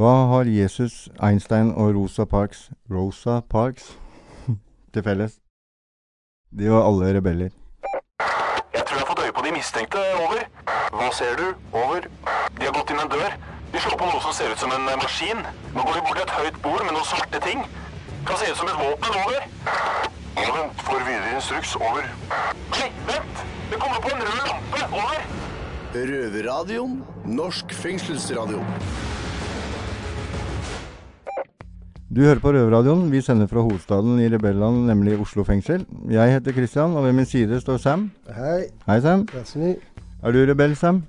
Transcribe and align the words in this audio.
Hva 0.00 0.12
har 0.30 0.48
Jesus, 0.48 1.10
Einstein 1.20 1.74
og 1.76 1.90
Rosa 1.92 2.24
Parks 2.24 2.70
Rosa 2.90 3.40
Parks 3.40 3.98
til 4.94 5.02
felles? 5.04 5.34
De 6.58 6.70
var 6.72 6.86
alle 6.88 7.10
rebeller. 7.16 7.50
Jeg 8.72 8.86
tror 8.86 8.96
jeg 8.96 9.02
har 9.02 9.10
fått 9.10 9.20
øye 9.26 9.34
på 9.36 9.44
de 9.44 9.52
mistenkte. 9.58 10.04
Over. 10.22 10.40
Hva 10.94 11.10
ser 11.18 11.36
du? 11.36 11.44
Over. 11.82 12.08
De 12.56 12.64
har 12.64 12.72
gått 12.78 12.94
inn 12.94 13.02
en 13.04 13.12
dør. 13.12 13.36
De 13.74 13.82
slår 13.84 13.98
på 14.00 14.08
noe 14.08 14.22
som 14.24 14.32
ser 14.38 14.54
ut 14.54 14.64
som 14.64 14.72
en 14.78 14.88
eh, 14.88 14.96
maskin. 15.02 15.44
Nå 15.76 15.84
går 15.84 15.98
de 15.98 16.06
bort 16.08 16.16
til 16.16 16.24
et 16.24 16.34
høyt 16.38 16.62
bord 16.64 16.86
med 16.86 16.96
noen 16.96 17.08
svarte 17.12 17.44
ting. 17.44 17.60
Kan 18.24 18.40
se 18.40 18.48
ut 18.54 18.62
som 18.62 18.72
et 18.72 18.80
våpen. 18.80 19.20
Over. 19.20 19.46
Ja, 20.40 20.48
vent. 20.56 20.84
Får 20.88 21.06
videre 21.10 21.36
instruks. 21.36 21.76
Over. 21.76 22.08
Nei, 22.72 22.88
vent! 23.12 23.46
Det 23.68 23.84
kommer 23.84 24.00
på 24.00 24.16
en 24.16 24.24
rød 24.24 24.42
lampe. 24.48 24.82
Over. 25.04 25.30
Røverradioen. 25.92 27.00
Norsk 27.36 27.80
fengselsradio. 27.84 28.64
Du 32.10 32.24
hører 32.24 32.40
på 32.42 32.50
Røverradioen. 32.50 33.04
Vi 33.12 33.20
sender 33.22 33.46
fra 33.46 33.62
hovedstaden 33.62 34.16
i 34.18 34.26
rebelland, 34.32 34.80
nemlig 34.88 35.12
Oslo 35.22 35.44
fengsel. 35.46 35.84
Jeg 36.10 36.32
heter 36.34 36.56
Christian, 36.56 36.96
og 36.98 37.04
ved 37.04 37.14
min 37.14 37.28
side 37.28 37.60
står 37.62 37.78
Sam. 37.78 38.08
Hei, 38.34 38.64
Hei, 38.88 38.96
Sam. 39.04 39.22
Krasny. 39.30 39.76
Er 40.18 40.34
du 40.34 40.40
rebell, 40.48 40.74
Sam? 40.76 41.04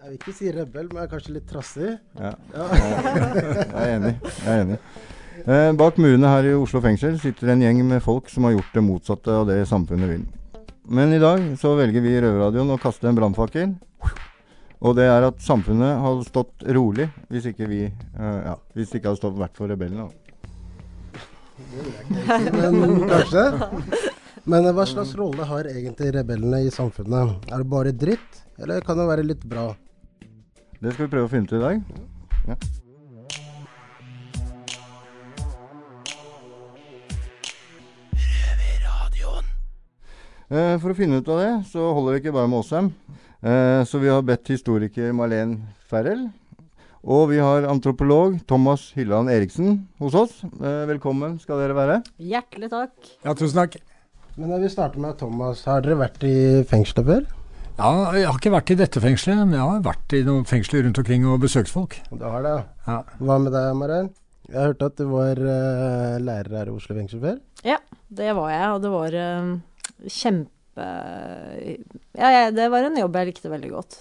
Jeg 0.00 0.06
vil 0.08 0.16
ikke 0.16 0.32
si 0.38 0.48
rebell, 0.48 0.88
men 0.88 1.02
jeg 1.02 1.04
er 1.04 1.12
kanskje 1.12 1.34
litt 1.36 1.44
trassig. 1.50 1.90
Ja. 2.16 2.32
Jeg 2.56 3.82
er 3.82 3.92
enig. 3.98 4.14
Jeg 4.24 4.48
er 4.54 4.62
enig. 4.62 4.80
Eh, 5.44 5.68
bak 5.76 6.00
murene 6.00 6.32
her 6.32 6.48
i 6.48 6.56
Oslo 6.56 6.80
fengsel 6.80 7.18
sitter 7.20 7.52
en 7.52 7.64
gjeng 7.66 7.84
med 7.84 8.00
folk 8.00 8.32
som 8.32 8.48
har 8.48 8.56
gjort 8.56 8.78
det 8.78 8.84
motsatte 8.86 9.40
av 9.42 9.48
det 9.50 9.58
samfunnet 9.68 10.08
vil. 10.08 10.22
Men 10.88 11.12
i 11.12 11.20
dag 11.20 11.44
så 11.60 11.76
velger 11.76 12.00
vi 12.00 12.16
i 12.16 12.24
Røverradioen 12.24 12.72
å 12.72 12.80
kaste 12.80 13.12
en 13.12 13.20
brannfakkel. 13.20 13.76
Og 14.84 14.92
det 14.98 15.06
er 15.08 15.24
at 15.30 15.40
samfunnet 15.40 15.96
hadde 16.02 16.26
stått 16.28 16.64
rolig 16.76 17.06
hvis 17.32 17.46
ikke 17.50 17.68
vi 17.70 17.80
uh, 17.88 18.40
ja, 18.50 18.54
hvis 18.76 18.90
det 18.92 19.00
ikke 19.00 19.12
hadde 19.12 19.22
stått 19.22 19.38
vært 19.40 19.56
for 19.56 19.72
rebellene. 19.72 20.04
da. 20.04 20.12
Men 22.52 23.08
kanskje. 23.08 23.44
Men 24.44 24.68
hva 24.76 24.84
slags 24.84 25.14
rolle 25.16 25.46
har 25.48 25.70
egentlig 25.70 26.10
rebellene 26.18 26.66
i 26.66 26.72
samfunnet? 26.74 27.48
Er 27.48 27.62
det 27.62 27.70
bare 27.72 27.94
dritt, 27.96 28.42
eller 28.60 28.84
kan 28.84 29.00
det 29.00 29.08
være 29.08 29.24
litt 29.24 29.44
bra? 29.48 29.70
Det 30.82 30.92
skal 30.92 31.06
vi 31.06 31.12
prøve 31.14 31.30
å 31.30 31.32
finne 31.32 31.48
ut 31.48 31.56
i 31.56 31.62
dag. 31.62 31.76
Ja. 32.50 32.56
Eh, 40.54 40.74
For 40.78 40.92
å 40.92 40.96
finne 40.96 41.18
ut 41.22 41.28
av 41.32 41.40
det, 41.40 41.52
så 41.72 41.86
holder 41.96 42.14
vi 42.14 42.20
ikke 42.20 42.34
bare 42.36 42.50
med. 42.52 42.64
Eh, 42.68 43.23
Så 43.44 44.00
vi 44.00 44.08
har 44.08 44.22
bedt 44.24 44.48
historiker 44.48 45.12
Malene 45.12 45.74
Ferrell. 45.90 46.30
Og 47.04 47.26
vi 47.28 47.36
har 47.36 47.66
antropolog 47.68 48.38
Thomas 48.48 48.86
Hylland 48.96 49.28
Eriksen 49.28 49.82
hos 50.00 50.14
oss. 50.16 50.38
Eh, 50.56 50.84
Velkommen 50.88 51.34
skal 51.42 51.60
dere 51.60 51.76
være. 51.76 51.98
Hjertelig 52.16 52.70
takk. 52.72 52.94
Ja, 53.26 53.34
tusen 53.36 53.58
takk. 53.60 53.76
Men 54.38 54.54
jeg 54.54 54.62
vil 54.64 54.72
starte 54.72 55.02
med 55.02 55.18
Thomas. 55.20 55.66
Har 55.68 55.84
dere 55.84 55.98
vært 56.00 56.24
i 56.24 56.62
fengselet 56.70 57.04
før? 57.10 57.26
Ja, 57.76 57.90
jeg 58.16 58.24
har 58.30 58.38
ikke 58.38 58.54
vært 58.54 58.72
i 58.72 58.78
dette 58.80 59.02
fengselet, 59.04 59.42
men 59.42 59.58
jeg 59.58 59.68
har 59.68 59.84
vært 59.84 60.16
i 60.16 60.22
noen 60.24 60.48
fengsler 60.48 60.86
rundt 60.86 61.02
omkring 61.02 61.28
og 61.28 61.42
besøkt 61.44 61.72
folk. 61.74 61.98
Du 62.08 62.24
har 62.24 62.40
det? 62.46 62.56
Ja. 62.88 62.98
Hva 63.20 63.38
med 63.42 63.52
deg, 63.52 63.68
Maren? 63.76 64.10
Jeg 64.48 64.56
har 64.60 64.72
hørt 64.72 64.88
at 64.88 64.96
du 64.96 65.04
var 65.12 65.44
uh, 65.44 66.16
lærer 66.24 66.56
her 66.62 66.72
i 66.72 66.76
Oslo 66.78 66.96
fengsel 66.96 67.20
før. 67.20 67.38
Ja, 67.68 67.78
det 68.08 68.32
var 68.38 68.48
jeg, 68.54 68.72
og 68.72 68.82
det 68.84 68.94
var 68.96 69.20
uh, 69.20 69.54
kjempe 70.08 70.53
Ja, 70.82 72.30
ja 72.34 72.50
det 72.54 72.66
var 72.72 72.86
en 72.86 72.98
jobb 72.98 73.16
jeg 73.20 73.32
likte 73.32 73.52
veldig 73.52 73.70
godt. 73.74 74.00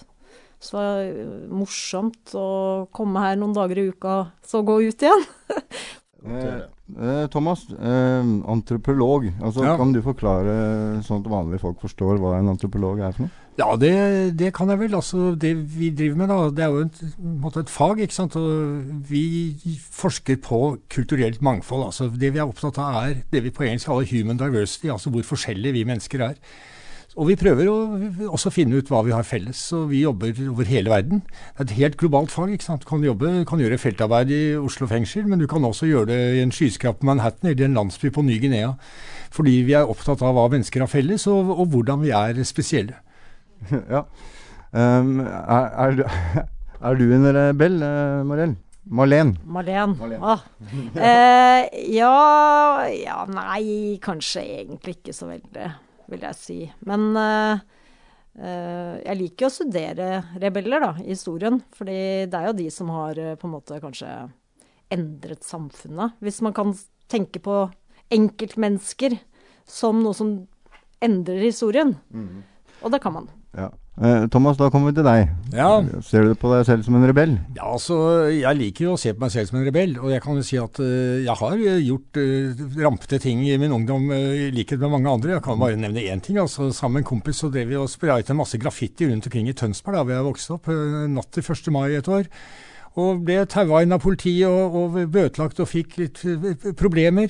Så 0.63 0.77
det 0.77 0.83
var 0.83 1.01
eh, 1.03 1.49
morsomt 1.51 2.35
å 2.39 2.47
komme 2.95 3.23
her 3.25 3.35
noen 3.39 3.55
dager 3.55 3.81
i 3.81 3.89
uka, 3.91 4.15
så 4.47 4.63
gå 4.65 4.79
ut 4.87 5.05
igjen. 5.09 5.27
Eh, 6.23 6.61
eh, 7.03 7.25
Thomas, 7.27 7.65
eh, 7.69 8.23
antropolog. 8.47 9.25
Altså, 9.43 9.65
Ja. 9.65 9.73
Kan 9.75 9.91
du 9.91 9.99
forklare 10.01 11.03
sånn 11.03 11.19
at 11.19 11.27
vanlige 11.27 11.59
folk 11.59 11.81
forstår 11.83 12.15
hva 12.15 12.37
en 12.37 12.47
antropolog 12.47 13.01
er 13.03 13.11
for 13.11 13.25
noe? 13.25 13.42
Ja, 13.53 13.75
det, 13.77 14.33
det 14.39 14.49
kan 14.57 14.69
jeg 14.71 14.79
vel. 14.81 14.95
Altså, 14.97 15.35
det 15.37 15.53
vi 15.75 15.91
driver 15.93 16.17
med, 16.17 16.31
da, 16.31 16.37
det 16.49 16.63
er 16.65 16.71
jo 16.73 16.85
en 16.87 17.39
måte 17.43 17.61
et 17.61 17.69
fag. 17.69 17.99
ikke 18.01 18.15
sant? 18.15 18.35
Og 18.39 18.81
vi 19.09 19.53
forsker 19.93 20.39
på 20.41 20.61
kulturelt 20.89 21.41
mangfold. 21.41 21.85
altså 21.85 22.09
Det 22.09 22.33
vi 22.33 22.41
er 22.41 22.49
opptatt 22.49 22.81
av, 22.81 23.03
er 23.03 23.21
det 23.31 23.43
vi 23.45 23.53
på 23.53 23.67
engelsk 23.67 23.91
kaller 23.91 24.09
human 24.09 24.41
diversity, 24.41 24.89
altså 24.89 25.13
hvor 25.13 25.27
forskjellige 25.35 25.77
vi 25.77 25.83
mennesker 25.85 26.25
er. 26.31 26.39
Og 27.13 27.27
vi 27.29 27.35
prøver 27.37 27.67
å 27.69 27.75
også 28.33 28.49
finne 28.49 28.79
ut 28.81 28.89
hva 28.89 29.03
vi 29.05 29.13
har 29.13 29.25
felles. 29.27 29.59
Så 29.69 29.83
vi 29.85 30.01
jobber 30.01 30.33
over 30.49 30.65
hele 30.65 30.89
verden. 30.89 31.21
Det 31.29 31.61
er 31.61 31.67
et 31.67 31.77
helt 31.77 31.97
globalt 32.01 32.33
fag. 32.33 32.55
ikke 32.55 32.65
sant? 32.65 32.81
Du 32.81 32.89
kan, 32.89 33.05
jobbe, 33.05 33.45
kan 33.45 33.61
gjøre 33.61 33.77
feltarbeid 33.77 34.33
i 34.33 34.41
Oslo 34.57 34.89
fengsel, 34.89 35.29
men 35.29 35.37
du 35.37 35.45
kan 35.45 35.61
også 35.61 35.91
gjøre 35.91 36.09
det 36.09 36.19
i 36.39 36.41
en 36.41 36.55
skyskraper 36.55 37.03
på 37.03 37.11
Manhattan 37.11 37.51
eller 37.51 37.61
i 37.61 37.69
en 37.69 37.77
landsby 37.77 38.09
på 38.09 38.25
Ny-Guinea. 38.25 38.73
Fordi 39.29 39.59
vi 39.61 39.77
er 39.77 39.85
opptatt 39.85 40.25
av 40.25 40.33
hva 40.33 40.49
mennesker 40.49 40.81
har 40.81 40.89
felles, 40.89 41.29
og, 41.29 41.53
og 41.53 41.67
hvordan 41.69 42.01
vi 42.01 42.15
er 42.17 42.41
spesielle. 42.49 42.97
ja. 43.95 44.05
Um, 44.73 45.19
er, 45.21 45.65
er, 45.85 45.97
du, 45.97 46.03
er 46.89 47.01
du 47.01 47.07
en 47.13 47.27
rebell, 47.35 47.81
uh, 47.85 48.21
Marell? 48.27 48.55
Marlen? 48.83 49.37
Marlen. 49.45 49.95
Marlen. 49.97 50.23
Ah. 50.23 50.39
Eh, 50.95 51.93
ja 51.95 52.87
Ja, 52.91 53.23
nei, 53.31 53.97
kanskje 54.03 54.43
egentlig 54.59 54.97
ikke 54.97 55.15
så 55.15 55.29
veldig, 55.29 55.69
vil 56.11 56.25
jeg 56.27 56.35
si. 56.37 56.57
Men 56.87 57.15
eh, 57.15 57.61
eh, 58.39 58.95
jeg 59.05 59.19
liker 59.21 59.45
jo 59.45 59.51
å 59.51 59.55
studere 59.55 60.09
rebeller, 60.41 60.83
da, 60.83 60.91
i 60.99 61.13
historien. 61.13 61.61
Fordi 61.75 62.27
det 62.27 62.39
er 62.39 62.49
jo 62.49 62.57
de 62.59 62.69
som 62.75 62.91
har 62.91 63.19
eh, 63.19 63.37
på 63.39 63.47
en 63.47 63.55
måte 63.55 63.79
kanskje 63.83 64.09
endret 64.93 65.47
samfunnet. 65.47 66.19
Hvis 66.19 66.41
man 66.43 66.55
kan 66.55 66.75
tenke 67.11 67.39
på 67.43 67.63
enkeltmennesker 68.13 69.15
som 69.69 70.03
noe 70.03 70.15
som 70.17 70.35
endrer 71.03 71.39
historien. 71.47 71.95
Og 72.83 72.91
det 72.91 72.99
kan 73.03 73.15
man. 73.15 73.31
Ja. 73.53 73.69
Eh, 74.01 74.23
Thomas, 74.33 74.57
da 74.57 74.71
kommer 74.73 74.89
vi 74.89 74.97
til 74.97 75.05
deg. 75.05 75.27
Ja. 75.53 75.69
Ser 76.01 76.25
du 76.25 76.33
på 76.39 76.49
deg 76.49 76.63
selv 76.65 76.85
som 76.85 76.95
en 76.97 77.05
rebell? 77.05 77.35
Ja, 77.53 77.67
altså, 77.75 78.25
Jeg 78.33 78.57
liker 78.57 78.87
jo 78.87 78.95
å 78.95 78.99
se 78.99 79.13
på 79.13 79.21
meg 79.21 79.33
selv 79.35 79.51
som 79.51 79.59
en 79.59 79.67
rebell, 79.67 79.93
og 80.01 80.09
jeg 80.09 80.23
kan 80.23 80.39
jo 80.39 80.45
si 80.47 80.57
at 80.57 80.81
eh, 80.81 81.21
jeg 81.27 81.37
har 81.43 81.53
eh, 81.61 81.83
gjort 81.85 82.21
rampete 82.81 83.21
ting 83.21 83.43
i 83.45 83.53
min 83.61 83.75
ungdom 83.75 84.09
i 84.15 84.49
likhet 84.55 84.81
med 84.81 84.95
mange 84.95 85.13
andre. 85.13 85.35
Jeg 85.35 85.45
kan 85.45 85.61
bare 85.61 85.77
nevne 85.77 86.07
én 86.09 86.23
ting. 86.25 86.41
altså 86.41 86.71
Sammen 86.73 86.99
med 86.99 87.05
en 87.05 87.11
kompis 87.13 87.43
så 87.43 87.51
drev 87.53 87.69
vi 87.69 87.77
og 87.77 87.91
sprayet 87.91 88.33
en 88.33 88.41
masse 88.41 88.57
graffiti 88.57 89.05
rundt 89.11 89.29
omkring 89.29 89.51
i 89.51 89.57
Tønsberg, 89.57 89.99
da 89.99 90.07
vi 90.09 90.17
har 90.17 90.25
vokste 90.25 90.57
opp, 90.57 90.71
natt 91.13 91.29
til 91.29 91.45
1. 91.45 91.69
mai 91.75 91.93
et 91.93 92.09
år. 92.09 92.25
Og 92.97 93.21
ble 93.25 93.39
taua 93.49 93.81
inn 93.81 93.93
av 93.93 94.01
politiet 94.01 94.49
og, 94.49 94.73
og 94.77 94.97
bøtelagt 95.13 95.61
og 95.61 95.69
fikk 95.69 95.97
litt 96.01 96.25
problemer. 96.77 97.29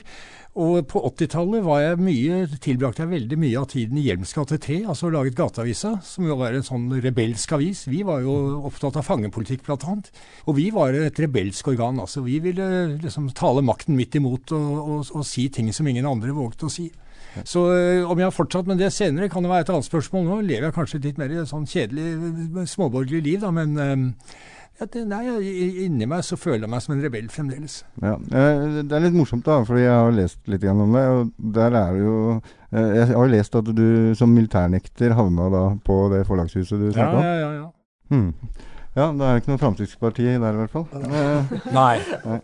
Og 0.54 0.84
på 0.86 1.02
80-tallet 1.08 1.64
var 1.66 1.80
jeg 1.82 2.02
mye, 2.06 2.44
tilbrakte 2.62 3.02
jeg 3.02 3.10
veldig 3.10 3.38
mye 3.42 3.62
av 3.64 3.72
tiden 3.72 3.98
i 3.98 4.04
Hjelms 4.06 4.36
gate 4.38 4.60
3, 4.62 4.84
altså 4.92 5.10
laget 5.10 5.38
Gateavisa, 5.40 5.96
som 6.06 6.28
jo 6.30 6.38
var 6.38 6.54
en 6.54 6.66
sånn 6.68 6.86
rebelsk 7.02 7.56
avis. 7.58 7.88
Vi 7.90 8.04
var 8.06 8.22
jo 8.22 8.36
opptatt 8.70 9.00
av 9.02 9.08
fangepolitikk, 9.08 9.64
blant 9.66 9.88
annet. 9.90 10.12
Og 10.46 10.60
vi 10.60 10.68
var 10.76 10.94
et 10.94 11.18
rebelsk 11.18 11.72
organ. 11.74 11.98
altså 12.04 12.22
Vi 12.22 12.38
ville 12.44 12.68
liksom 13.02 13.32
tale 13.34 13.66
makten 13.66 13.98
midt 13.98 14.20
imot 14.22 14.54
og, 14.54 14.70
og, 14.84 15.10
og 15.10 15.26
si 15.26 15.48
ting 15.50 15.74
som 15.74 15.90
ingen 15.90 16.06
andre 16.06 16.38
våget 16.38 16.70
å 16.70 16.72
si. 16.76 16.92
Så 17.42 17.66
øh, 17.74 18.12
om 18.12 18.20
jeg 18.20 18.30
har 18.30 18.36
fortsatt 18.36 18.70
med 18.70 18.78
det 18.78 18.94
senere, 18.94 19.30
kan 19.34 19.42
det 19.42 19.50
være 19.50 19.66
et 19.66 19.74
annet 19.74 19.90
spørsmål. 19.90 20.28
Nå 20.28 20.42
lever 20.46 20.70
jeg 20.70 20.76
kanskje 20.76 21.02
litt 21.02 21.18
mer 21.18 21.34
i 21.34 21.40
et 21.42 21.50
sånn 21.50 21.66
kjedelig 21.66 22.68
småborgerlig 22.70 23.24
liv, 23.26 23.40
da, 23.42 23.50
men 23.50 23.74
øh, 23.82 24.04
det, 24.80 25.04
nei, 25.06 25.22
inni 25.86 26.08
meg 26.10 26.24
så 26.26 26.36
føler 26.40 26.66
jeg 26.66 26.72
meg 26.74 26.82
som 26.82 26.96
en 26.96 27.04
rebell 27.06 27.28
fremdeles. 27.32 27.76
Ja. 28.02 28.16
Eh, 28.18 28.80
det 28.82 28.96
er 28.98 29.04
litt 29.06 29.16
morsomt, 29.16 29.46
da, 29.46 29.60
fordi 29.68 29.84
jeg 29.86 29.94
har 29.94 30.16
lest 30.18 30.40
litt 30.50 30.66
om 30.72 30.96
det. 30.98 31.04
Og 31.14 31.30
der 31.60 31.78
er 31.78 31.94
det 31.94 32.02
jo 32.02 32.16
eh, 32.74 32.90
Jeg 32.98 33.08
har 33.14 33.30
lest 33.32 33.56
at 33.60 33.70
du 33.70 33.86
som 34.18 34.34
militærnekter 34.34 35.14
havna 35.14 35.50
da 35.54 35.64
på 35.86 36.00
det 36.14 36.24
forlagshuset 36.28 36.80
du 36.82 36.88
Ja, 36.90 36.96
snakka 36.98 37.20
om. 37.20 37.24
ja, 37.24 37.36
ja, 37.38 37.52
ja. 37.62 37.70
Hmm. 38.10 38.32
Ja, 38.94 39.08
det 39.18 39.26
er 39.30 39.40
ikke 39.40 39.54
noe 39.54 39.62
Fremskrittsparti 39.62 40.26
der 40.28 40.58
i 40.58 40.60
hvert 40.64 40.74
fall. 40.74 40.86
Nei. 41.80 42.42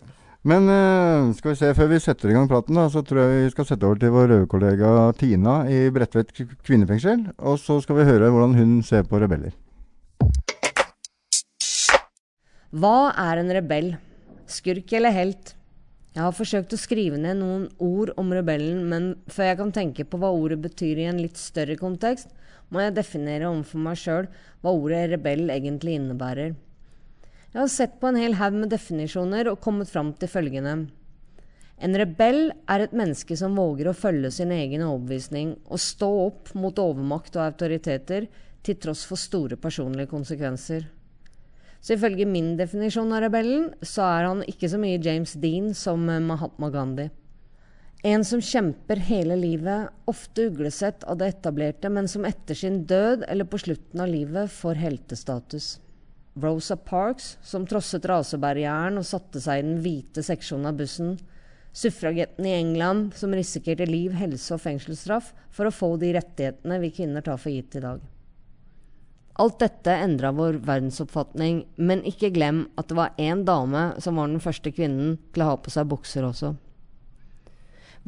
Men 0.50 0.70
eh, 0.72 1.34
skal 1.38 1.52
vi 1.52 1.60
se, 1.60 1.74
før 1.78 1.90
vi 1.92 2.00
setter 2.02 2.32
i 2.32 2.38
gang 2.38 2.48
praten, 2.50 2.78
da, 2.78 2.86
så 2.94 3.04
tror 3.06 3.20
jeg 3.26 3.48
vi 3.48 3.54
skal 3.54 3.68
sette 3.70 3.86
over 3.90 4.00
til 4.02 4.14
vår 4.14 4.30
røde 4.32 4.48
kollega 4.50 4.94
Tina 5.20 5.64
i 5.70 5.82
Bredtvet 5.94 6.32
kvinnefengsel. 6.66 7.26
Og 7.42 7.58
så 7.62 7.82
skal 7.84 8.00
vi 8.00 8.08
høre 8.08 8.30
hvordan 8.32 8.56
hun 8.58 8.78
ser 8.86 9.04
på 9.10 9.20
rebeller. 9.22 9.52
Hva 12.70 13.10
er 13.18 13.40
en 13.42 13.50
rebell? 13.50 13.96
Skurk 14.46 14.92
eller 14.94 15.10
helt? 15.10 15.56
Jeg 16.14 16.22
har 16.22 16.36
forsøkt 16.38 16.76
å 16.76 16.78
skrive 16.78 17.18
ned 17.18 17.40
noen 17.40 17.64
ord 17.82 18.12
om 18.22 18.30
rebellen, 18.30 18.84
men 18.92 19.08
før 19.26 19.48
jeg 19.48 19.58
kan 19.58 19.72
tenke 19.74 20.06
på 20.06 20.20
hva 20.22 20.30
ordet 20.30 20.60
betyr 20.62 21.02
i 21.02 21.08
en 21.10 21.18
litt 21.18 21.40
større 21.42 21.80
kontekst, 21.80 22.30
må 22.70 22.84
jeg 22.84 22.94
definere 22.94 23.48
overfor 23.50 23.82
meg 23.88 23.98
sjøl 23.98 24.28
hva 24.62 24.74
ordet 24.76 25.00
rebell 25.16 25.50
egentlig 25.50 25.96
innebærer. 25.98 26.54
Jeg 27.56 27.58
har 27.58 27.72
sett 27.74 27.98
på 27.98 28.12
en 28.12 28.22
hel 28.22 28.38
haug 28.38 28.60
med 28.62 28.70
definisjoner 28.70 29.50
og 29.50 29.58
kommet 29.66 29.90
fram 29.90 30.14
til 30.22 30.30
følgende. 30.30 30.76
En 31.82 31.98
rebell 31.98 32.52
er 32.70 32.86
et 32.86 32.94
menneske 32.94 33.34
som 33.40 33.58
våger 33.58 33.90
å 33.90 33.98
følge 33.98 34.30
sin 34.36 34.54
egen 34.54 34.86
overbevisning 34.86 35.56
og 35.66 35.82
stå 35.82 36.12
opp 36.28 36.54
mot 36.54 36.86
overmakt 36.86 37.34
og 37.34 37.48
autoriteter 37.48 38.30
til 38.62 38.78
tross 38.78 39.08
for 39.10 39.18
store 39.18 39.58
personlige 39.58 40.14
konsekvenser. 40.14 40.86
Så 41.80 41.96
ifølge 41.96 42.28
min 42.28 42.56
definisjon 42.60 43.14
av 43.16 43.24
rebellen, 43.24 43.70
så 43.82 44.04
er 44.04 44.28
han 44.28 44.44
ikke 44.52 44.70
så 44.72 44.80
mye 44.82 45.00
James 45.00 45.36
Dean 45.40 45.72
som 45.78 46.10
eh, 46.12 46.20
Mahatma 46.24 46.70
Gandhi. 46.74 47.08
En 48.08 48.24
som 48.24 48.40
kjemper 48.40 49.02
hele 49.10 49.36
livet, 49.36 49.90
ofte 50.08 50.46
uglesett 50.48 51.04
av 51.04 51.18
det 51.20 51.34
etablerte, 51.34 51.90
men 51.92 52.08
som 52.08 52.28
etter 52.28 52.56
sin 52.56 52.86
død 52.88 53.26
eller 53.28 53.48
på 53.48 53.60
slutten 53.60 54.04
av 54.04 54.08
livet 54.08 54.52
får 54.52 54.80
heltestatus. 54.80 55.74
Rosa 56.40 56.78
Parks, 56.80 57.34
som 57.44 57.66
trosset 57.68 58.06
rasebarrieren 58.08 59.00
og 59.02 59.08
satte 59.08 59.42
seg 59.44 59.60
i 59.60 59.66
den 59.68 59.82
hvite 59.84 60.24
seksjonen 60.24 60.70
av 60.72 60.80
bussen. 60.80 61.18
Suffragetten 61.76 62.48
i 62.48 62.56
England, 62.56 63.18
som 63.20 63.36
risikerte 63.36 63.88
liv, 63.90 64.16
helse 64.16 64.56
og 64.56 64.64
fengselsstraff 64.64 65.34
for 65.52 65.68
å 65.68 65.76
få 65.76 65.92
de 66.00 66.14
rettighetene 66.16 66.80
vi 66.80 66.94
kvinner 66.96 67.26
tar 67.26 67.40
for 67.42 67.52
gitt 67.52 67.76
i 67.76 67.84
dag. 67.84 68.00
Alt 69.40 69.60
dette 69.62 69.94
endra 69.94 70.32
vår 70.36 70.60
verdensoppfatning, 70.68 71.62
men 71.76 72.02
ikke 72.08 72.32
glem 72.36 72.66
at 72.80 72.90
det 72.90 72.98
var 72.98 73.14
én 73.18 73.46
dame 73.48 73.94
som 74.04 74.20
var 74.20 74.28
den 74.28 74.42
første 74.44 74.74
kvinnen 74.76 75.18
til 75.34 75.46
å 75.46 75.54
ha 75.54 75.60
på 75.62 75.72
seg 75.74 75.88
bukser 75.92 76.28
også. 76.28 76.56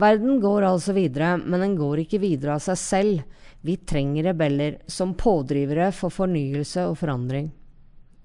Verden 0.02 0.40
går 0.42 0.66
altså 0.66 0.96
videre, 0.96 1.36
men 1.38 1.62
den 1.62 1.76
går 1.80 2.04
ikke 2.04 2.22
videre 2.24 2.56
av 2.58 2.64
seg 2.64 2.80
selv. 2.80 3.42
Vi 3.62 3.78
trenger 3.78 4.32
rebeller 4.32 4.80
som 4.90 5.14
pådrivere 5.14 5.92
for 5.94 6.14
fornyelse 6.14 6.88
og 6.90 6.98
forandring. 7.04 7.52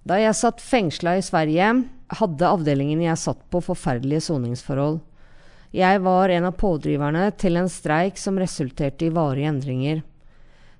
Da 0.07 0.21
jeg 0.23 0.39
satt 0.39 0.63
fengsla 0.63 1.17
i 1.19 1.25
Sverige, 1.27 1.69
hadde 2.21 2.49
avdelingen 2.49 3.03
jeg 3.03 3.19
satt 3.19 3.43
på 3.51 3.61
forferdelige 3.65 4.23
soningsforhold. 4.29 5.01
Jeg 5.75 6.01
var 6.05 6.31
en 6.31 6.47
av 6.47 6.55
pådriverne 6.57 7.27
til 7.37 7.59
en 7.59 7.69
streik 7.69 8.21
som 8.23 8.39
resulterte 8.39 9.09
i 9.09 9.13
varige 9.13 9.51
endringer. 9.51 10.05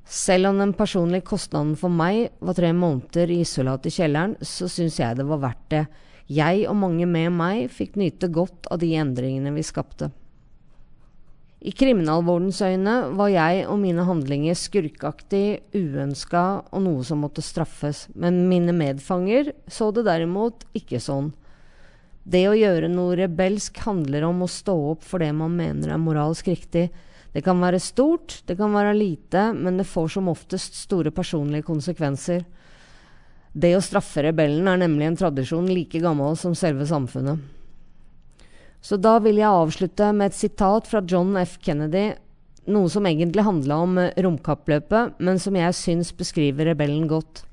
Selv 0.07 0.53
om 0.53 0.61
den 0.63 0.73
personlige 0.79 1.27
kostnaden 1.27 1.75
for 1.79 1.91
meg 1.91 2.29
var 2.39 2.55
tre 2.55 2.71
måneder 2.71 3.31
isolat 3.35 3.89
i 3.89 3.95
kjelleren, 3.97 4.37
så 4.39 4.69
syns 4.71 5.01
jeg 5.01 5.19
det 5.19 5.27
var 5.27 5.43
verdt 5.43 5.65
det. 5.73 5.87
Jeg 6.31 6.67
og 6.71 6.79
mange 6.79 7.07
med 7.11 7.35
meg 7.35 7.67
fikk 7.75 7.99
nyte 7.99 8.31
godt 8.31 8.69
av 8.71 8.79
de 8.83 8.93
endringene 8.99 9.51
vi 9.55 9.67
skapte. 9.67 10.13
I 11.67 11.73
kriminalvårdens 11.75 12.61
øyne 12.63 12.95
var 13.19 13.31
jeg 13.33 13.65
og 13.67 13.81
mine 13.83 14.05
handlinger 14.07 14.55
skurkaktig, 14.55 15.63
uønska 15.75 16.43
og 16.71 16.85
noe 16.85 17.03
som 17.07 17.25
måtte 17.25 17.43
straffes, 17.43 18.05
men 18.15 18.45
mine 18.51 18.75
medfanger 18.77 19.51
så 19.67 19.89
det 19.95 20.05
derimot 20.07 20.67
ikke 20.79 21.01
sånn. 21.03 21.33
Det 22.23 22.45
å 22.51 22.55
gjøre 22.59 22.91
noe 22.93 23.17
rebelsk 23.19 23.79
handler 23.87 24.29
om 24.29 24.45
å 24.45 24.51
stå 24.51 24.77
opp 24.93 25.03
for 25.07 25.23
det 25.23 25.33
man 25.35 25.57
mener 25.59 25.95
er 25.95 26.03
moralsk 26.03 26.51
riktig. 26.53 26.89
Det 27.37 27.43
kan 27.45 27.61
være 27.61 27.77
stort, 27.85 28.39
det 28.49 28.55
kan 28.57 28.73
være 28.73 28.95
lite, 28.97 29.51
men 29.53 29.77
det 29.77 29.85
får 29.85 30.15
som 30.15 30.31
oftest 30.33 30.79
store 30.87 31.11
personlige 31.13 31.67
konsekvenser. 31.67 32.47
Det 33.53 33.75
å 33.77 33.83
straffe 33.85 34.25
rebellen 34.25 34.65
er 34.73 34.81
nemlig 34.81 35.11
en 35.11 35.19
tradisjon 35.21 35.69
like 35.69 36.01
gammel 36.01 36.33
som 36.41 36.57
selve 36.57 36.87
samfunnet. 36.89 37.43
Så 38.81 38.97
da 38.97 39.19
vil 39.21 39.43
jeg 39.43 39.53
avslutte 39.53 40.09
med 40.17 40.31
et 40.31 40.39
sitat 40.39 40.89
fra 40.89 41.05
John 41.05 41.37
F. 41.37 41.59
Kennedy, 41.61 42.07
noe 42.73 42.89
som 42.89 43.05
egentlig 43.05 43.45
handla 43.45 43.83
om 43.85 44.01
eh, 44.01 44.17
romkappløpet, 44.17 45.21
men 45.21 45.37
som 45.43 45.61
jeg 45.61 45.77
syns 45.77 46.17
beskriver 46.17 46.73
rebellen 46.73 47.05
godt. 47.11 47.45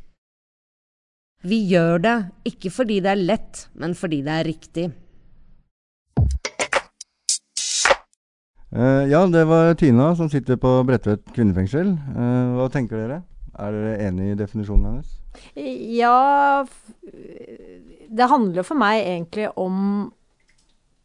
Vi 1.44 1.60
gjør 1.74 2.00
det 2.08 2.18
ikke 2.54 2.72
fordi 2.72 3.02
det 3.04 3.12
er 3.12 3.28
lett, 3.34 3.66
men 3.76 4.00
fordi 4.00 4.24
det 4.24 4.38
er 4.40 4.48
riktig. 4.48 4.92
Eh, 8.76 9.06
ja, 9.12 9.26
det 9.28 9.44
var 9.46 9.76
Tina 9.78 10.16
som 10.16 10.30
sitter 10.30 10.58
på 10.58 10.70
Bredtvet 10.88 11.28
kvinnefengsel. 11.36 11.94
Uh, 12.16 12.58
hva 12.58 12.72
tenker 12.74 12.98
dere? 12.98 13.20
Er 13.54 13.76
dere 13.76 14.00
enig 14.08 14.32
i 14.32 14.38
definisjonen 14.40 14.88
hennes? 14.90 15.12
Ja 15.94 16.66
Det 18.10 18.30
handler 18.32 18.66
for 18.66 18.80
meg 18.80 19.04
egentlig 19.04 19.52
om 19.62 19.78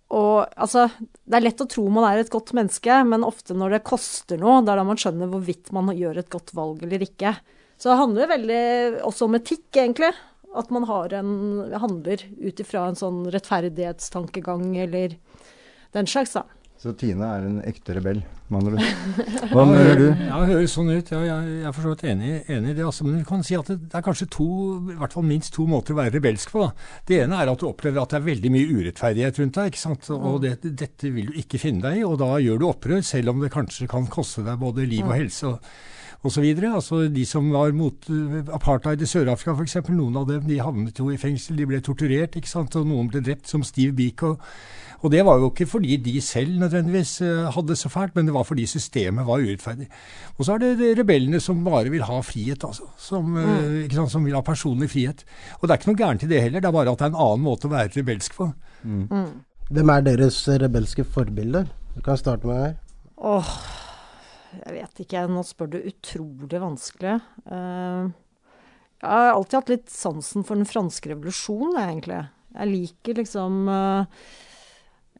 å 0.09 0.23
Altså, 0.57 0.87
det 1.29 1.37
er 1.37 1.45
lett 1.45 1.61
å 1.61 1.69
tro 1.69 1.85
man 1.93 2.07
er 2.09 2.23
et 2.23 2.33
godt 2.33 2.55
menneske, 2.57 3.03
men 3.05 3.27
ofte 3.27 3.53
når 3.53 3.77
det 3.77 3.85
koster 3.91 4.41
noe, 4.41 4.63
det 4.65 4.73
er 4.73 4.81
da 4.81 4.87
man 4.89 5.01
skjønner 5.01 5.29
hvorvidt 5.29 5.69
man 5.77 5.93
gjør 5.93 6.23
et 6.23 6.33
godt 6.33 6.55
valg 6.57 6.81
eller 6.87 7.05
ikke. 7.05 7.35
Så 7.77 7.91
det 7.91 7.99
handler 8.01 8.33
veldig 8.33 8.63
også 9.07 9.29
om 9.29 9.37
etikk, 9.37 9.69
egentlig. 9.77 10.15
At 10.57 10.73
man 10.73 10.89
en, 10.89 11.35
handler 11.77 12.25
ut 12.41 12.63
ifra 12.65 12.87
en 12.89 12.97
sånn 12.97 13.27
rettferdighetstankegang 13.35 14.71
eller 14.87 15.19
den 15.93 16.09
slags, 16.09 16.33
da. 16.33 16.47
Så 16.79 16.93
Tina 16.95 17.33
er 17.35 17.47
en 17.49 17.57
ekte 17.67 17.97
rebell, 17.97 18.21
ord. 18.57 18.79
Hva 19.53 19.65
mener 19.69 20.01
du? 20.01 20.07
Ja, 20.09 20.39
det 20.41 20.49
høres 20.55 20.77
sånn 20.77 20.89
ut. 20.93 21.13
Ja, 21.13 21.21
jeg, 21.27 21.51
jeg 21.59 21.67
er 21.69 21.75
for 21.77 21.85
så 21.85 21.93
vidt 21.93 22.05
enig, 22.09 22.31
enig, 22.47 22.73
i 22.73 22.79
det. 22.79 22.87
Altså, 22.87 23.07
men 23.07 23.21
du 23.21 23.27
kan 23.29 23.45
si 23.47 23.59
at 23.59 23.69
det, 23.69 23.77
det, 23.85 23.93
er 23.99 24.07
kanskje 24.07 24.31
to, 24.39 24.49
i 24.95 24.97
hvert 25.01 25.19
fall 25.19 25.29
minst 25.29 25.55
to 25.57 25.67
måter 25.69 25.97
å 25.97 26.01
være 26.01 26.17
rebelsk 26.17 26.55
på. 26.55 26.65
Da. 26.65 26.89
Det 27.11 27.21
ene 27.27 27.43
er 27.43 27.53
at 27.53 27.61
du 27.61 27.69
opplever 27.69 28.03
at 28.03 28.15
det 28.15 28.21
er 28.21 28.27
veldig 28.31 28.55
mye 28.55 28.73
urettferdighet 28.79 29.43
rundt 29.43 29.61
deg. 29.61 29.71
ikke 29.73 29.85
sant? 29.85 30.11
Og 30.17 30.41
det, 30.47 30.57
dette 30.65 31.13
vil 31.15 31.31
du 31.31 31.39
ikke 31.43 31.61
finne 31.63 31.85
deg 31.85 32.01
i, 32.01 32.09
og 32.09 32.19
da 32.23 32.33
gjør 32.43 32.63
du 32.63 32.67
opprør, 32.71 33.05
selv 33.07 33.35
om 33.35 33.45
det 33.45 33.53
kanskje 33.55 33.91
kan 33.91 34.09
koste 34.13 34.47
deg 34.47 34.61
både 34.63 34.89
liv 34.89 35.07
og 35.07 35.17
helse. 35.19 35.55
og 35.55 35.97
osv. 36.27 36.47
Altså, 36.67 37.07
de 37.13 37.25
som 37.27 37.47
var 37.53 37.73
mot 37.77 38.11
uh, 38.11 38.41
apartheid 38.55 39.03
i 39.03 39.09
Sør-Afrika 39.09 39.55
f.eks., 39.55 39.79
noen 39.93 40.19
av 40.19 40.27
dem 40.31 40.49
de 40.49 40.59
havnet 40.63 40.99
jo 40.99 41.13
i 41.13 41.21
fengsel, 41.21 41.59
de 41.59 41.69
ble 41.69 41.81
torturert, 41.85 42.37
ikke 42.39 42.51
sant? 42.51 42.77
og 42.79 42.89
noen 42.89 43.11
ble 43.13 43.23
drept, 43.25 43.49
som 43.51 43.65
Steve 43.67 43.95
Biko. 43.97 44.37
Og 44.99 45.13
det 45.15 45.23
var 45.23 45.39
jo 45.39 45.53
ikke 45.53 45.69
fordi 45.71 45.97
de 46.03 46.17
selv 46.25 46.59
nødvendigvis 46.59 47.21
uh, 47.23 47.51
hadde 47.55 47.71
det 47.71 47.79
så 47.79 47.91
fælt, 47.93 48.17
men 48.17 48.27
det 48.27 48.35
var 48.35 48.38
fordi 48.47 48.67
systemet 48.71 49.27
var 49.27 49.43
urettferdig. 49.43 49.89
Og 50.37 50.47
så 50.47 50.55
er 50.55 50.65
det 50.65 50.93
rebellene 50.99 51.41
som 51.43 51.65
bare 51.67 51.91
vil 51.93 52.05
ha 52.07 52.21
frihet, 52.27 52.65
altså. 52.65 52.89
Som, 53.01 53.35
mm. 53.35 53.89
sant, 53.95 54.13
som, 54.13 54.25
vil 54.27 54.37
ha 54.39 54.45
personlig 54.47 54.91
frihet. 54.93 55.25
Og 55.59 55.67
det 55.67 55.75
er 55.75 55.83
ikke 55.83 55.93
noe 55.93 56.03
gærent 56.03 56.27
i 56.27 56.31
det 56.31 56.43
heller, 56.45 56.63
det 56.63 56.71
er 56.71 56.77
bare 56.79 56.95
at 56.95 57.03
det 57.03 57.09
er 57.09 57.15
en 57.15 57.23
annen 57.27 57.47
måte 57.47 57.69
å 57.69 57.75
være 57.75 57.95
rebelsk 57.97 58.39
på. 58.39 58.51
Mm. 58.85 59.03
Mm. 59.11 59.35
Hvem 59.69 59.93
er 59.93 60.07
deres 60.07 60.39
rebelske 60.63 61.05
forbilder? 61.05 61.69
Du 61.97 62.01
kan 62.05 62.21
starte 62.21 62.49
med 62.49 62.63
her. 62.63 62.79
Åh, 63.19 63.53
jeg 64.63 64.75
vet 64.79 65.05
ikke. 65.05 65.27
Nå 65.29 65.45
spør 65.47 65.73
du 65.75 65.79
utrolig 65.81 66.63
vanskelig. 66.63 67.19
Uh, 67.51 68.09
jeg 68.99 69.11
har 69.13 69.33
alltid 69.33 69.59
hatt 69.61 69.73
litt 69.73 69.91
sansen 69.93 70.47
for 70.47 70.59
den 70.59 70.69
franske 70.69 71.13
revolusjonen, 71.13 71.77
egentlig. 71.83 72.23
Jeg 72.55 72.71
liker 72.73 73.21
liksom 73.21 73.69
uh, 73.71 74.07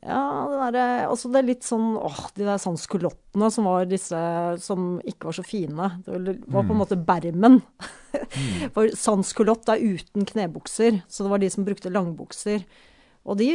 ja, 0.05 0.47
det 0.47 0.59
derre 0.61 1.07
Også 1.11 1.31
det 1.33 1.41
er 1.41 1.49
litt 1.49 1.65
sånn 1.67 1.97
åh, 1.99 2.19
de 2.37 2.45
der 2.47 2.61
sanskulottene 2.63 3.49
som 3.51 3.67
var 3.67 3.89
disse 3.91 4.19
som 4.63 4.99
ikke 5.03 5.31
var 5.31 5.39
så 5.39 5.45
fine. 5.47 5.89
Det 6.07 6.37
var 6.47 6.63
på 6.63 6.63
en 6.63 6.77
mm. 6.77 6.83
måte 6.85 7.01
bermen. 7.01 7.59
mm. 7.59 8.69
For 8.77 8.93
sanskulott 8.95 9.71
er 9.75 9.83
uten 9.83 10.29
knebukser, 10.29 11.03
så 11.11 11.27
det 11.27 11.33
var 11.33 11.43
de 11.43 11.51
som 11.51 11.67
brukte 11.67 11.93
langbukser. 11.93 12.63
Og 13.29 13.37
de, 13.41 13.49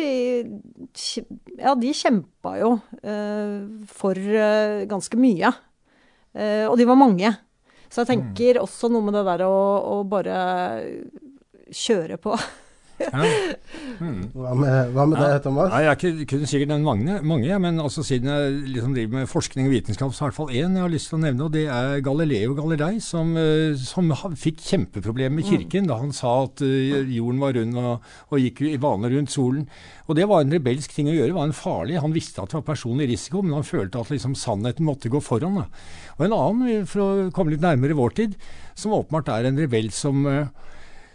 ja, 1.57 1.74
de 1.79 1.94
kjempa 1.98 2.58
jo 2.60 2.75
eh, 3.01 3.63
for 3.89 4.20
eh, 4.20 4.84
ganske 4.89 5.17
mye. 5.17 5.50
Eh, 6.36 6.65
og 6.67 6.75
de 6.77 6.86
var 6.89 7.00
mange. 7.00 7.32
Så 7.88 8.03
jeg 8.03 8.12
tenker 8.12 8.60
mm. 8.60 8.65
også 8.67 8.91
noe 8.91 9.06
med 9.06 9.17
det 9.17 9.24
der 9.32 9.46
å, 9.48 9.56
å 9.96 9.96
bare 10.10 10.36
kjøre 11.74 12.20
på. 12.22 12.36
Ja. 13.01 13.23
Mm. 14.00 14.29
Hva 14.33 14.53
med, 14.57 14.91
hva 14.93 15.05
med 15.09 15.17
ja. 15.17 15.27
deg, 15.33 15.43
Thomas? 15.45 15.71
Ja, 15.73 15.93
jeg 15.93 16.27
kunne 16.29 16.47
sikkert 16.50 16.71
nevnt 16.71 16.88
mange, 16.88 17.17
mange 17.25 17.47
ja, 17.47 17.57
men 17.62 17.79
altså, 17.81 18.03
siden 18.05 18.29
jeg 18.29 18.53
liksom 18.73 18.93
driver 18.95 19.19
med 19.19 19.29
forskning 19.31 19.69
og 19.69 19.73
vitenskap, 19.73 20.13
så 20.13 20.25
er 20.25 20.31
det 20.31 20.33
i 20.33 20.38
hvert 20.38 20.39
fall 20.39 20.53
én 20.53 20.77
jeg 20.77 20.85
har 20.85 20.93
lyst 20.93 21.09
til 21.12 21.17
å 21.17 21.21
nevne, 21.23 21.47
og 21.47 21.53
det 21.55 21.63
er 21.73 22.03
Galileo 22.05 22.55
Galilei, 22.57 22.91
som, 23.03 23.33
eh, 23.39 23.77
som 23.79 24.12
fikk 24.39 24.62
kjempeproblemer 24.65 25.39
med 25.39 25.50
kirken 25.50 25.85
mm. 25.85 25.91
da 25.91 26.00
han 26.01 26.13
sa 26.15 26.33
at 26.45 26.63
uh, 26.65 27.13
jorden 27.13 27.41
var 27.43 27.55
rund 27.57 27.79
og, 27.81 28.09
og 28.29 28.43
gikk 28.43 28.63
i 28.69 28.77
bane 28.81 29.12
rundt 29.13 29.33
solen. 29.33 29.67
Og 30.07 30.17
det 30.19 30.27
var 30.29 30.43
en 30.43 30.53
rebelsk 30.53 30.93
ting 30.93 31.09
å 31.09 31.15
gjøre. 31.15 31.31
det 31.31 31.38
var 31.38 31.47
en 31.50 31.55
farlig. 31.55 32.01
Han 32.03 32.15
visste 32.15 32.43
at 32.43 32.51
det 32.51 32.59
var 32.59 32.67
personlig 32.73 33.07
risiko, 33.13 33.41
men 33.41 33.55
han 33.57 33.67
følte 33.67 34.01
at 34.01 34.12
liksom, 34.12 34.35
sannheten 34.38 34.85
måtte 34.88 35.12
gå 35.12 35.21
foran. 35.23 35.62
Da. 35.62 35.69
Og 36.17 36.27
en 36.27 36.38
annen, 36.38 36.89
for 36.89 37.03
å 37.05 37.31
komme 37.35 37.55
litt 37.55 37.63
nærmere 37.63 37.97
vår 37.97 38.17
tid, 38.19 38.38
som 38.75 38.95
åpenbart 38.97 39.31
er 39.31 39.47
en 39.47 39.62
rebell 39.63 39.89
som 39.95 40.27
uh, 40.27 40.50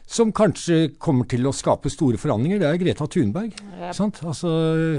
som 0.08 0.30
kanskje 0.32 0.94
kommer 0.96 1.26
til 1.28 1.44
å 1.44 1.52
skape 1.52 1.90
store 1.92 2.16
forandringer, 2.20 2.62
det 2.62 2.68
er 2.68 2.78
Greta 2.80 3.06
Thunberg. 3.12 3.52
Yep. 3.76 4.22
Altså, 4.24 4.52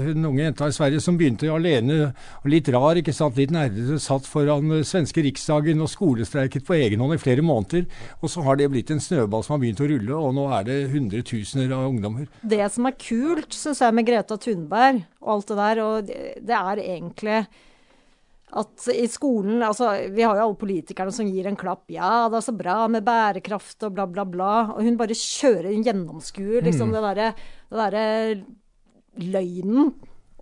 Hun 0.06 0.28
unge 0.28 0.44
jenta 0.44 0.68
i 0.70 0.74
Sverige 0.76 1.02
som 1.02 1.18
begynte 1.18 1.50
alene, 1.50 2.12
og 2.44 2.50
litt 2.52 2.70
rar, 2.70 3.00
ikke 3.00 3.14
sant, 3.16 3.38
litt 3.40 3.50
nerdete, 3.54 3.98
satt 4.02 4.28
foran 4.30 4.84
svenske 4.86 5.24
riksdagen 5.26 5.82
og 5.82 5.90
skolestreiket 5.90 6.66
på 6.66 6.78
egen 6.78 7.02
hånd 7.02 7.16
i 7.16 7.22
flere 7.22 7.42
måneder. 7.42 7.88
Og 8.22 8.30
så 8.30 8.44
har 8.46 8.60
det 8.60 8.70
blitt 8.70 8.92
en 8.94 9.02
snøball 9.02 9.42
som 9.46 9.56
har 9.56 9.64
begynt 9.64 9.82
å 9.82 9.88
rulle, 9.90 10.20
og 10.20 10.36
nå 10.38 10.46
er 10.60 10.68
det 10.68 10.78
hundretusener 10.94 11.74
av 11.74 11.88
ungdommer. 11.90 12.30
Det 12.46 12.62
som 12.70 12.86
er 12.86 12.94
kult, 13.00 13.50
syns 13.56 13.82
jeg, 13.82 13.96
med 13.96 14.06
Greta 14.06 14.38
Thunberg 14.38 15.02
og 15.20 15.34
alt 15.34 15.50
det 15.50 15.58
der, 15.58 15.82
og 15.84 16.06
det, 16.06 16.20
det 16.46 16.60
er 16.60 16.84
egentlig 16.86 17.40
at 18.58 18.86
i 18.90 19.06
skolen 19.10 19.62
altså 19.62 19.92
Vi 20.10 20.24
har 20.26 20.34
jo 20.34 20.48
alle 20.48 20.58
politikerne 20.58 21.12
som 21.14 21.28
gir 21.28 21.46
en 21.46 21.58
klapp. 21.58 21.84
'Ja, 21.90 22.28
det 22.30 22.40
er 22.40 22.46
så 22.48 22.56
bra 22.56 22.88
med 22.90 23.04
bærekraft', 23.06 23.86
og 23.86 23.94
bla, 23.94 24.06
bla, 24.10 24.24
bla. 24.26 24.54
Og 24.74 24.82
hun 24.82 24.98
bare 24.98 25.14
kjører, 25.14 25.70
hun 25.70 25.86
gjennomskuer 25.86 26.66
liksom 26.66 26.90
mm. 26.90 26.94
det 26.96 27.02
derre 27.06 27.28
der 27.70 28.42
løgnen. 29.20 29.92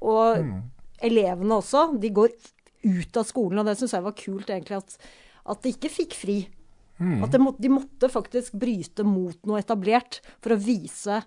Og 0.00 0.44
mm. 0.44 0.62
elevene 1.10 1.58
også. 1.60 1.98
De 2.00 2.12
går 2.14 2.32
ut 2.86 3.18
av 3.18 3.26
skolen, 3.28 3.60
og 3.60 3.68
det 3.68 3.76
syns 3.78 3.96
jeg 3.96 4.06
var 4.06 4.16
kult, 4.16 4.48
egentlig. 4.48 4.78
At, 4.78 5.10
at 5.52 5.62
de 5.64 5.74
ikke 5.74 5.92
fikk 5.92 6.16
fri. 6.16 6.38
Mm. 6.98 7.20
At 7.22 7.34
de, 7.34 7.42
måtte, 7.42 7.62
de 7.62 7.70
måtte 7.70 8.10
faktisk 8.10 8.56
bryte 8.58 9.04
mot 9.06 9.38
noe 9.46 9.60
etablert 9.62 10.20
for 10.42 10.54
å 10.54 10.60
vise 10.62 11.20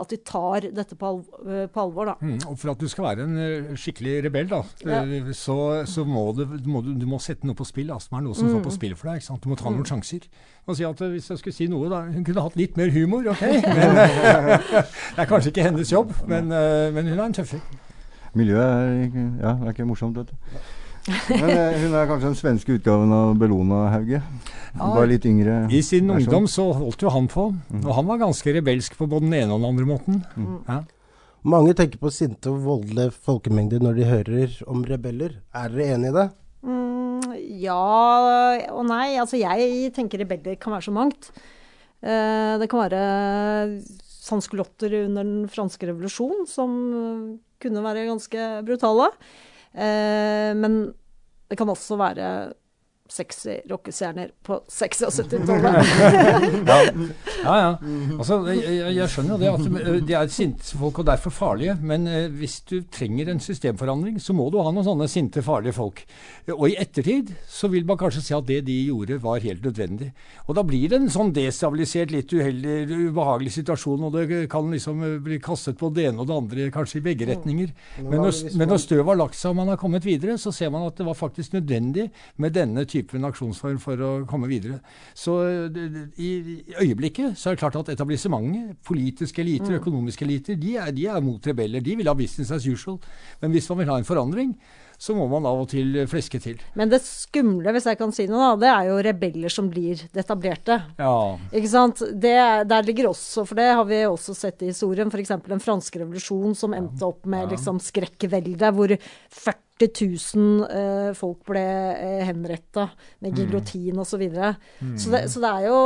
at 0.00 0.08
de 0.08 0.16
tar 0.24 0.64
dette 0.72 0.96
på, 0.96 1.08
alv 1.10 1.48
eh, 1.52 1.66
på 1.68 1.82
alvor, 1.82 2.08
da. 2.08 2.14
Mm, 2.24 2.38
og 2.48 2.54
For 2.56 2.70
at 2.72 2.80
du 2.80 2.88
skal 2.88 3.04
være 3.04 3.26
en 3.26 3.34
eh, 3.42 3.66
skikkelig 3.76 4.14
rebell, 4.24 4.46
da, 4.48 4.62
Ja. 4.88 5.02
eh, 5.04 5.28
så, 5.36 5.58
så 5.84 6.04
må, 6.08 6.22
du, 6.36 6.46
må 6.64 6.80
du, 6.86 6.94
du 6.96 7.04
må 7.10 7.18
sette 7.20 7.44
noe 7.46 7.58
på 7.58 7.66
spill. 7.68 7.90
Da, 7.92 7.98
som 8.00 8.16
er 8.16 8.24
noe 8.24 8.34
som 8.38 8.48
står 8.48 8.64
på 8.64 8.72
spill 8.78 8.94
for 8.96 9.10
deg. 9.10 9.20
ikke 9.20 9.28
sant? 9.28 9.42
Du 9.44 9.52
må 9.52 9.58
ta 9.60 9.68
noen 9.68 9.84
sjanser. 9.88 10.24
Og 10.68 10.76
si 10.78 10.86
at 10.88 11.00
eh, 11.04 11.12
Hvis 11.12 11.28
jeg 11.34 11.42
skulle 11.42 11.56
si 11.58 11.68
noe, 11.68 11.88
da 11.92 12.00
Hun 12.08 12.24
kunne 12.24 12.46
hatt 12.48 12.56
litt 12.56 12.76
mer 12.80 12.88
humor, 12.96 13.28
OK? 13.34 13.44
Men, 13.78 14.02
eh, 14.06 14.72
det 15.16 15.22
er 15.26 15.28
kanskje 15.28 15.52
ikke 15.52 15.68
hennes 15.68 15.92
jobb, 15.92 16.12
men, 16.28 16.48
eh, 16.52 16.88
men 16.96 17.08
hun 17.12 17.18
er 17.18 17.26
en 17.28 17.36
tøffing. 17.36 17.62
Miljøet 18.36 18.64
er 18.64 19.14
ja, 19.42 19.52
er 19.64 19.72
ikke 19.72 19.86
morsomt, 19.88 20.16
vet 20.20 20.32
du. 20.32 20.58
Men 21.30 21.50
eh, 21.52 21.78
hun 21.82 21.94
er 21.96 22.08
kanskje 22.10 22.28
den 22.28 22.38
svenske 22.38 22.76
utgaven 22.78 23.12
av 23.14 23.34
Bellona-Hauge. 23.40 24.20
Bare 24.78 25.08
litt 25.10 25.26
yngre. 25.28 25.62
I 25.72 25.80
sin 25.82 26.10
versjon. 26.10 26.28
ungdom 26.28 26.48
så 26.50 26.68
holdt 26.76 27.02
jo 27.02 27.12
han 27.12 27.28
på, 27.30 27.48
og 27.80 27.90
han 27.96 28.08
var 28.08 28.20
ganske 28.20 28.54
rebelsk 28.58 28.98
på 28.98 29.08
både 29.10 29.26
den 29.26 29.36
ene 29.40 29.56
og 29.56 29.62
den 29.62 29.70
andre 29.70 29.88
måten. 29.88 30.22
Ja. 30.68 30.82
Mange 31.48 31.72
tenker 31.78 32.00
på 32.02 32.10
sinte 32.12 32.50
og 32.52 32.64
voldelige 32.66 33.14
folkemengder 33.24 33.82
når 33.82 33.98
de 33.98 34.08
hører 34.08 34.56
om 34.68 34.82
rebeller. 34.86 35.38
Er 35.56 35.72
dere 35.72 35.94
enig 35.96 36.10
i 36.10 36.16
det? 36.16 36.26
Mm, 36.66 37.34
ja 37.62 37.78
og 38.74 38.84
nei. 38.90 39.14
Altså, 39.20 39.38
jeg 39.40 39.92
tenker 39.96 40.20
rebeller 40.24 40.58
kan 40.60 40.74
være 40.74 40.88
så 40.88 40.94
mangt. 40.94 41.30
Eh, 42.02 42.54
det 42.60 42.68
kan 42.70 42.84
være 42.84 43.02
sanskulotter 44.28 44.92
under 45.06 45.24
den 45.24 45.46
franske 45.50 45.88
revolusjon 45.88 46.44
som 46.50 46.74
kunne 47.62 47.84
være 47.86 48.08
ganske 48.10 48.48
brutale. 48.66 49.08
Eh, 49.74 50.52
men 50.56 50.78
det 51.48 51.58
kan 51.58 51.68
også 51.68 51.96
være 52.00 52.52
sexy 53.12 53.58
rockestjerner 53.70 54.30
på 54.44 54.60
60- 54.68 55.06
og 55.08 55.12
70-tallet. 55.16 56.68
Ja, 57.44 57.54
ja. 57.56 57.68
Altså, 58.18 58.38
jeg, 58.52 58.94
jeg- 58.96 59.08
skjønner 59.08 59.34
jo 59.34 59.38
det 59.40 59.48
at 59.52 59.86
eh, 59.88 60.00
de 60.08 60.14
er 60.18 60.28
sinte 60.32 60.76
folk 60.78 60.98
og 61.02 61.06
derfor 61.08 61.32
farlige, 61.32 61.76
men 61.80 62.06
eh, 62.10 62.26
hvis 62.28 62.58
du 62.68 62.76
trenger 62.92 63.30
en 63.32 63.40
systemforandring, 63.40 64.18
så 64.20 64.34
må 64.36 64.48
du 64.52 64.58
ha 64.60 64.70
noen 64.74 64.84
sånne 64.86 65.08
sinte, 65.08 65.42
farlige 65.46 65.72
folk. 65.78 66.02
Og 66.52 66.66
i 66.70 66.76
ettertid 66.80 67.32
så 67.48 67.70
vil 67.72 67.86
man 67.88 67.98
kanskje 68.00 68.22
si 68.26 68.34
at 68.36 68.46
det 68.48 68.60
de 68.68 68.76
gjorde 68.90 69.20
var 69.22 69.40
helt 69.44 69.64
nødvendig. 69.64 70.10
Og 70.46 70.54
da 70.58 70.64
blir 70.66 70.88
det 70.92 71.00
en 71.00 71.10
sånn 71.12 71.32
destabilisert, 71.36 72.12
litt 72.12 72.32
uheldig, 72.34 72.76
ubehagelig 73.08 73.54
situasjon, 73.58 74.04
og 74.08 74.16
det 74.18 74.42
kan 74.52 74.68
liksom 74.74 75.02
eh, 75.06 75.16
bli 75.24 75.40
kastet 75.44 75.78
på 75.80 75.90
det 75.96 76.10
ene 76.10 76.20
og 76.24 76.28
det 76.30 76.36
andre, 76.42 76.68
kanskje 76.74 77.00
i 77.00 77.06
begge 77.08 77.28
retninger. 77.32 77.72
Men 78.04 78.20
når, 78.26 78.42
men 78.58 78.72
når 78.74 78.84
støvet 78.84 79.08
har 79.12 79.20
lagt 79.22 79.38
seg 79.40 79.54
og 79.54 79.60
man 79.62 79.72
har 79.72 79.80
kommet 79.80 80.04
videre, 80.06 80.36
så 80.40 80.52
ser 80.54 80.72
man 80.74 80.84
at 80.90 80.98
det 81.00 81.06
var 81.08 81.16
faktisk 81.18 81.54
nødvendig 81.56 82.08
med 82.36 82.52
denne 82.56 82.84
typen 82.84 82.97
aksjonsform 83.06 83.78
for 83.78 83.96
å 84.02 84.10
komme 84.26 84.48
videre. 84.48 84.80
Så 85.14 85.36
eh, 85.46 86.00
i, 86.18 86.30
øyeblikket 86.80 87.36
så 87.38 87.50
er 87.50 87.54
det 87.56 87.60
klart 87.62 87.76
at 87.76 87.88
etablissementet, 87.94 88.76
politiske 88.84 89.42
eliter, 89.42 89.78
økonomiske 89.78 90.24
eliter, 90.24 90.56
de 90.58 90.76
er, 90.76 90.92
de 90.92 91.06
er 91.06 91.20
mot 91.22 91.46
rebeller. 91.46 91.80
De 91.80 91.96
vil 91.96 92.06
ha 92.10 92.14
business 92.14 92.50
as 92.50 92.66
usual. 92.66 92.98
Men 93.40 93.50
hvis 93.54 93.68
man 93.70 93.78
vil 93.78 93.88
ha 93.92 93.98
en 93.98 94.08
forandring, 94.08 94.56
så 94.98 95.14
må 95.14 95.28
man 95.30 95.44
av 95.46 95.60
og 95.62 95.68
til 95.70 95.94
fleske 96.10 96.40
til. 96.42 96.58
Men 96.74 96.90
det 96.90 96.98
skumle, 97.06 97.70
hvis 97.70 97.86
jeg 97.86 97.98
kan 98.00 98.10
si 98.10 98.26
noe, 98.26 98.56
da, 98.56 98.56
det 98.58 98.70
er 98.72 98.88
jo 98.90 98.96
rebeller 99.06 99.52
som 99.54 99.68
blir 99.70 100.00
det 100.10 100.24
etablerte. 100.24 100.80
Ja. 100.98 101.12
Ikke 101.54 101.70
sant? 101.70 102.02
Det, 102.18 102.32
er- 102.34 102.64
der 102.66 102.82
ligger 102.82 103.12
også, 103.12 103.44
for 103.46 103.54
det 103.54 103.68
har 103.78 103.84
vi 103.86 104.00
også 104.08 104.34
sett 104.34 104.62
i 104.66 104.72
historien, 104.72 105.06
f.eks. 105.06 105.30
den 105.46 105.62
franske 105.62 106.02
revolusjon 106.02 106.58
som 106.58 106.74
endte 106.74 107.06
opp 107.06 107.26
med 107.30 107.54
liksom 107.54 107.78
skrekkveldet, 107.78 108.74
hvor 108.74 108.90
40 108.98 109.67
000 109.86 110.64
eh, 110.66 111.10
folk 111.14 111.44
ble 111.46 111.62
eh, 111.94 112.24
henretta 112.26 112.88
med 113.22 113.38
giljotin 113.38 114.00
osv. 114.02 114.10
Så, 114.10 114.18
videre. 114.20 114.54
så, 114.98 115.12
det, 115.14 115.22
så 115.30 115.42
det, 115.44 115.52
er 115.52 115.68
jo, 115.68 115.78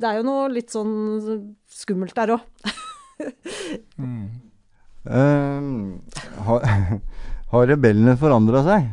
det 0.00 0.10
er 0.10 0.18
jo 0.18 0.26
noe 0.26 0.48
litt 0.50 0.74
sånn 0.74 0.96
skummelt 1.70 2.16
der 2.18 2.34
òg. 2.38 2.48
Eh, 5.04 5.64
har, 6.46 6.62
har 7.52 7.66
rebellene 7.68 8.14
forandra 8.16 8.62
seg? 8.64 8.86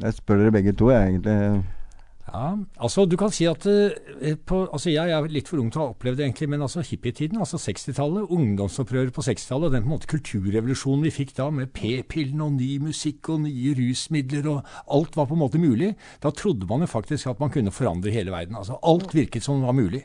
Jeg 0.00 0.14
spør 0.14 0.44
dere 0.44 0.54
begge 0.54 0.72
to, 0.78 0.92
jeg, 0.94 1.10
egentlig. 1.10 1.64
Ja, 2.30 2.50
altså 2.78 3.04
du 3.10 3.16
kan 3.18 3.32
si 3.34 3.46
at 3.50 3.64
eh, 3.66 4.36
på, 4.46 4.60
altså 4.70 4.92
Jeg 4.92 5.10
er 5.10 5.26
litt 5.32 5.48
for 5.50 5.58
ung 5.58 5.70
til 5.72 5.80
å 5.80 5.86
ha 5.88 5.94
opplevd 5.94 6.20
det, 6.20 6.28
egentlig, 6.28 6.48
men 6.52 6.62
altså 6.62 6.84
hippietiden, 6.86 7.40
altså 7.42 7.58
60-tallet, 7.58 8.30
ungdomsopprøret 8.30 9.14
på 9.16 9.24
60-tallet, 9.26 9.66
og 9.66 9.74
den 9.74 9.84
på 9.84 9.90
en 9.90 9.94
måte 9.96 10.10
kulturrevolusjonen 10.12 11.08
vi 11.08 11.14
fikk 11.14 11.34
da, 11.40 11.48
med 11.54 11.72
p-pillen 11.74 12.44
og 12.46 12.54
ny 12.60 12.70
musikk 12.84 13.32
og 13.34 13.42
nye 13.48 13.74
rusmidler, 13.78 14.46
og 14.52 14.96
alt 14.98 15.18
var 15.18 15.26
på 15.30 15.38
en 15.38 15.42
måte 15.42 15.62
mulig, 15.62 15.92
da 16.22 16.30
trodde 16.30 16.70
man 16.70 16.86
jo 16.86 16.92
faktisk 16.92 17.32
at 17.32 17.42
man 17.42 17.50
kunne 17.54 17.74
forandre 17.74 18.14
hele 18.14 18.34
verden. 18.34 18.58
Altså 18.60 18.78
Alt 18.86 19.14
virket 19.16 19.44
som 19.44 19.58
det 19.58 19.66
var 19.66 19.78
mulig 19.80 20.04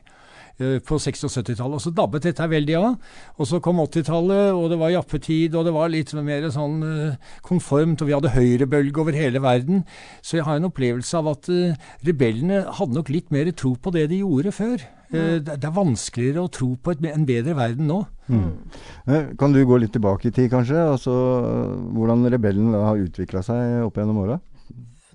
på 0.58 0.98
60- 1.02 1.28
og 1.28 1.34
70-tallet. 1.34 1.78
Og 1.78 1.84
så 1.84 1.92
dabbet 1.96 2.28
dette 2.28 2.48
veldig 2.50 2.76
av. 2.80 2.98
Og 3.36 3.50
så 3.50 3.60
kom 3.64 3.82
80-tallet, 3.84 4.54
og 4.56 4.70
det 4.72 4.80
var 4.80 4.94
jappetid, 4.94 5.56
og 5.56 5.68
det 5.68 5.76
var 5.76 5.92
litt 5.92 6.14
mer 6.16 6.50
sånn 6.54 6.82
eh, 6.88 7.32
konformt, 7.46 8.02
og 8.02 8.10
vi 8.10 8.16
hadde 8.16 8.36
høyrebølge 8.36 9.02
over 9.04 9.18
hele 9.18 9.42
verden. 9.44 9.84
Så 10.24 10.40
jeg 10.40 10.48
har 10.48 10.60
en 10.60 10.70
opplevelse 10.70 11.20
av 11.20 11.32
at 11.36 11.52
eh, 11.52 11.76
rebellene 12.08 12.66
hadde 12.80 13.00
nok 13.00 13.12
litt 13.14 13.34
mer 13.36 13.52
tro 13.56 13.76
på 13.76 13.94
det 13.96 14.08
de 14.14 14.22
gjorde 14.24 14.56
før. 14.56 14.88
Eh, 15.12 15.38
det, 15.44 15.60
det 15.62 15.70
er 15.70 15.76
vanskeligere 15.76 16.46
å 16.46 16.52
tro 16.52 16.72
på 16.82 16.96
et, 16.96 17.06
en 17.12 17.28
bedre 17.28 17.56
verden 17.58 17.92
nå. 17.92 18.02
Mm. 18.32 19.36
Kan 19.40 19.54
du 19.54 19.62
gå 19.68 19.78
litt 19.82 19.94
tilbake 19.96 20.30
i 20.30 20.34
tid, 20.34 20.50
kanskje? 20.54 20.80
Altså, 20.96 21.14
eh, 21.44 21.78
hvordan 21.96 22.28
rebellen 22.34 22.74
da 22.76 22.88
har 22.90 23.06
utvikla 23.06 23.44
seg 23.46 23.86
opp 23.86 24.02
gjennom 24.02 24.24
åra? 24.26 24.42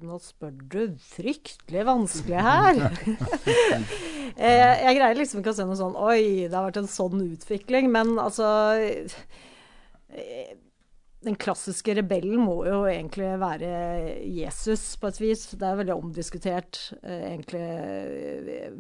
Nå 0.01 0.17
spør 0.25 0.55
du 0.73 0.95
fryktelig 1.13 1.83
vanskelig 1.85 2.41
her. 2.41 2.81
eh, 4.37 4.81
jeg 4.85 4.97
greier 4.99 5.19
liksom 5.19 5.41
ikke 5.41 5.53
å 5.53 5.59
se 5.59 5.67
noe 5.67 5.79
sånn 5.79 5.99
Oi, 5.99 6.49
det 6.49 6.57
har 6.57 6.67
vært 6.69 6.81
en 6.83 6.91
sånn 6.91 7.23
utvikling. 7.25 7.91
Men 7.93 8.15
altså 8.21 8.47
eh, 8.79 10.55
Den 11.21 11.37
klassiske 11.41 11.95
rebellen 11.99 12.41
må 12.41 12.63
jo 12.69 12.83
egentlig 12.89 13.29
være 13.41 13.71
Jesus, 14.25 14.95
på 15.01 15.11
et 15.11 15.21
vis. 15.21 15.45
Det 15.53 15.67
er 15.67 15.81
veldig 15.83 15.99
omdiskutert 15.99 16.81
eh, 17.03 17.27
egentlig 17.35 17.65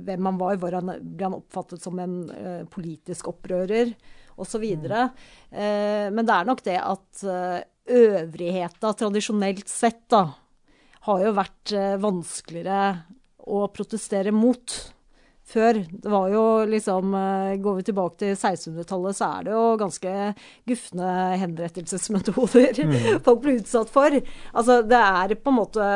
hvem 0.08 0.30
han 0.30 0.40
var. 0.40 0.60
Hvor 0.62 0.78
han 0.78 0.94
ble 1.00 1.28
han 1.28 1.38
oppfattet 1.40 1.84
som 1.84 2.00
en 2.00 2.22
politisk 2.72 3.32
opprører, 3.34 3.92
osv. 4.40 4.64
Eh, 4.64 6.06
men 6.08 6.24
det 6.24 6.36
er 6.36 6.48
nok 6.48 6.64
det 6.64 6.78
at 6.80 7.24
øvrigheta 7.90 8.92
tradisjonelt 8.96 9.68
sett, 9.68 10.06
da 10.12 10.28
har 11.08 11.22
jo 11.24 11.32
vært 11.32 11.72
vanskeligere 12.00 12.80
å 13.50 13.64
protestere 13.72 14.32
mot 14.34 14.74
før. 15.50 15.80
Det 15.90 16.10
var 16.12 16.30
jo 16.32 16.44
liksom 16.70 17.14
eh, 17.18 17.58
Går 17.62 17.78
vi 17.78 17.86
tilbake 17.88 18.18
til 18.22 18.34
1600-tallet, 18.34 19.18
så 19.18 19.28
er 19.36 19.46
det 19.46 19.54
jo 19.54 19.62
ganske 19.80 20.14
gufne 20.70 21.12
henrettelsesmetoder 21.42 22.82
folk 23.26 23.44
blir 23.44 23.60
utsatt 23.60 23.92
for. 23.92 24.18
Altså, 24.54 24.80
det 24.86 25.00
er 25.00 25.36
på 25.40 25.52
en 25.52 25.58
måte 25.60 25.88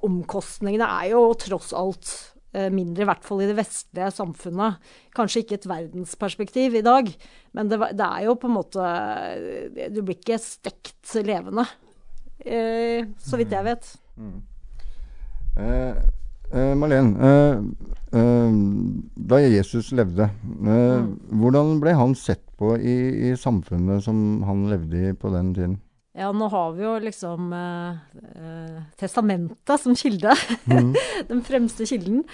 Omkostningene 0.00 0.86
er 1.00 1.10
jo 1.12 1.24
tross 1.40 1.74
alt 1.76 2.12
eh, 2.54 2.70
mindre, 2.72 3.04
i 3.04 3.10
hvert 3.10 3.26
fall 3.26 3.44
i 3.44 3.50
det 3.50 3.58
vestlige 3.58 4.10
samfunnet. 4.14 4.80
Kanskje 5.16 5.44
ikke 5.44 5.60
et 5.60 5.68
verdensperspektiv 5.70 6.78
i 6.78 6.86
dag, 6.86 7.10
men 7.56 7.70
det, 7.70 7.80
det 7.98 8.06
er 8.06 8.28
jo 8.28 8.38
på 8.38 8.50
en 8.50 8.56
måte 8.56 8.90
Du 9.90 10.02
blir 10.04 10.18
ikke 10.18 10.40
stekt 10.42 11.18
levende. 11.26 11.66
Eh, 12.40 13.04
så 13.20 13.40
vidt 13.40 13.52
jeg 13.52 13.66
vet. 13.66 13.92
Eh, 15.60 16.00
eh, 16.52 16.72
Malene, 16.78 17.30
eh, 17.30 17.60
eh, 18.20 18.56
da 19.30 19.40
Jesus 19.42 19.92
levde, 19.96 20.30
mm. 20.44 21.12
hvordan 21.42 21.78
ble 21.82 21.94
han 21.98 22.16
sett 22.18 22.44
på 22.60 22.74
i, 22.76 22.96
i 23.30 23.36
samfunnet 23.38 24.04
som 24.04 24.42
han 24.48 24.66
levde 24.72 25.10
i 25.10 25.14
på 25.16 25.32
den 25.34 25.54
tiden? 25.56 25.78
Ja, 26.20 26.32
nå 26.34 26.48
har 26.50 26.72
vi 26.74 26.82
jo 26.82 26.96
liksom 26.98 27.52
eh, 27.54 27.98
eh, 28.34 28.78
testamentet 28.98 29.78
som 29.80 29.94
kilde. 29.94 30.34
Den 31.30 31.42
fremste 31.46 31.86
kilden. 31.86 32.24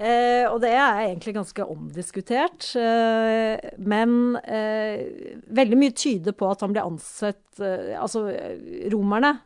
Eh, 0.00 0.48
og 0.48 0.62
det 0.64 0.72
er 0.72 1.02
egentlig 1.04 1.34
ganske 1.36 1.66
omdiskutert. 1.68 2.70
Eh, 2.80 3.76
men 3.76 4.38
eh, 4.40 5.44
veldig 5.52 5.80
mye 5.82 5.94
tyder 5.94 6.32
på 6.32 6.48
at 6.48 6.64
han 6.64 6.72
ble 6.72 6.86
ansett 6.88 7.60
eh, 7.60 7.92
Altså, 8.00 8.24
eh, 8.32 8.88
romerne 8.92 9.36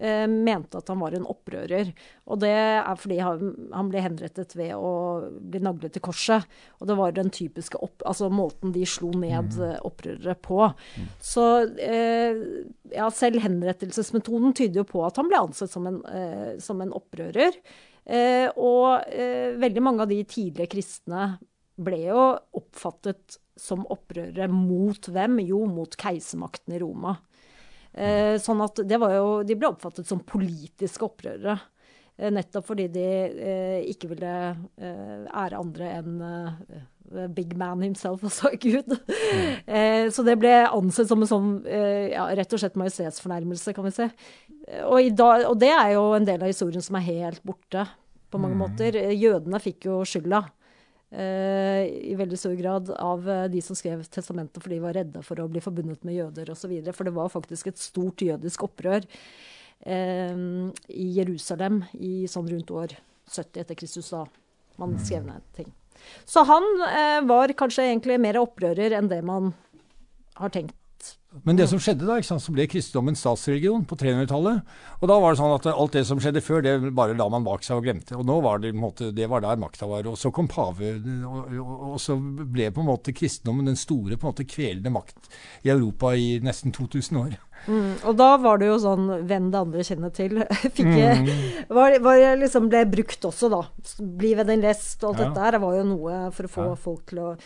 eh, 0.00 0.24
mente 0.30 0.80
at 0.80 0.88
han 0.90 1.00
var 1.02 1.14
en 1.16 1.26
opprører. 1.28 1.92
Og 2.30 2.40
det 2.42 2.52
er 2.52 2.98
fordi 3.00 3.20
han, 3.22 3.52
han 3.74 3.90
ble 3.92 4.04
henrettet 4.04 4.56
ved 4.58 4.72
å 4.76 4.92
bli 5.28 5.62
naglet 5.62 5.94
til 5.96 6.04
korset. 6.04 6.48
Og 6.80 6.90
det 6.90 6.96
var 6.98 7.14
den 7.16 7.30
typiske 7.34 7.80
opp, 7.80 8.02
altså 8.08 8.30
måten 8.32 8.74
de 8.74 8.86
slo 8.88 9.12
ned 9.14 9.54
mm. 9.58 9.84
opprørere 9.86 10.36
på. 10.40 10.62
Så 11.22 11.46
eh, 11.82 12.40
ja, 12.94 13.10
selv 13.14 13.44
henrettelsesmetoden 13.44 14.56
tyder 14.56 14.82
jo 14.82 14.88
på 14.88 15.04
at 15.06 15.20
han 15.20 15.30
ble 15.30 15.44
ansett 15.44 15.72
som 15.72 15.86
en, 15.90 16.02
eh, 16.10 16.50
som 16.62 16.82
en 16.82 16.96
opprører. 16.96 17.60
Eh, 18.10 18.48
og 18.58 19.06
eh, 19.12 19.52
veldig 19.60 19.84
mange 19.84 20.04
av 20.04 20.10
de 20.10 20.22
tidlige 20.26 20.70
kristne 20.72 21.34
ble 21.80 22.00
jo 22.08 22.24
oppfattet 22.58 23.38
som 23.60 23.84
opprørere 23.92 24.48
mot 24.52 25.10
hvem? 25.12 25.40
Jo, 25.44 25.64
mot 25.68 25.94
keisermakten 26.00 26.76
i 26.76 26.80
Roma. 26.82 27.16
Eh, 27.94 28.36
sånn 28.38 28.62
at 28.62 28.82
det 28.86 29.00
var 29.02 29.16
jo, 29.16 29.28
De 29.42 29.56
ble 29.58 29.72
oppfattet 29.72 30.06
som 30.06 30.22
politiske 30.22 31.04
opprørere. 31.06 31.56
Eh, 32.16 32.30
nettopp 32.30 32.68
fordi 32.68 32.88
de 32.92 33.06
eh, 33.06 33.78
ikke 33.90 34.12
ville 34.12 34.34
eh, 34.78 35.24
ære 35.26 35.58
andre 35.58 35.90
enn 35.98 36.20
eh, 36.26 37.24
big 37.34 37.56
man 37.58 37.82
himself, 37.82 38.22
altså 38.28 38.52
Gud. 38.62 38.94
Eh, 39.66 40.06
så 40.14 40.22
det 40.26 40.38
ble 40.38 40.52
ansett 40.68 41.10
som 41.10 41.24
en 41.24 41.30
sånn 41.30 41.50
ja, 41.66 42.28
rett 42.38 42.54
og 42.54 42.62
slett 42.62 42.78
majestetsfornærmelse, 42.78 43.74
kan 43.74 43.88
vi 43.88 43.96
si. 43.96 44.06
Og, 44.86 45.10
dag, 45.18 45.48
og 45.48 45.58
det 45.58 45.72
er 45.74 45.96
jo 45.96 46.12
en 46.14 46.28
del 46.28 46.44
av 46.44 46.52
historien 46.52 46.84
som 46.84 46.98
er 47.00 47.08
helt 47.08 47.42
borte, 47.46 47.88
på 48.30 48.38
mange 48.38 48.58
måter. 48.58 48.94
Eh, 48.94 49.16
Jødene 49.18 49.58
fikk 49.62 49.88
jo 49.88 50.00
skylda. 50.06 50.44
Eh, 51.12 51.84
I 52.10 52.16
veldig 52.18 52.38
stor 52.38 52.54
grad 52.58 52.90
av 52.96 53.28
eh, 53.28 53.46
de 53.52 53.62
som 53.64 53.78
skrev 53.78 54.02
testamentet 54.12 54.62
fordi 54.62 54.78
de 54.78 54.84
var 54.84 54.96
redde 54.98 55.22
for 55.26 55.42
å 55.42 55.48
bli 55.50 55.62
forbundet 55.64 56.04
med 56.06 56.18
jøder 56.18 56.52
osv. 56.54 56.72
For 56.96 57.08
det 57.08 57.14
var 57.16 57.32
faktisk 57.32 57.70
et 57.70 57.82
stort 57.82 58.24
jødisk 58.24 58.64
opprør 58.68 59.06
eh, 59.86 60.36
i 60.88 61.08
Jerusalem 61.18 61.84
i 61.98 62.26
sånn 62.30 62.50
rundt 62.50 62.74
år 62.74 62.96
70 63.30 63.62
etter 63.64 63.78
Kristus 63.78 64.10
da 64.14 64.24
man 64.80 64.96
skrev 64.98 65.26
ned 65.26 65.44
ting. 65.56 65.68
Så 66.24 66.40
han 66.48 66.64
var 67.28 67.52
kanskje 67.52 67.84
egentlig 67.90 68.16
mer 68.22 68.38
opprører 68.40 68.94
enn 68.96 69.10
det 69.10 69.18
man 69.26 69.50
har 70.40 70.52
tenkt. 70.54 70.79
Men 71.46 71.54
det 71.54 71.68
som 71.70 71.78
skjedde 71.78 72.08
da, 72.08 72.16
sant, 72.26 72.42
så 72.42 72.50
ble 72.50 72.64
kristendommen 72.66 73.14
statsreligion 73.14 73.84
på 73.86 73.94
300-tallet. 74.00 74.64
Og 74.98 75.04
da 75.06 75.18
var 75.22 75.30
det 75.30 75.38
sånn 75.38 75.52
at 75.54 75.68
alt 75.70 75.92
det 75.94 76.02
som 76.08 76.18
skjedde 76.18 76.42
før, 76.42 76.64
det 76.66 76.72
bare 76.98 77.14
la 77.14 77.28
man 77.30 77.44
bak 77.46 77.62
seg 77.62 77.78
og 77.78 77.84
glemte. 77.86 78.16
Og 78.18 78.26
nå 78.26 78.40
var 78.42 78.58
det, 78.58 78.72
på 78.74 78.80
en 78.80 78.82
måte, 78.82 79.10
det 79.14 79.28
var 79.30 79.44
der 79.44 79.60
makta 79.62 79.86
var. 79.86 80.08
Og 80.10 80.18
så 80.18 80.32
kom 80.34 80.48
pave, 80.50 80.90
og, 81.22 81.52
og, 81.54 81.84
og 81.94 82.00
så 82.02 82.16
ble 82.18 82.72
på 82.74 82.82
en 82.82 82.90
måte 82.90 83.14
kristendommen 83.14 83.70
den 83.70 83.78
store 83.78 84.18
på 84.18 84.26
en 84.26 84.32
måte 84.34 84.48
kvelende 84.50 84.90
makt 84.90 85.30
i 85.62 85.70
Europa 85.70 86.16
i 86.18 86.40
nesten 86.42 86.74
2000 86.74 87.22
år. 87.22 87.38
Mm, 87.68 87.90
og 88.08 88.14
da 88.16 88.28
var 88.40 88.58
det 88.58 88.70
jo 88.70 88.76
sånn 88.80 89.06
'venn 89.28 89.50
det 89.52 89.58
andre 89.60 89.82
kjenner 89.86 90.10
til'. 90.16 90.38
Fikk, 90.76 91.68
var, 91.68 91.98
var 92.02 92.22
liksom 92.40 92.70
ble 92.72 92.86
brukt 92.90 93.22
også, 93.28 93.50
da. 93.52 93.62
Bli 94.00 94.34
ved 94.34 94.48
den 94.50 94.62
lest 94.64 95.04
og 95.04 95.12
alt 95.14 95.20
Ja. 95.20 95.28
dette 95.28 95.44
her 95.46 95.58
var 95.62 95.76
jo 95.76 95.84
noe 95.94 96.30
for 96.34 96.48
å 96.48 96.54
få 96.58 96.64
Ja. 96.72 96.74
folk 96.74 97.06
til 97.12 97.18
å 97.20 97.30
eh, 97.36 97.38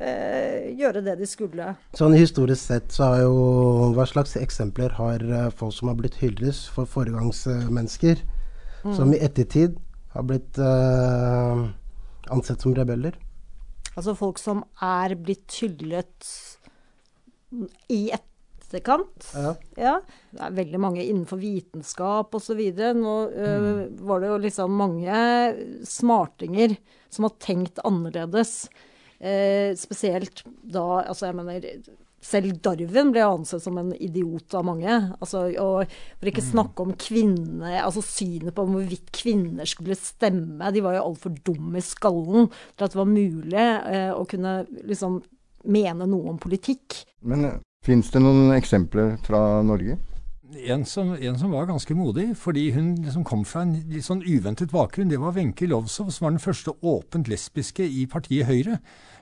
gjøre 0.00 1.02
det 1.06 1.14
de 1.20 1.26
skulle. 1.28 1.68
Sånn 1.94 2.16
historisk 2.16 2.62
sett 2.62 2.94
så 2.94 3.12
har 3.12 3.20
jo 3.22 3.34
Hva 3.94 4.06
slags 4.10 4.34
eksempler 4.40 4.96
har 4.98 5.22
eh, 5.22 5.50
folk 5.54 5.74
som 5.76 5.90
har 5.92 5.98
blitt 6.00 6.18
hyllet 6.22 6.58
for 6.74 6.88
foregangsmennesker, 6.90 8.22
som 8.84 9.14
i 9.14 9.20
ettertid 9.22 9.78
har 10.14 10.26
blitt 10.28 10.58
eh, 10.58 11.62
ansett 12.34 12.64
som 12.64 12.74
rebeller? 12.76 13.16
Altså 13.94 14.16
folk 14.18 14.40
som 14.42 14.64
er 14.82 15.14
blitt 15.14 15.54
hyllet 15.60 16.30
i 17.94 18.08
etterkant. 18.14 19.28
Ja. 19.34 19.52
Ja. 19.78 19.94
Det 20.34 20.42
er 20.42 20.56
veldig 20.58 20.80
mange 20.82 21.04
innenfor 21.04 21.38
vitenskap 21.38 22.34
osv. 22.34 22.60
Nå 22.98 23.14
øh, 23.30 23.68
var 24.02 24.22
det 24.22 24.32
jo 24.32 24.40
liksom 24.42 24.74
mange 24.80 25.20
smartinger 25.86 26.74
som 27.14 27.28
har 27.28 27.38
tenkt 27.38 27.78
annerledes. 27.86 28.64
Eh, 29.20 29.74
spesielt 29.78 30.42
da 30.44 31.04
Altså, 31.04 31.28
jeg 31.28 31.38
mener 31.38 31.68
selv 32.24 32.56
Darwin 32.64 33.12
ble 33.12 33.24
ansett 33.26 33.62
som 33.62 33.76
en 33.80 33.92
idiot 33.92 34.54
av 34.56 34.64
mange. 34.66 34.94
Altså, 35.20 35.46
og 35.60 35.90
for 36.18 36.30
ikke 36.30 36.44
snakke 36.44 36.86
om 36.86 36.94
kvinner 36.96 37.82
Altså 37.82 38.04
synet 38.04 38.56
på 38.56 38.64
hvorvidt 38.68 39.12
kvinner 39.14 39.68
skulle 39.68 39.98
stemme. 40.00 40.72
De 40.72 40.82
var 40.84 40.96
jo 40.96 41.04
altfor 41.10 41.36
dumme 41.44 41.80
i 41.80 41.84
skallen 41.84 42.48
til 42.48 42.86
at 42.86 42.94
det 42.94 43.00
var 43.00 43.12
mulig 43.12 43.68
eh, 43.68 44.10
å 44.14 44.24
kunne 44.30 44.62
liksom 44.88 45.20
mene 45.64 46.08
noe 46.08 46.34
om 46.34 46.40
politikk. 46.40 47.04
Men 47.24 47.46
uh, 47.48 47.60
fins 47.84 48.10
det 48.12 48.20
noen 48.20 48.52
eksempler 48.56 49.14
fra 49.24 49.62
Norge? 49.64 49.96
En 50.54 50.84
som, 50.86 51.14
en 51.14 51.38
som 51.38 51.50
var 51.50 51.66
ganske 51.66 51.94
modig, 51.94 52.28
fordi 52.38 52.68
hun 52.74 52.94
liksom 53.02 53.24
kom 53.26 53.42
fra 53.48 53.64
en 53.64 53.74
litt 53.90 54.06
sånn 54.06 54.22
uventet 54.22 54.70
bakgrunn, 54.70 55.10
det 55.10 55.18
var 55.22 55.34
Wenche 55.34 55.66
Lovsov, 55.66 56.12
som 56.14 56.26
var 56.26 56.34
den 56.34 56.42
første 56.42 56.74
åpent 56.82 57.28
lesbiske 57.30 57.86
i 57.86 58.04
partiet 58.10 58.46
Høyre. 58.46 58.78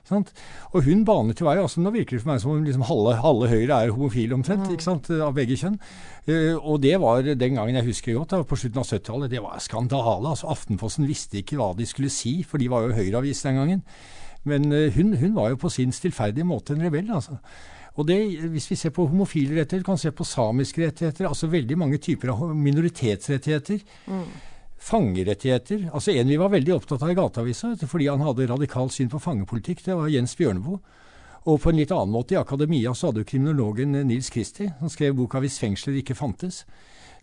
Sant? 0.07 0.33
Og 0.75 0.83
hun 0.83 1.05
banet 1.07 1.37
til 1.39 1.47
vei. 1.47 1.55
altså 1.61 1.79
Nå 1.79 1.93
virker 1.95 2.17
det 2.17 2.23
for 2.25 2.33
meg 2.33 2.41
som 2.43 2.51
om 2.51 2.63
liksom 2.65 2.83
halve, 2.89 3.15
halve 3.23 3.49
Høyre 3.51 3.77
er 3.79 3.93
homofile 3.95 4.35
omtrent, 4.35 4.67
ikke 4.73 4.85
sant, 4.85 5.09
av 5.15 5.35
begge 5.37 5.57
kjønn. 5.59 5.77
Uh, 6.27 6.57
og 6.59 6.81
det 6.83 6.97
var 7.01 7.23
den 7.23 7.57
gangen 7.57 7.79
jeg 7.79 7.87
husker 7.87 8.17
godt, 8.17 8.35
da, 8.35 8.41
på 8.47 8.59
slutten 8.59 8.83
av 8.83 8.89
70-tallet, 8.89 9.31
det 9.31 9.43
var 9.43 9.63
skandale. 9.63 10.33
altså 10.35 10.51
Aftenposten 10.51 11.07
visste 11.07 11.39
ikke 11.39 11.59
hva 11.59 11.71
de 11.77 11.87
skulle 11.87 12.11
si, 12.11 12.41
for 12.47 12.59
de 12.59 12.69
var 12.71 12.87
jo 12.87 12.97
Høyre-avis 12.97 13.45
den 13.47 13.61
gangen. 13.61 13.85
Men 14.43 14.67
uh, 14.75 14.89
hun, 14.91 15.15
hun 15.21 15.37
var 15.39 15.53
jo 15.53 15.61
på 15.63 15.71
sin 15.71 15.95
stillferdige 15.95 16.47
måte 16.47 16.75
en 16.75 16.83
rebell, 16.83 17.07
altså. 17.15 17.39
Og 17.95 18.07
det, 18.07 18.17
Hvis 18.49 18.71
vi 18.71 18.75
ser 18.75 18.89
på 18.89 19.05
homofile 19.05 19.59
rettigheter, 19.59 19.85
kan 19.85 19.97
se 19.97 20.11
på 20.11 20.25
samiske 20.25 20.81
rettigheter, 20.81 21.27
altså 21.27 21.47
veldig 21.47 21.77
mange 21.77 21.97
typer 21.97 22.33
av 22.33 22.55
minoritetsrettigheter. 22.55 23.79
Fangerettigheter. 24.77 25.89
altså 25.93 26.11
En 26.11 26.27
vi 26.27 26.37
var 26.37 26.49
veldig 26.49 26.73
opptatt 26.73 27.03
av 27.03 27.11
i 27.11 27.13
Gateavisa, 27.13 27.75
fordi 27.87 28.07
han 28.07 28.21
hadde 28.21 28.49
radikalt 28.49 28.93
syn 28.93 29.09
på 29.09 29.19
fangepolitikk, 29.19 29.85
det 29.85 29.95
var 29.95 30.09
Jens 30.09 30.35
Bjørneboe. 30.35 30.79
Og 31.45 31.59
på 31.61 31.69
en 31.69 31.77
litt 31.77 31.91
annen 31.91 32.11
måte, 32.11 32.33
i 32.33 32.39
akademia 32.39 32.93
så 32.95 33.09
hadde 33.09 33.23
jo 33.23 33.27
kriminologen 33.27 33.91
Nils 34.07 34.29
Kristi, 34.29 34.69
som 34.79 34.89
skrev 34.89 35.15
boka 35.15 35.39
'Hvis 35.39 35.59
fengsler 35.59 35.99
ikke 35.99 36.15
fantes'. 36.15 36.63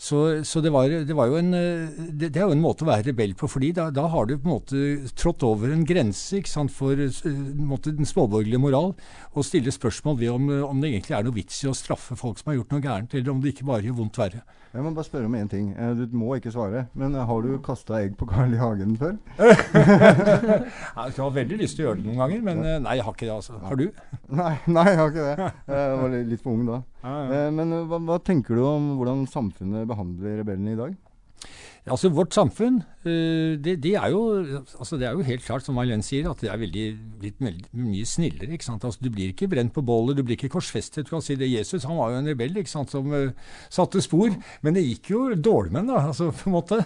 Så, 0.00 0.44
så 0.48 0.62
det, 0.64 0.70
var, 0.72 0.88
det, 0.88 1.12
var 1.12 1.28
en, 1.36 1.52
eh, 1.52 1.90
det, 2.16 2.30
er 2.32 2.46
jo 2.46 2.54
en 2.54 2.62
måte 2.62 2.86
å 2.86 2.88
være 2.88 3.10
rebell 3.10 3.34
på, 3.36 3.50
fordi 3.52 3.68
da, 3.76 3.90
da 3.92 4.06
har 4.08 4.30
du 4.30 4.38
på 4.38 4.48
en 4.48 4.54
måte 4.54 5.10
trådt 5.12 5.44
over 5.44 5.74
en 5.74 5.82
grense 5.84 6.40
sant, 6.48 6.72
for 6.72 6.96
eh, 6.96 7.18
en 7.28 7.66
måte, 7.68 7.92
den 7.92 8.08
småborgerlige 8.08 8.62
moral, 8.64 8.94
og 9.34 9.44
stille 9.44 9.74
spørsmål 9.76 10.16
ved 10.22 10.32
om, 10.32 10.48
eh, 10.54 10.64
om 10.64 10.80
det 10.80 10.94
egentlig 10.94 11.18
er 11.18 11.26
noe 11.26 11.36
vits 11.36 11.60
i 11.66 11.68
å 11.68 11.76
straffe 11.76 12.16
folk 12.16 12.40
som 12.40 12.48
har 12.48 12.56
gjort 12.56 12.72
noe 12.72 12.86
gærent, 12.86 13.18
eller 13.18 13.34
om 13.34 13.44
det 13.44 13.52
ikke 13.52 13.68
bare 13.68 13.84
gjør 13.90 13.98
vondt 14.00 14.22
verre. 14.22 14.40
Jeg 14.70 14.85
må 14.87 14.90
bare 14.94 15.02
spørre 15.02 15.26
om 15.26 15.35
én 15.35 15.48
ting. 15.50 15.72
Eh, 15.74 15.94
Du 15.98 16.12
må 16.16 16.37
ikke 16.38 16.52
svare, 16.54 16.85
men 16.94 17.14
eh, 17.18 17.24
har 17.26 17.42
du 17.42 17.56
kasta 17.66 17.96
egg 18.04 18.12
på 18.20 18.26
Carl 18.30 18.52
I. 18.54 18.59
Hagen 18.61 18.92
før? 19.00 19.16
Jeg 19.40 21.16
har 21.16 21.33
veldig 21.35 21.59
lyst 21.59 21.74
til 21.78 21.85
å 21.85 21.88
gjøre 21.88 21.98
det 21.98 22.06
noen 22.06 22.20
ganger, 22.22 22.44
men 22.46 22.62
eh, 22.64 22.76
nei, 22.85 22.94
jeg 23.00 23.04
har 23.09 23.16
ikke 23.16 23.26
det. 23.26 23.35
altså. 23.35 23.59
Har 23.66 23.80
du? 23.80 23.87
Nei, 24.40 24.52
nei, 24.70 24.85
jeg 24.92 24.98
har 25.00 25.11
ikke 25.11 25.26
det. 25.26 25.48
Jeg 25.74 25.98
var 26.02 26.14
litt 26.30 26.44
for 26.44 26.52
ung 26.54 26.66
da. 26.68 26.78
Men 27.50 27.74
hva, 27.90 27.98
hva 28.06 28.18
tenker 28.22 28.54
du 28.61 28.62
om 28.68 28.87
hvordan 29.00 29.24
samfunnet 29.30 29.88
behandler 29.90 30.38
rebellene 30.44 30.76
i 30.76 30.78
dag? 30.78 30.94
Altså 31.88 32.10
Vårt 32.12 32.34
samfunn, 32.36 32.82
eh, 33.08 33.56
det, 33.56 33.78
det, 33.80 33.94
er 33.96 34.10
jo, 34.12 34.20
altså 34.78 34.98
det 35.00 35.06
er 35.08 35.14
jo 35.16 35.24
helt 35.24 35.44
klart, 35.44 35.64
som 35.64 35.78
Marlene 35.78 36.04
sier, 36.04 36.26
at 36.28 36.42
det 36.42 36.50
er 36.52 36.58
veldig, 36.60 36.84
blitt 37.22 37.40
mye 37.40 38.04
snillere. 38.04 38.50
ikke 38.52 38.66
sant? 38.66 38.84
Altså 38.84 39.00
Du 39.00 39.08
blir 39.10 39.32
ikke 39.32 39.48
brent 39.48 39.72
på 39.72 39.82
bålet, 39.82 40.18
du 40.18 40.22
blir 40.22 40.36
ikke 40.36 40.52
korsfestet. 40.52 41.06
du 41.06 41.14
kan 41.14 41.24
si 41.24 41.38
det. 41.40 41.48
Jesus 41.48 41.86
han 41.88 41.96
var 41.96 42.12
jo 42.12 42.18
en 42.20 42.28
rebell 42.28 42.60
ikke 42.60 42.70
sant, 42.70 42.92
som 42.92 43.08
uh, 43.14 43.32
satte 43.72 44.02
spor, 44.04 44.34
men 44.60 44.76
det 44.76 44.84
gikk 44.84 45.10
jo 45.14 45.22
dårlig 45.34 45.72
med 45.72 45.80
ham, 45.80 45.88
da. 45.88 46.02
altså 46.12 46.28
på 46.36 46.50
en 46.50 46.56
måte. 46.58 46.82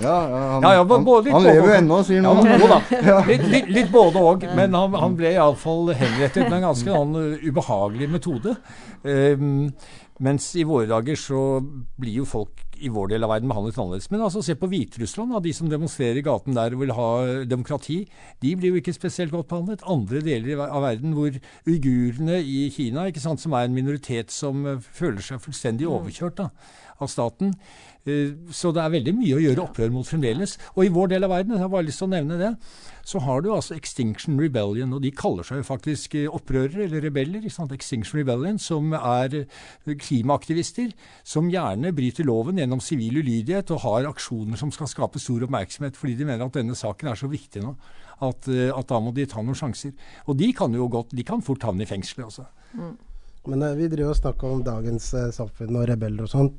Ja, 0.00 0.16
han, 0.54 0.64
Ja, 0.64 0.72
ja, 0.78 0.86
han, 0.88 1.04
både 1.04 1.34
han 1.34 1.44
lever 1.44 1.68
jo 1.68 1.76
ennå, 1.82 2.00
sier 2.08 2.24
noen. 2.24 2.48
Ja, 2.54 2.78
da. 2.78 3.18
Litt, 3.28 3.44
litt, 3.50 3.68
litt 3.72 3.92
både 3.92 4.22
òg. 4.24 4.48
Men 4.56 4.74
han, 4.76 4.96
han 4.96 5.18
ble 5.18 5.34
iallfall 5.34 5.92
henrettet 5.92 6.48
med 6.48 6.62
en 6.62 6.70
ganske 6.70 6.96
sånn 6.96 7.14
uh, 7.18 7.44
ubehagelig 7.44 8.08
metode. 8.16 8.56
Um, 9.04 9.68
mens 10.24 10.46
i 10.56 10.64
våre 10.66 10.86
dager 10.88 11.18
så 11.18 11.40
blir 12.00 12.20
jo 12.22 12.28
folk 12.28 12.62
i 12.84 12.90
vår 12.92 13.14
del 13.14 13.24
av 13.24 13.32
verden 13.32 13.50
behandlet 13.50 13.78
annerledes. 13.80 14.10
Men 14.12 14.24
altså 14.26 14.42
se 14.44 14.56
på 14.58 14.68
Hviterussland, 14.70 15.34
de 15.44 15.52
som 15.56 15.70
demonstrerer 15.70 16.20
i 16.20 16.24
gaten 16.26 16.56
der 16.56 16.76
og 16.76 16.84
vil 16.84 16.94
ha 16.96 17.08
demokrati. 17.48 18.02
De 18.44 18.54
blir 18.58 18.74
jo 18.74 18.82
ikke 18.82 18.96
spesielt 18.96 19.32
godt 19.34 19.48
behandlet. 19.52 19.86
Andre 19.88 20.22
deler 20.24 20.64
av 20.66 20.84
verden 20.84 21.16
hvor 21.16 21.34
uigurene 21.66 22.40
i 22.42 22.68
Kina, 22.74 23.08
ikke 23.08 23.24
sant, 23.24 23.42
som 23.42 23.56
er 23.56 23.68
en 23.68 23.76
minoritet 23.76 24.34
som 24.34 24.64
uh, 24.68 24.78
føler 24.94 25.24
seg 25.24 25.42
fullstendig 25.44 25.88
overkjørt 25.90 26.38
da, 26.42 26.50
av 27.00 27.10
staten. 27.12 27.54
Eh, 28.04 28.34
Så 28.52 28.72
det 28.74 28.82
er 28.84 28.92
veldig 28.92 29.14
mye 29.16 29.38
å 29.38 29.42
gjøre 29.42 29.64
opprør 29.64 29.92
mot 29.94 30.08
fremdeles. 30.08 30.58
Og 30.76 30.84
i 30.84 30.92
vår 30.92 31.14
del 31.14 31.24
av 31.24 31.32
verden, 31.32 31.56
jeg 31.56 31.64
har 31.64 31.72
bare 31.72 31.88
lyst 31.88 32.02
til 32.02 32.10
å 32.10 32.14
nevne 32.14 32.40
det, 32.40 32.52
så 33.04 33.20
har 33.24 33.44
du 33.44 33.50
altså 33.54 33.76
Extinction 33.76 34.38
Rebellion, 34.40 34.92
og 34.96 35.02
de 35.04 35.12
kaller 35.14 35.46
seg 35.46 35.60
jo 35.60 35.68
faktisk 35.68 36.16
eh, 36.18 36.28
opprørere, 36.28 36.86
eller 36.86 37.04
rebeller. 37.04 37.44
ikke 37.44 37.56
sant? 37.56 37.74
Extinction 37.76 38.20
Rebellion, 38.20 38.58
som 38.58 38.94
er 38.96 39.40
eh, 39.44 39.96
klimaaktivister, 40.00 40.94
som 41.22 41.50
gjerne 41.52 41.94
bryter 41.96 42.26
loven 42.28 42.60
gjennom 42.62 42.82
sivil 42.84 43.20
ulydighet 43.22 43.74
og 43.76 43.84
har 43.84 44.08
aksjoner 44.10 44.60
som 44.60 44.72
skal 44.74 44.90
skape 44.90 45.22
stor 45.22 45.44
oppmerksomhet, 45.46 46.00
fordi 46.00 46.18
de 46.20 46.28
mener 46.28 46.46
at 46.48 46.56
denne 46.56 46.76
saken 46.78 47.12
er 47.12 47.20
så 47.20 47.30
viktig 47.30 47.64
nå 47.64 47.76
at, 48.22 48.48
eh, 48.48 48.70
at 48.70 48.90
da 48.90 49.00
må 49.02 49.12
de 49.14 49.26
ta 49.28 49.42
noen 49.42 49.58
sjanser. 49.58 49.94
Og 50.28 50.38
de 50.38 50.52
kan 50.56 50.74
jo 50.74 50.88
godt, 50.90 51.14
de 51.16 51.26
kan 51.26 51.42
fort 51.44 51.64
havne 51.66 51.84
i 51.84 51.90
fengselet, 51.90 52.28
altså. 52.28 52.46
Men 53.50 53.62
eh, 53.62 53.76
vi 53.78 53.90
driver 53.92 54.14
og 54.14 54.20
snakker 54.20 54.56
om 54.56 54.64
dagens 54.66 55.10
eh, 55.18 55.30
samfunn 55.34 55.80
og 55.80 55.88
rebeller 55.90 56.26
og 56.26 56.32
sånn. 56.32 56.52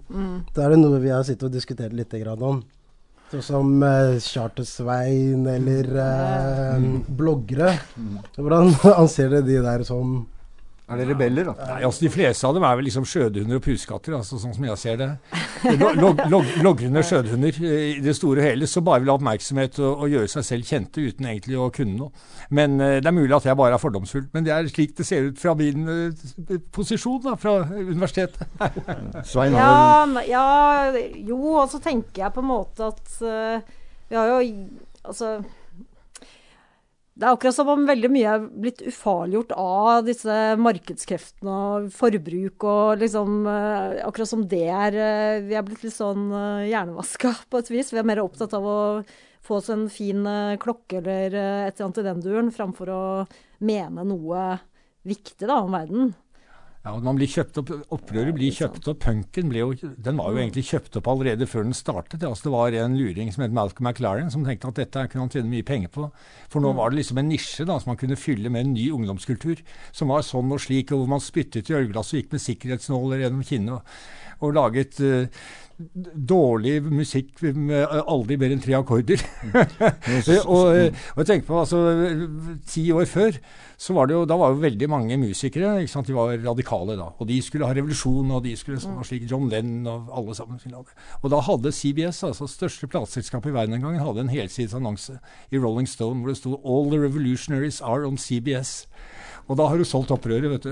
Da 0.54 0.66
er 0.66 0.76
det 0.76 0.82
noe 0.82 1.02
vi 1.04 1.14
har 1.14 1.26
sittet 1.28 1.48
og 1.50 1.56
diskutert 1.56 1.96
litt 1.98 2.14
grann 2.22 2.44
om. 2.46 2.64
Sånn 3.32 3.42
som 3.42 3.84
eh, 3.84 4.20
Charter-Svein 4.22 5.48
eller 5.50 5.88
eh, 6.04 6.84
bloggere. 7.10 7.72
Hvordan 8.38 8.74
anser 9.02 9.32
dere 9.34 9.48
de 9.48 9.58
der 9.66 9.86
som 9.88 10.20
Er 10.86 11.00
det 11.00 11.06
rebeller, 11.10 11.48
da? 11.50 11.54
Nei, 11.66 11.80
altså 11.88 12.06
De 12.06 12.10
fleste 12.14 12.46
av 12.46 12.54
dem 12.54 12.64
er 12.68 12.76
vel 12.78 12.86
liksom 12.86 13.06
skjødehunder 13.10 13.58
og 13.58 13.64
puskatter, 13.66 14.14
altså, 14.20 14.38
sånn 14.38 14.54
som 14.54 14.68
jeg 14.68 14.78
ser 14.78 15.00
det. 15.00 15.08
Log, 15.82 15.96
log, 15.98 16.20
log, 16.30 16.52
logrende 16.62 17.02
skjødehunder 17.02 17.58
eh, 17.58 17.86
i 17.96 18.04
det 18.06 18.14
store 18.14 18.44
og 18.44 18.46
hele, 18.46 18.68
så 18.70 18.84
bare 18.86 19.02
vil 19.02 19.10
ha 19.10 19.16
oppmerksomhet 19.18 19.80
og, 19.82 20.04
og 20.06 20.14
gjøre 20.14 20.30
seg 20.36 20.46
selv 20.46 20.70
kjente 20.70 21.08
uten 21.08 21.30
egentlig 21.32 21.58
å 21.58 21.72
kunne 21.74 21.98
noe. 21.98 22.28
Men 22.54 22.78
eh, 22.78 23.00
det 23.00 23.10
er 23.10 23.18
mulig 23.18 23.34
at 23.34 23.50
jeg 23.50 23.58
bare 23.58 23.80
er 23.80 23.82
fordomsfull. 23.82 24.28
Men 24.36 24.46
det 24.46 24.54
er 24.54 24.70
slik 24.70 24.94
det 25.00 25.10
ser 25.10 25.32
ut 25.32 25.42
fra 25.42 25.58
min 25.58 25.90
eh, 25.90 26.56
posisjon 26.78 27.24
da, 27.26 27.34
fra 27.42 27.58
universitetet. 27.66 28.46
Svein 29.32 29.58
har 29.58 29.66
Ja, 29.66 30.24
ja, 30.30 31.06
jo, 31.18 31.42
og 31.56 31.66
så 31.74 31.82
tenker 31.82 32.28
jeg 32.28 32.36
på 32.38 32.46
en 32.46 32.52
måte 32.52 32.94
at 32.94 33.18
uh, 33.26 33.78
vi 34.10 34.22
har 34.22 34.36
jo 34.36 34.42
Altså 35.06 35.36
Det 37.16 37.24
er 37.24 37.32
akkurat 37.32 37.56
som 37.56 37.70
om 37.72 37.86
veldig 37.88 38.10
mye 38.12 38.32
er 38.34 38.48
blitt 38.60 38.82
ufarliggjort 38.84 39.54
av 39.56 40.02
disse 40.04 40.34
markedskreftene 40.60 41.60
og 41.68 41.86
forbruk 41.96 42.66
og 42.68 43.00
liksom 43.00 43.46
eh, 43.48 44.02
Akkurat 44.04 44.28
som 44.34 44.44
det 44.52 44.66
er 44.68 44.98
eh, 45.00 45.38
Vi 45.48 45.56
er 45.56 45.64
blitt 45.64 45.86
litt 45.86 45.96
sånn 45.96 46.28
uh, 46.34 46.66
hjernevaska 46.68 47.32
på 47.48 47.62
et 47.62 47.72
vis. 47.72 47.94
Vi 47.96 48.02
er 48.02 48.10
mer 48.10 48.20
opptatt 48.20 48.58
av 48.58 48.68
å 48.68 48.80
få 49.46 49.60
oss 49.62 49.70
en 49.70 49.88
fin 49.94 50.26
eh, 50.28 50.58
klokke 50.62 51.00
eller 51.00 51.34
eh, 51.34 51.64
et 51.68 51.76
eller 51.76 51.88
annet 51.88 52.02
i 52.02 52.08
den 52.10 52.24
duren, 52.26 52.54
framfor 52.54 52.92
å 52.92 53.02
mene 53.66 54.06
noe 54.08 54.46
viktig 55.06 55.46
da, 55.46 55.60
om 55.62 55.76
verden. 55.76 56.14
Ja, 56.86 56.92
og 56.94 57.02
man 57.02 57.18
blir 57.18 57.30
kjøpt 57.32 57.58
opp, 57.58 57.72
Opprøret 57.96 58.36
blir 58.38 58.54
kjøpt 58.54 58.86
opp. 58.92 59.00
Punken 59.02 59.50
ble 59.50 59.64
jo, 59.64 59.72
den 60.06 60.20
var 60.20 60.30
jo 60.30 60.38
egentlig 60.38 60.68
kjøpt 60.68 61.00
opp 61.00 61.08
allerede 61.10 61.48
før 61.50 61.66
den 61.66 61.74
startet. 61.74 62.22
Altså, 62.22 62.46
det 62.46 62.54
var 62.54 62.78
en 62.78 62.98
luring 63.00 63.32
som 63.34 63.42
het 63.42 63.56
Malcolm 63.58 63.90
McLaren 63.90 64.30
som 64.30 64.46
tenkte 64.46 64.70
at 64.70 64.82
dette 64.84 65.08
kunne 65.10 65.26
han 65.26 65.34
tjene 65.34 65.50
mye 65.50 65.66
penger 65.66 65.90
på. 65.96 66.06
For 66.54 66.62
nå 66.62 66.76
var 66.78 66.94
det 66.94 67.02
liksom 67.02 67.24
en 67.24 67.32
nisje 67.34 67.66
da, 67.66 67.80
som 67.82 67.96
man 67.96 68.00
kunne 68.04 68.20
fylle 68.22 68.54
med 68.54 68.68
en 68.68 68.78
ny 68.78 68.92
ungdomskultur. 68.94 69.66
Som 69.98 70.14
var 70.14 70.28
sånn 70.28 70.54
og 70.54 70.62
slik, 70.62 70.94
og 70.94 71.02
hvor 71.02 71.16
man 71.16 71.26
spyttet 71.26 71.74
i 71.74 71.80
ølglass 71.80 72.14
og 72.14 72.22
gikk 72.22 72.38
med 72.38 72.46
sikkerhetsnåler 72.46 73.26
gjennom 73.26 73.42
kinnet. 73.50 73.82
Og, 73.82 74.46
og 74.46 74.58
laget 74.60 75.02
uh, 75.02 75.26
dårlig 76.16 76.78
musikk 76.86 77.42
med 77.44 77.90
aldri 78.06 78.38
mer 78.40 78.54
enn 78.54 78.62
tre 78.64 78.78
akkorder. 78.78 79.22
og, 80.46 80.70
eh, 80.72 80.94
og 81.16 81.22
jeg 81.22 81.28
tenker 81.28 81.48
på, 81.50 81.60
altså, 81.60 81.82
Ti 82.70 82.86
år 82.96 83.10
før 83.10 83.40
så 83.78 83.96
var 83.96 84.08
det 84.08 84.16
jo, 84.16 84.24
da 84.30 84.38
var 84.40 84.54
jo 84.54 84.62
veldig 84.64 84.88
mange 84.92 85.18
musikere 85.20 85.82
ikke 85.82 85.92
sant, 85.92 86.08
de 86.08 86.16
var 86.16 86.34
radikale 86.44 86.96
da. 87.00 87.10
Og 87.20 87.28
de 87.30 87.40
skulle 87.44 87.68
ha 87.68 87.76
revolusjon, 87.76 88.32
og 88.32 88.44
de 88.46 88.56
skulle 88.60 88.80
sånn 88.82 89.00
og 89.00 89.08
slik. 89.08 89.28
John 89.30 89.50
Lennon 89.52 89.88
og 89.92 90.12
alle 90.16 90.36
sammen. 90.38 90.62
Og 91.22 91.30
da 91.34 91.42
hadde 91.44 91.74
CBS, 91.76 92.24
altså 92.28 92.48
største 92.50 92.88
plateselskapet 92.92 93.52
i 93.52 93.56
verden 93.56 93.76
den 93.76 93.84
gangen, 93.84 94.04
hadde 94.04 94.26
en 94.26 94.34
helsidesannonse 94.34 95.20
i 95.52 95.60
Rolling 95.60 95.90
Stone 95.90 96.22
hvor 96.22 96.32
det 96.32 96.40
sto 96.40 96.56
'All 96.56 96.92
the 96.92 97.02
revolutionaries 97.02 97.82
are 97.82 98.08
on 98.08 98.18
CBS'. 98.18 98.86
Og 99.46 99.58
da 99.60 99.68
har 99.70 99.78
du 99.78 99.86
solgt 99.86 100.10
opprøret, 100.10 100.48
vet 100.50 100.64
du. 100.66 100.72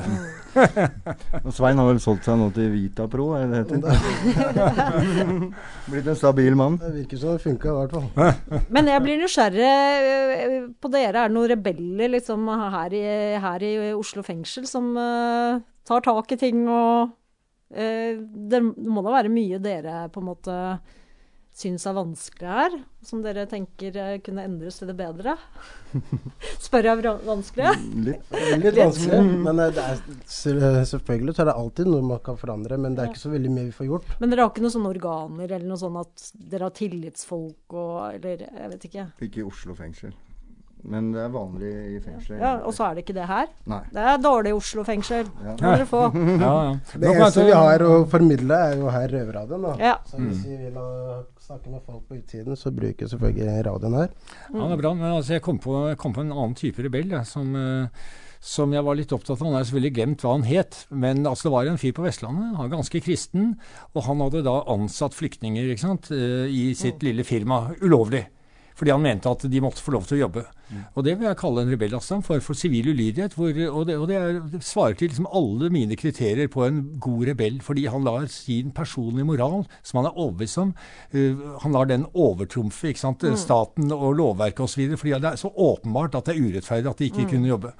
Og 1.45 1.51
Svein 1.53 1.77
har 1.77 1.85
vel 1.91 1.99
solgt 2.01 2.25
seg 2.25 2.39
nå 2.39 2.47
til 2.55 2.71
Vitapro, 2.73 3.27
er 3.37 3.51
det 3.51 3.61
det 3.69 3.91
heter? 3.91 5.43
Blitt 5.91 6.09
en 6.09 6.17
stabil 6.17 6.57
mann. 6.57 6.79
Det 6.81 6.89
virker 6.95 7.21
som 7.21 7.35
det 7.35 7.43
funka 7.43 7.69
i 7.69 7.75
hvert 7.77 7.93
fall. 7.93 8.63
Men 8.73 8.89
jeg 8.89 9.03
blir 9.05 9.21
nysgjerrig 9.21 9.67
eh, 9.67 10.57
på 10.81 10.89
dere. 10.93 11.11
Er 11.11 11.29
det 11.29 11.37
noen 11.37 11.51
rebeller 11.53 12.15
liksom, 12.15 12.49
her, 12.49 12.97
i, 12.97 13.05
her 13.45 13.67
i 13.67 13.73
Oslo 13.93 14.25
fengsel 14.25 14.65
som 14.69 14.89
uh, 14.97 15.61
tar 15.85 16.01
tak 16.09 16.33
i 16.33 16.39
ting 16.41 16.65
og 16.65 17.13
uh, 17.13 18.11
Det 18.17 18.63
må 18.63 19.05
da 19.05 19.17
være 19.19 19.33
mye 19.33 19.61
dere 19.61 20.07
på 20.09 20.23
en 20.23 20.29
måte 20.31 20.57
syns 21.53 21.83
er 21.85 21.93
vanskelig 21.93 22.49
her, 22.49 22.75
som 23.05 23.21
dere 23.21 23.43
tenker 23.49 23.97
eh, 24.01 24.15
kunne 24.25 24.43
endres 24.47 24.79
til 24.79 24.89
det 24.89 24.95
bedre? 24.97 25.35
Spør 26.65 26.87
jeg 26.89 26.99
vra- 27.03 27.15
vanskelig? 27.27 27.73
Litt. 28.07 28.33
Litt 28.63 28.79
vanskelig, 28.79 29.21
men 29.45 29.61
eh, 29.61 29.71
det 29.75 29.85
er, 29.85 30.01
selvfølgelig 30.89 31.35
så 31.37 31.43
er 31.45 31.51
det 31.51 31.57
alltid 31.61 31.91
noe 31.93 32.07
man 32.09 32.23
kan 32.25 32.39
forandre, 32.41 32.79
men 32.81 32.97
det 32.97 33.05
er 33.05 33.13
ikke 33.13 33.23
så 33.27 33.33
veldig 33.35 33.53
mye 33.53 33.69
vi 33.69 33.77
får 33.77 33.89
gjort. 33.91 34.11
Men 34.23 34.33
dere 34.33 34.47
har 34.47 34.53
ikke 34.53 34.65
noen 34.65 34.75
sånne 34.79 34.93
organer 34.95 35.45
eller 35.59 35.69
noe 35.69 35.81
sånn 35.83 36.01
at 36.01 36.27
dere 36.53 36.69
har 36.69 36.77
tillitsfolk 36.81 37.77
og 37.77 37.93
Eller 38.17 38.47
jeg 38.47 38.69
vet 38.73 38.87
ikke. 38.89 39.07
Ikke 39.29 39.43
i 39.43 39.47
Oslo 39.47 39.77
fengsel. 39.77 40.13
Men 40.83 41.11
det 41.13 41.21
er 41.23 41.29
vanlig 41.31 41.69
i 41.95 41.99
fengsel. 42.03 42.37
Ja, 42.41 42.57
Og 42.67 42.73
så 42.75 42.89
er 42.89 42.97
det 42.97 43.05
ikke 43.05 43.15
det 43.15 43.27
her? 43.29 43.47
Nei. 43.71 43.79
Det 43.93 44.01
er 44.11 44.17
dårlig 44.19 44.51
Oslo 44.57 44.83
fengsel. 44.87 45.29
Ja. 45.45 45.53
Det. 45.59 45.87
Ja, 46.43 46.55
ja. 46.67 46.73
Det 46.99 47.11
eneste 47.13 47.45
vi 47.47 47.53
har 47.55 47.83
å 47.87 47.93
formidle, 48.11 48.57
er 48.69 48.81
jo 48.81 48.89
her 48.91 49.07
Røverradioen. 49.13 49.79
Ja. 49.79 49.95
Så 50.09 50.19
hvis 50.19 50.41
vi 50.43 50.57
vil 50.65 50.75
snakke 51.43 51.71
med 51.71 51.85
folk 51.85 52.03
på 52.09 52.17
utsiden, 52.19 52.57
så 52.59 52.71
bruker 52.75 53.05
vi 53.05 53.13
selvfølgelig 53.13 53.63
radioen 53.69 53.95
her. 54.01 54.11
Ja, 54.49 54.59
det 54.67 54.75
er 54.75 54.83
bra. 54.83 54.93
Men 54.99 55.09
altså, 55.13 55.37
jeg 55.37 55.45
kom 55.45 55.61
på, 55.63 55.77
jeg 55.93 55.99
kom 56.03 56.15
på 56.15 56.23
en 56.25 56.35
annen 56.35 56.55
type 56.59 56.83
rebell 56.83 57.15
jeg, 57.15 57.27
som, 57.29 57.55
eh, 57.55 58.11
som 58.43 58.75
jeg 58.75 58.83
var 58.83 58.99
litt 58.99 59.15
opptatt 59.15 59.39
av. 59.39 59.47
Han 59.47 59.55
har 59.55 59.63
selvfølgelig 59.69 59.95
glemt 59.95 60.23
hva 60.27 60.35
han 60.35 60.47
het. 60.47 60.83
Men 60.91 61.23
altså, 61.23 61.47
det 61.47 61.55
var 61.55 61.71
en 61.71 61.79
fyr 61.81 61.95
på 61.95 62.03
Vestlandet, 62.03 62.51
han 62.51 62.65
var 62.65 62.75
ganske 62.75 63.03
kristen. 63.07 63.53
Og 63.95 64.03
han 64.09 64.23
hadde 64.25 64.43
da 64.47 64.59
ansatt 64.75 65.15
flyktninger 65.15 65.71
ikke 65.71 65.85
sant, 65.87 66.11
eh, 66.11 66.47
i 66.51 66.73
sitt 66.75 67.03
lille 67.07 67.23
firma 67.27 67.69
ulovlig. 67.79 68.25
Fordi 68.73 68.89
han 68.89 69.03
mente 69.05 69.29
at 69.29 69.43
de 69.53 69.59
måtte 69.61 69.83
få 69.85 69.93
lov 69.93 70.07
til 70.09 70.17
å 70.17 70.23
jobbe. 70.25 70.41
Og 70.95 71.05
det 71.05 71.15
vil 71.19 71.27
jeg 71.27 71.39
kalle 71.39 71.63
en 71.63 71.71
rebell, 71.73 71.95
altså. 71.97 72.17
En 72.17 72.25
form 72.25 72.41
for 72.41 72.57
sivil 72.57 72.89
ulydighet. 72.93 73.35
Hvor, 73.37 73.49
og 73.49 73.87
det, 73.89 73.97
og 73.97 74.07
det, 74.09 74.17
er, 74.17 74.39
det 74.53 74.63
svarer 74.65 74.97
til 74.99 75.11
liksom 75.11 75.29
alle 75.33 75.69
mine 75.73 75.97
kriterier 75.99 76.49
på 76.51 76.65
en 76.67 76.81
god 77.03 77.27
rebell. 77.31 77.61
Fordi 77.61 77.85
han 77.91 78.07
lar 78.07 78.27
sin 78.31 78.71
personlige 78.75 79.27
moral, 79.27 79.65
som 79.83 80.01
han 80.01 80.09
er 80.09 80.17
overbevist 80.17 80.61
om, 80.63 80.73
uh, 81.13 81.45
han 81.63 81.77
lar 81.77 81.89
den 81.89 82.07
overtrumfe 82.13 82.91
ikke 82.91 83.03
sant, 83.03 83.25
staten 83.39 83.91
og 83.91 84.13
lovverket 84.19 84.65
osv. 84.67 84.97
Fordi 84.97 85.15
det 85.23 85.33
er 85.33 85.41
så 85.41 85.51
åpenbart 85.53 86.15
at 86.19 86.29
det 86.29 86.37
er 86.37 86.49
urettferdig 86.49 86.89
at 86.89 86.99
de 86.99 87.11
ikke 87.11 87.29
kunne 87.35 87.49
jobbe. 87.49 87.73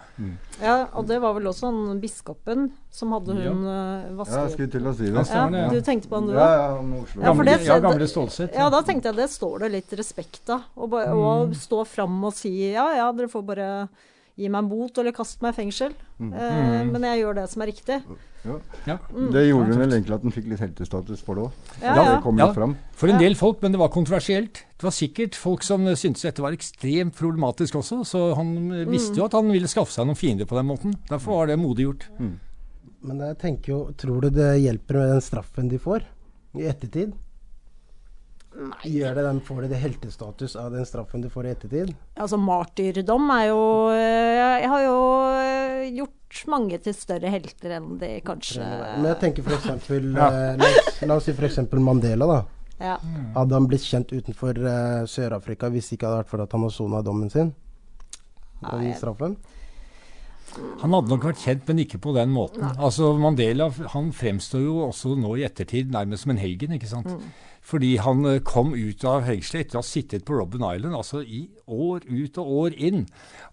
Ja, 0.61 0.85
og 0.93 1.07
det 1.09 1.19
var 1.21 1.35
vel 1.37 1.49
også 1.49 1.69
han 1.71 1.99
biskopen 2.01 2.69
som 2.93 3.13
hadde 3.15 3.33
hun 3.33 3.63
ja. 3.65 3.73
Ja, 4.13 4.43
jeg 4.43 4.51
skulle 4.53 4.69
til 4.69 4.85
å 4.85 4.93
si 4.93 5.07
det. 5.09 5.23
Ja, 5.33 5.45
ja. 5.49 5.69
du 5.71 5.79
tenkte 5.85 6.09
på 6.11 6.19
han 6.19 6.27
du 6.29 6.35
Ja, 6.35 6.43
òg? 6.43 6.51
ja, 6.53 6.67
om 6.77 6.91
Oslo. 6.99 7.21
Ja, 7.21 7.25
Gamle, 7.25 7.45
det- 7.57 7.65
ja, 7.65 7.77
gamle 7.81 8.07
Stålsett. 8.07 8.53
Ja, 8.53 8.69
da 8.69 8.81
tenkte 8.85 9.09
jeg 9.09 9.17
det 9.17 9.29
står 9.33 9.65
det 9.65 9.71
litt 9.73 9.95
respekt 9.97 10.49
av. 10.53 10.67
Å 10.77 10.87
å 10.93 11.31
stå 11.57 11.81
fram 11.89 12.19
og 12.23 12.35
si 12.37 12.53
ja, 12.73 12.82
ja, 12.97 13.07
dere 13.15 13.31
får 13.31 13.45
bare 13.47 13.69
gi 14.35 14.47
meg 14.49 14.63
en 14.63 14.69
bot 14.71 14.97
eller 14.97 15.13
kaste 15.13 15.43
meg 15.45 15.53
i 15.53 15.57
fengsel. 15.61 15.91
Eh, 16.19 16.83
men 16.89 17.03
jeg 17.05 17.19
gjør 17.21 17.35
det 17.37 17.49
som 17.51 17.61
er 17.61 17.69
riktig. 17.69 17.97
Ja. 18.43 18.95
Det 19.31 19.43
gjorde 19.45 19.75
vel 19.77 19.93
egentlig 19.93 20.15
at 20.17 20.23
den 20.25 20.33
fikk 20.35 20.47
litt 20.51 20.59
heltestatus 20.59 21.21
for 21.23 21.37
det 21.37 21.43
òg. 21.45 21.67
Ja, 21.83 21.93
ja. 21.95 22.15
Ja. 22.41 22.47
For 22.99 23.11
en 23.13 23.21
del 23.21 23.37
folk, 23.39 23.61
men 23.63 23.71
det 23.75 23.79
var 23.79 23.91
kontroversielt. 23.93 24.63
Det 24.75 24.83
var 24.87 24.95
sikkert 24.95 25.37
folk 25.39 25.63
som 25.63 25.85
syntes 25.95 26.25
dette 26.25 26.43
var 26.43 26.55
ekstremt 26.57 27.15
problematisk 27.15 27.77
også, 27.79 28.01
så 28.09 28.23
han 28.35 28.49
visste 28.89 29.21
jo 29.21 29.27
at 29.29 29.37
han 29.37 29.51
ville 29.53 29.69
skaffe 29.71 29.93
seg 29.95 30.09
noen 30.09 30.19
fiender 30.19 30.49
på 30.49 30.57
den 30.59 30.67
måten. 30.67 30.97
Derfor 31.11 31.43
var 31.43 31.53
det 31.53 31.59
modig 31.61 31.85
gjort. 31.87 32.09
Men 33.03 33.19
jeg 33.29 33.37
tenker 33.39 33.71
jo, 33.71 33.79
tror 33.99 34.25
du 34.25 34.29
det 34.33 34.49
hjelper 34.63 34.99
med 34.99 35.13
den 35.13 35.23
straffen 35.23 35.69
de 35.71 35.79
får 35.79 36.03
i 36.59 36.67
ettertid? 36.71 37.13
Gjør 38.85 39.15
det 39.17 39.23
den, 39.25 39.39
Får 39.41 39.61
det, 39.65 39.69
det 39.73 39.79
heltestatus 39.81 40.55
av 40.61 40.71
den 40.75 40.85
straffen 40.85 41.23
du 41.23 41.29
får 41.33 41.47
i 41.47 41.53
ettertid? 41.55 41.93
Altså, 42.21 42.37
martyrdom 42.37 43.29
er 43.33 43.47
jo 43.49 43.61
eh, 43.95 44.59
Jeg 44.61 44.69
har 44.73 44.83
jo 44.85 44.97
eh, 45.39 45.87
gjort 45.97 46.41
mange 46.53 46.77
til 46.81 46.95
større 46.97 47.29
helter 47.33 47.75
enn 47.79 47.95
de 48.01 48.11
kanskje 48.25 48.61
Men 48.65 49.07
jeg 49.11 49.19
tenker 49.23 49.47
f.eks. 49.47 49.89
ja. 49.89 50.05
la, 50.13 50.69
oss- 50.69 51.01
la 51.05 51.17
oss 51.17 51.27
si 51.29 51.33
f.eks. 51.33 51.59
Mandela. 51.77 52.27
da. 52.29 52.39
ja. 52.81 52.95
Hadde 53.35 53.57
han 53.57 53.67
blitt 53.69 53.85
kjent 53.85 54.13
utenfor 54.13 54.57
uh, 54.65 55.03
Sør-Afrika 55.09 55.69
hvis 55.73 55.89
det 55.91 55.97
ikke 55.99 56.09
hadde 56.11 56.21
vært 56.23 56.31
for 56.33 56.45
at 56.45 56.53
han 56.57 56.65
har 56.67 56.73
sona 56.73 57.01
dommen 57.05 57.29
sin? 57.33 57.51
Den 58.63 58.85
Nei, 58.85 58.93
straffen? 58.97 59.35
Han 60.83 60.93
hadde 60.93 61.09
nok 61.09 61.23
vært 61.25 61.41
kjent, 61.41 61.63
men 61.69 61.79
ikke 61.81 61.97
på 62.03 62.11
den 62.15 62.29
måten. 62.33 62.65
Altså 62.77 63.09
Mandela 63.17 63.71
han 63.95 64.11
fremstår 64.13 64.61
jo 64.61 64.75
også 64.87 65.15
nå 65.17 65.31
i 65.39 65.45
ettertid 65.47 65.89
nærmest 65.93 66.27
som 66.27 66.33
en 66.35 66.41
helgen, 66.41 66.75
ikke 66.77 66.89
sant. 66.91 67.09
Fordi 67.63 67.93
han 68.03 68.25
eh, 68.27 68.41
kom 68.43 68.73
ut 68.75 69.03
av 69.07 69.23
fengselet 69.27 69.67
etter 69.67 69.79
å 69.79 69.81
ha 69.81 69.87
sittet 69.87 70.25
på 70.27 70.35
Robben 70.35 70.65
Island 70.67 70.97
altså 70.97 71.21
i 71.23 71.45
år 71.71 72.03
ut 72.09 72.39
og 72.41 72.51
år 72.59 72.75
inn. 72.75 73.05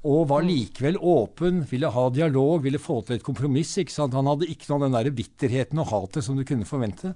Og 0.02 0.24
var 0.32 0.42
likevel 0.46 0.98
åpen, 0.98 1.62
ville 1.70 1.92
ha 1.94 2.06
dialog, 2.10 2.64
ville 2.64 2.80
få 2.82 3.00
til 3.06 3.18
et 3.18 3.26
kompromiss. 3.26 3.76
ikke 3.78 3.94
sant? 3.94 4.16
Han 4.18 4.28
hadde 4.30 4.50
ikke 4.50 4.70
noe 4.70 4.80
av 4.80 4.86
den 4.88 4.98
der 4.98 5.14
bitterheten 5.14 5.82
og 5.82 5.92
hatet 5.92 6.26
som 6.26 6.38
du 6.38 6.44
kunne 6.48 6.66
forvente. 6.68 7.14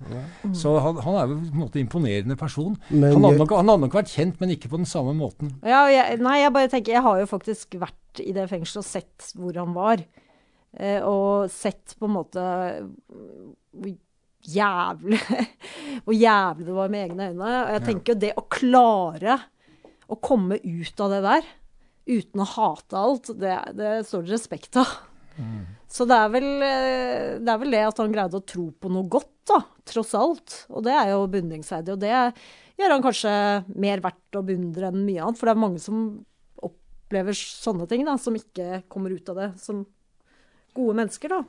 Så 0.55 0.77
han, 0.85 1.01
han 1.03 1.19
er 1.19 1.33
jo 1.33 1.41
på 1.41 1.51
en 1.51 1.65
måte 1.65 1.81
en 1.81 1.87
imponerende 1.89 2.39
person. 2.39 2.79
Men 2.93 3.11
han, 3.11 3.27
hadde 3.27 3.43
nok, 3.43 3.57
han 3.59 3.75
hadde 3.75 3.87
nok 3.89 3.99
vært 3.99 4.15
kjent, 4.15 4.39
men 4.41 4.55
ikke 4.55 4.71
på 4.71 4.81
den 4.81 4.91
samme 4.91 5.17
måten. 5.19 5.57
Ja, 5.67 5.85
jeg, 5.91 6.21
nei, 6.23 6.39
jeg 6.45 6.55
bare 6.55 6.71
tenker 6.71 6.95
Jeg 6.95 7.07
har 7.07 7.19
jo 7.19 7.31
faktisk 7.31 7.75
vært 7.81 8.23
i 8.23 8.31
det 8.37 8.47
fengselet 8.53 8.85
og 8.85 8.87
sett 8.87 9.33
hvor 9.35 9.59
han 9.59 9.75
var. 9.75 10.05
Eh, 10.75 11.01
og 11.03 11.51
sett 11.55 11.97
på 11.99 12.07
en 12.07 12.17
måte 12.17 12.45
jævlig 14.51 15.21
Hvor 16.05 16.17
jævlig 16.17 16.67
det 16.67 16.77
var 16.77 16.93
med 16.93 17.09
egne 17.09 17.29
øyne. 17.31 17.51
Og 17.65 17.75
jeg 17.75 17.85
tenker 17.89 18.15
jo 18.15 18.23
det 18.25 18.33
å 18.39 18.47
klare 18.51 19.39
å 20.11 20.19
komme 20.21 20.59
ut 20.61 21.01
av 21.01 21.15
det 21.15 21.21
der 21.25 21.53
uten 22.05 22.43
å 22.45 22.47
hate 22.49 23.01
alt, 23.01 23.31
det, 23.41 23.55
det 23.79 23.93
står 24.05 24.27
det 24.27 24.35
respekt 24.35 24.77
av. 24.77 24.91
Så 25.89 26.05
det 26.11 26.19
er, 26.19 26.29
vel, 26.35 26.49
det 27.41 27.51
er 27.51 27.61
vel 27.63 27.73
det 27.75 27.81
at 27.87 28.03
han 28.03 28.13
greide 28.13 28.39
å 28.39 28.45
tro 28.45 28.67
på 28.77 28.91
noe 28.93 29.09
godt, 29.11 29.31
da, 29.49 29.61
tross 29.89 30.13
alt. 30.19 30.57
Og 30.69 30.85
det 30.87 30.93
er 30.95 31.13
jo 31.15 31.25
beundringsverdig. 31.31 31.95
Og 31.95 32.03
det 32.03 32.13
gjør 32.13 32.95
han 32.95 33.05
kanskje 33.05 33.33
mer 33.81 34.03
verdt 34.05 34.39
å 34.39 34.45
beundre 34.47 34.91
enn 34.91 35.05
mye 35.07 35.23
annet. 35.25 35.41
For 35.41 35.49
det 35.49 35.55
er 35.55 35.63
mange 35.65 35.83
som 35.83 36.03
opplever 36.65 37.37
sånne 37.39 37.89
ting, 37.91 38.05
da, 38.09 38.19
som 38.21 38.37
ikke 38.37 38.83
kommer 38.93 39.15
ut 39.15 39.33
av 39.33 39.41
det. 39.41 39.49
Som 39.63 39.85
gode 40.77 40.99
mennesker, 41.01 41.37
da. 41.39 41.41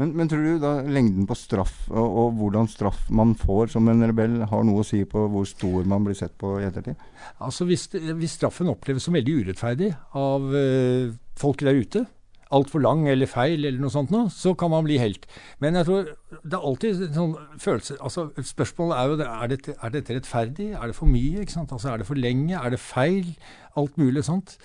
Men, 0.00 0.14
men 0.16 0.30
tror 0.30 0.44
du 0.46 0.62
da 0.62 0.72
lengden 0.88 1.26
på 1.28 1.36
straff 1.36 1.74
og, 1.90 2.06
og 2.22 2.38
hvordan 2.38 2.70
straff 2.70 3.04
man 3.12 3.34
får 3.38 3.74
som 3.74 3.90
en 3.92 4.06
rebell, 4.08 4.38
har 4.48 4.64
noe 4.64 4.80
å 4.80 4.86
si 4.86 5.02
på 5.08 5.26
hvor 5.32 5.44
stor 5.48 5.84
man 5.88 6.06
blir 6.06 6.16
sett 6.16 6.32
på 6.40 6.54
i 6.60 6.66
ettertid? 6.68 6.96
Altså 7.44 7.68
hvis, 7.68 7.90
hvis 7.92 8.38
straffen 8.38 8.72
oppleves 8.72 9.04
som 9.04 9.18
veldig 9.18 9.42
urettferdig 9.42 9.92
av 10.16 10.48
øh, 10.56 11.12
folk 11.40 11.64
der 11.66 11.82
ute, 11.82 12.06
altfor 12.52 12.82
lang 12.84 13.06
eller 13.08 13.30
feil 13.30 13.64
eller 13.64 13.80
noe 13.80 13.92
sånt 13.92 14.12
noe, 14.12 14.28
så 14.32 14.52
kan 14.58 14.72
man 14.72 14.84
bli 14.86 14.98
helt. 15.00 15.24
Men 15.62 15.78
jeg 15.78 15.88
tror 15.88 16.10
det 16.42 16.56
er 16.58 16.68
alltid 16.68 17.02
sånn 17.16 17.34
følelse 17.60 17.96
altså 18.04 18.26
Spørsmålet 18.44 18.98
er 18.98 19.08
jo 19.08 19.18
er, 19.24 19.50
dette, 19.54 19.76
er 19.76 19.94
dette 19.94 20.16
rettferdig? 20.18 20.70
Er 20.76 20.92
det 20.92 20.96
for 20.98 21.10
mye? 21.10 21.42
ikke 21.42 21.56
sant? 21.56 21.72
Altså 21.72 21.92
Er 21.92 22.02
det 22.02 22.08
for 22.08 22.20
lenge? 22.20 22.56
Er 22.58 22.74
det 22.74 22.80
feil? 22.82 23.32
Alt 23.80 23.96
mulig 24.00 24.24
sånt. 24.28 24.58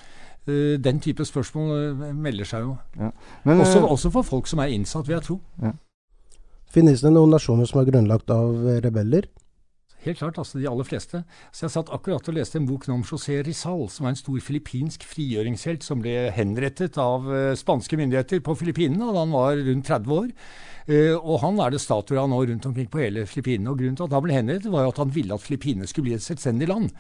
Eh, 0.48 0.78
den 0.80 1.00
type 1.04 1.26
spørsmål 1.26 1.72
eh, 1.76 2.14
melder 2.16 2.48
seg 2.48 2.64
jo. 2.64 2.78
Ja. 2.96 3.12
Men, 3.44 3.60
Også, 3.60 3.82
eh, 3.82 3.92
også 3.92 4.12
for 4.12 4.22
folk 4.22 4.48
som 4.48 4.60
er 4.64 4.72
innsatt, 4.72 5.08
vil 5.08 5.18
jeg 5.18 5.28
tro. 5.28 5.42
Finnes 6.72 7.02
det 7.04 7.12
noen 7.12 7.32
nasjoner 7.32 7.68
som 7.68 7.82
er 7.82 7.92
grunnlagt 7.92 8.32
av 8.32 8.56
rebeller? 8.84 9.28
Helt 10.06 10.20
klart, 10.20 10.38
altså 10.38 10.60
de 10.60 10.68
aller 10.70 10.86
fleste. 10.88 11.24
Så 11.52 11.66
Jeg 11.66 11.72
satt 11.74 11.90
akkurat 11.92 12.28
og 12.30 12.36
leste 12.36 12.60
en 12.60 12.68
bok 12.68 12.88
om 12.88 13.04
José 13.04 13.42
Rizal, 13.44 13.90
som 13.90 14.06
var 14.06 14.14
en 14.14 14.20
stor 14.20 14.40
filippinsk 14.40 15.04
frigjøringshelt 15.04 15.84
som 15.84 16.00
ble 16.00 16.30
henrettet 16.32 16.98
av 17.02 17.26
uh, 17.28 17.56
spanske 17.56 17.98
myndigheter 17.98 18.40
på 18.40 18.56
Filippinene 18.56 19.10
da 19.10 19.24
han 19.26 19.34
var 19.36 19.58
rundt 19.58 19.88
30 19.90 20.14
år. 20.14 20.30
Uh, 20.88 21.16
og 21.18 21.42
han 21.42 21.60
er 21.60 21.74
det 21.74 21.82
statuer 21.82 22.22
av 22.22 22.30
nå 22.30 22.40
rundt 22.46 22.70
omkring 22.70 22.88
på 22.88 23.02
hele 23.02 23.26
Filippinene. 23.26 23.74
Og 23.74 23.82
grunnen 23.82 23.98
til 23.98 24.08
at 24.08 24.16
han 24.16 24.24
ble 24.24 24.38
henrettet, 24.38 24.72
var 24.72 24.86
jo 24.86 24.94
at 24.94 25.02
han 25.02 25.16
ville 25.18 25.34
at 25.34 25.44
Filippinene 25.44 25.90
skulle 25.90 26.12
bli 26.12 26.16
et 26.16 26.24
selvstendig 26.24 26.70
land. 26.70 26.94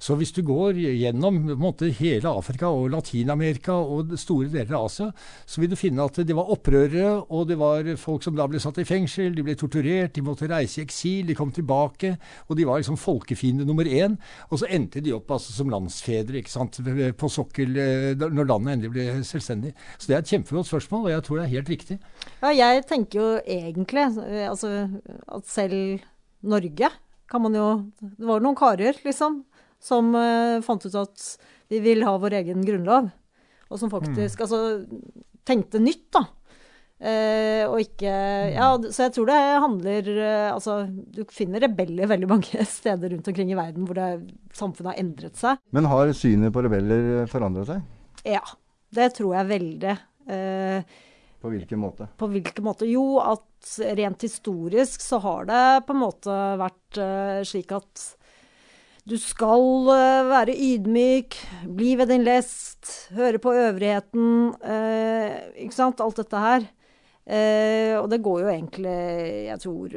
Så 0.00 0.16
hvis 0.16 0.32
du 0.32 0.40
går 0.46 0.78
gjennom 0.80 1.38
måte, 1.60 1.90
hele 1.98 2.30
Afrika 2.32 2.70
og 2.72 2.88
Latin-Amerika 2.94 3.74
og 3.76 4.14
store 4.20 4.48
deler 4.48 4.78
av 4.78 4.86
Asia, 4.88 5.10
så 5.44 5.60
vil 5.60 5.72
du 5.72 5.76
finne 5.76 6.06
at 6.08 6.16
det 6.24 6.36
var 6.36 6.48
opprørere, 6.54 7.18
og 7.28 7.50
det 7.50 7.58
var 7.60 7.88
folk 8.00 8.24
som 8.24 8.38
da 8.38 8.46
ble 8.48 8.62
satt 8.62 8.80
i 8.80 8.86
fengsel, 8.88 9.34
de 9.36 9.44
ble 9.44 9.56
torturert, 9.60 10.14
de 10.16 10.24
måtte 10.24 10.48
reise 10.50 10.80
i 10.80 10.86
eksil, 10.86 11.28
de 11.28 11.36
kom 11.36 11.52
tilbake, 11.52 12.14
og 12.48 12.56
de 12.56 12.66
var 12.68 12.80
liksom 12.80 12.96
folkefiende 13.00 13.66
nummer 13.68 13.84
én. 13.84 14.16
Og 14.48 14.62
så 14.62 14.70
endte 14.72 15.04
de 15.04 15.12
opp 15.16 15.30
altså 15.36 15.52
som 15.52 15.72
landsfedre 15.72 16.40
ikke 16.40 16.54
sant, 16.54 16.80
på 16.80 17.32
sokkel 17.32 17.76
eh, 17.76 18.14
når 18.16 18.48
landet 18.48 18.78
endelig 18.78 18.94
ble 18.94 19.06
selvstendig. 19.26 19.74
Så 19.98 20.08
det 20.08 20.16
er 20.16 20.24
et 20.24 20.32
kjempegodt 20.32 20.70
spørsmål, 20.70 21.06
og 21.10 21.14
jeg 21.14 21.26
tror 21.26 21.40
det 21.40 21.44
er 21.44 21.54
helt 21.58 21.74
riktig. 21.74 22.00
Ja, 22.40 22.54
jeg 22.56 22.88
tenker 22.88 23.20
jo 23.20 23.28
egentlig 23.44 24.08
eh, 24.24 24.48
altså, 24.48 24.88
at 25.28 25.48
selv 25.50 26.00
Norge 26.40 26.88
kan 27.30 27.42
man 27.44 27.54
jo 27.54 27.66
Det 28.00 28.26
var 28.26 28.40
noen 28.42 28.56
karer, 28.58 28.96
liksom, 29.04 29.42
som 29.82 30.12
eh, 30.18 30.58
fant 30.64 30.84
ut 30.86 30.98
at 31.00 31.24
vi 31.70 31.80
vil 31.84 32.04
ha 32.06 32.16
vår 32.20 32.40
egen 32.42 32.64
grunnlov. 32.66 33.08
Og 33.70 33.78
som 33.78 33.90
faktisk 33.92 34.42
altså, 34.44 34.60
tenkte 35.46 35.80
nytt, 35.82 36.08
da. 36.16 36.24
Eh, 37.00 37.64
og 37.64 37.78
ikke 37.80 38.10
Ja, 38.52 38.74
så 38.92 39.06
jeg 39.06 39.14
tror 39.14 39.30
det 39.30 39.36
handler 39.64 40.08
eh, 40.12 40.48
Altså, 40.52 40.74
du 40.84 41.22
finner 41.32 41.62
rebeller 41.64 42.10
veldig 42.10 42.28
mange 42.28 42.64
steder 42.68 43.14
rundt 43.14 43.30
omkring 43.30 43.54
i 43.54 43.56
verden 43.56 43.86
hvor 43.88 43.96
det, 43.96 44.08
samfunnet 44.52 44.90
har 44.90 45.00
endret 45.00 45.40
seg. 45.40 45.62
men 45.72 45.88
har 45.88 46.12
synet 46.12 46.52
på 46.52 46.60
rebeller 46.66 47.24
forandra 47.30 47.64
seg? 47.70 47.86
Ja, 48.28 48.42
det 48.92 49.14
tror 49.16 49.32
jeg 49.38 49.48
veldig. 49.48 49.96
Eh, 50.28 51.00
På 51.40 51.54
hvilken 51.54 51.80
måte? 51.80 52.10
På 52.20 52.28
hvilken 52.28 52.68
måte? 52.68 52.84
Jo, 52.90 53.16
at 53.22 53.72
rent 53.96 54.28
historisk 54.28 55.00
så 55.00 55.22
har 55.24 55.48
det 55.48 55.64
på 55.88 55.96
en 55.96 56.02
måte 56.04 56.36
vært 56.60 57.00
eh, 57.00 57.40
slik 57.48 57.72
at 57.80 58.10
du 59.10 59.16
skal 59.18 59.90
eh, 59.94 60.28
være 60.30 60.54
ydmyk, 60.54 61.36
bli 61.76 61.94
ved 61.98 62.12
din 62.12 62.24
lest, 62.26 63.10
høre 63.16 63.40
på 63.42 63.54
øvrigheten, 63.58 64.52
eh, 64.62 65.40
ikke 65.64 65.76
sant? 65.76 66.02
Alt 66.04 66.22
dette 66.22 66.42
her. 66.44 66.66
Eh, 67.30 67.94
og 67.98 68.08
det 68.10 68.22
går 68.24 68.44
jo 68.44 68.52
egentlig, 68.52 68.96
jeg 69.48 69.62
tror, 69.62 69.96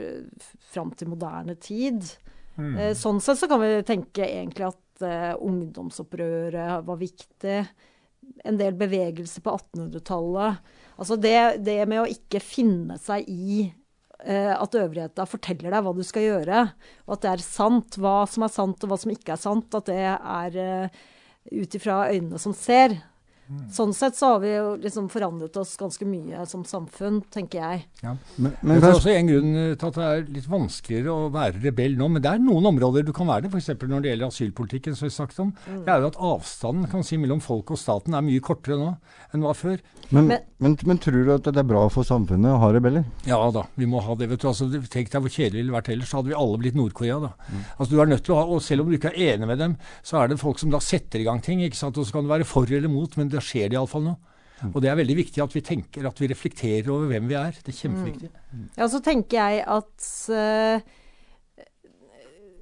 fram 0.73 0.91
til 0.97 1.13
moderne 1.13 1.55
tid. 1.61 2.03
Eh, 2.77 2.93
sånn 2.97 3.21
sett 3.23 3.39
så 3.39 3.49
kan 3.49 3.61
vi 3.63 3.71
tenke 3.87 4.25
egentlig 4.27 4.67
at 4.67 5.05
eh, 5.05 5.31
ungdomsopprøret 5.41 6.85
var 6.85 6.99
viktig. 6.99 7.59
En 8.45 8.59
del 8.59 8.75
bevegelse 8.77 9.41
på 9.43 9.55
1800-tallet. 9.57 10.59
Altså 10.93 11.17
det, 11.17 11.37
det 11.65 11.79
med 11.89 12.03
å 12.03 12.09
ikke 12.09 12.41
finne 12.43 12.99
seg 13.01 13.25
i 13.29 13.65
at 14.31 14.75
øvrigheta 14.79 15.25
forteller 15.27 15.73
deg 15.73 15.83
hva 15.83 15.91
du 15.95 16.03
skal 16.07 16.23
gjøre, 16.27 16.61
og 17.07 17.15
at 17.17 17.25
det 17.25 17.31
er 17.33 17.43
sant, 17.43 17.97
hva 17.99 18.21
som 18.29 18.45
er 18.45 18.53
sant 18.53 18.85
og 18.85 18.93
hva 18.93 18.99
som 19.01 19.11
ikke 19.11 19.35
er 19.35 19.41
sant, 19.41 19.75
at 19.75 19.89
det 19.89 19.97
er 19.99 20.59
eh, 20.63 21.01
ut 21.51 21.75
ifra 21.75 22.05
øynene 22.13 22.39
som 22.39 22.55
ser. 22.55 22.95
Sånn 23.73 23.93
sett 23.93 24.15
så 24.15 24.33
har 24.33 24.39
vi 24.43 24.51
jo 24.55 24.75
liksom 24.81 25.09
forandret 25.09 25.55
oss 25.57 25.75
ganske 25.77 26.05
mye 26.07 26.45
som 26.49 26.63
samfunn, 26.67 27.21
tenker 27.33 27.59
jeg. 27.61 27.85
Ja. 28.03 28.15
Men, 28.37 28.53
Men 28.61 28.79
det 28.81 28.89
er 28.89 28.97
også 28.97 29.13
en 29.13 29.27
grunn 29.31 29.51
til 29.77 29.87
at 29.89 29.97
det 29.99 30.07
er 30.09 30.23
litt 30.37 30.47
vanskeligere 30.49 31.13
å 31.13 31.31
være 31.33 31.61
rebell 31.63 31.95
nå. 31.99 32.07
Men 32.13 32.21
det 32.23 32.31
er 32.31 32.43
noen 32.43 32.65
områder 32.71 33.03
du 33.07 33.11
kan 33.13 33.27
være 33.27 33.47
det, 33.47 33.51
f.eks. 33.53 33.71
når 33.81 34.01
det 34.05 34.11
gjelder 34.13 34.27
asylpolitikken. 34.31 34.95
som 34.95 35.07
vi 35.07 35.13
snakket 35.17 35.39
om. 35.43 35.53
Det 35.85 35.89
er 35.93 36.01
jo 36.01 36.11
at 36.13 36.19
avstanden 36.33 36.89
kan 36.91 37.03
si, 37.03 37.17
mellom 37.17 37.41
folk 37.43 37.71
og 37.71 37.77
staten 37.81 38.13
er 38.13 38.21
mye 38.25 38.39
kortere 38.43 38.77
nå 38.79 38.93
enn 39.33 39.41
var 39.43 39.53
før. 39.57 39.77
men, 40.11 40.27
men- 40.27 40.41
men, 40.63 40.77
men 40.87 40.97
tror 40.97 41.25
du 41.25 41.31
at 41.33 41.43
det 41.43 41.57
er 41.59 41.65
bra 41.67 41.81
for 41.91 42.03
samfunnet 42.07 42.47
å 42.55 42.59
ha 42.61 42.69
rebeller? 42.71 43.03
Ja 43.27 43.39
da, 43.51 43.65
vi 43.75 43.83
må 43.85 43.99
ha 44.01 44.15
det. 44.15 44.29
vet 44.29 44.39
du. 44.39 44.47
Altså, 44.47 44.69
tenk 44.87 45.09
deg 45.11 45.21
hvor 45.25 45.29
kjedelig 45.33 45.51
det 45.57 45.63
ville 45.65 45.75
vært 45.75 45.89
ellers. 45.91 46.07
Så 46.07 46.21
hadde 46.21 46.31
vi 46.31 46.37
alle 46.39 46.57
blitt 46.61 46.77
Nord-Korea. 46.79 47.17
da. 47.19 47.31
Altså, 47.77 47.89
du 47.91 47.99
er 47.99 48.05
nødt 48.07 48.23
til 48.23 48.33
å 48.35 48.37
ha, 48.39 48.45
og 48.47 48.61
Selv 48.63 48.85
om 48.85 48.89
du 48.89 48.95
ikke 48.97 49.11
er 49.11 49.33
enig 49.35 49.47
med 49.49 49.57
dem, 49.59 49.75
så 50.07 50.21
er 50.23 50.29
det 50.31 50.39
folk 50.39 50.57
som 50.59 50.71
da 50.71 50.79
setter 50.79 51.19
i 51.19 51.25
gang 51.27 51.41
ting. 51.43 51.59
ikke 51.59 51.75
sant? 51.75 51.97
Og 51.97 52.05
Så 52.07 52.13
kan 52.15 52.23
du 52.23 52.29
være 52.31 52.45
for 52.47 52.63
eller 52.63 52.87
mot, 52.87 53.17
men 53.17 53.27
det 53.27 53.42
skjer 53.45 53.71
det 53.71 53.79
iallfall 53.79 54.07
nå. 54.07 54.15
Og 54.71 54.79
det 54.83 54.91
er 54.91 54.99
veldig 54.99 55.15
viktig 55.17 55.41
at 55.43 55.53
vi 55.55 55.63
tenker, 55.65 56.05
at 56.07 56.19
vi 56.21 56.29
reflekterer 56.31 56.91
over 56.93 57.09
hvem 57.11 57.25
vi 57.27 57.35
er. 57.35 57.55
Det 57.59 57.73
er 57.73 57.79
kjempeviktig. 57.81 58.29
Ja, 58.77 58.87
så 58.87 59.01
tenker 59.03 59.39
jeg 59.41 59.63
at 59.67 60.05
uh, 60.31 60.93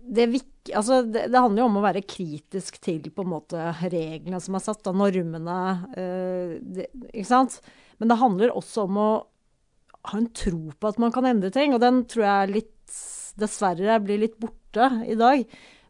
det, 0.09 0.25
altså 0.73 1.01
det, 1.05 1.27
det 1.29 1.43
handler 1.43 1.61
jo 1.61 1.67
om 1.69 1.77
å 1.77 1.85
være 1.85 2.05
kritisk 2.07 2.79
til 2.81 3.05
på 3.13 3.25
en 3.25 3.33
måte 3.35 3.67
reglene 3.83 4.41
som 4.41 4.57
er 4.57 4.65
satt, 4.65 4.81
da, 4.87 4.95
normene. 4.97 5.59
Uh, 5.93 6.57
det, 6.73 6.89
ikke 7.11 7.29
sant? 7.29 7.59
Men 8.01 8.09
det 8.09 8.21
handler 8.23 8.55
også 8.57 8.87
om 8.87 8.97
å 8.97 9.11
ha 10.09 10.17
en 10.17 10.31
tro 10.33 10.71
på 10.73 10.89
at 10.89 10.97
man 11.01 11.13
kan 11.13 11.27
endre 11.29 11.51
ting, 11.53 11.75
og 11.75 11.83
den 11.83 12.01
tror 12.09 12.25
jeg 12.25 12.53
litt, 12.55 12.95
dessverre 13.37 13.99
blir 14.01 14.23
litt 14.23 14.39
borte 14.41 14.89
i 15.05 15.17
dag. 15.19 15.45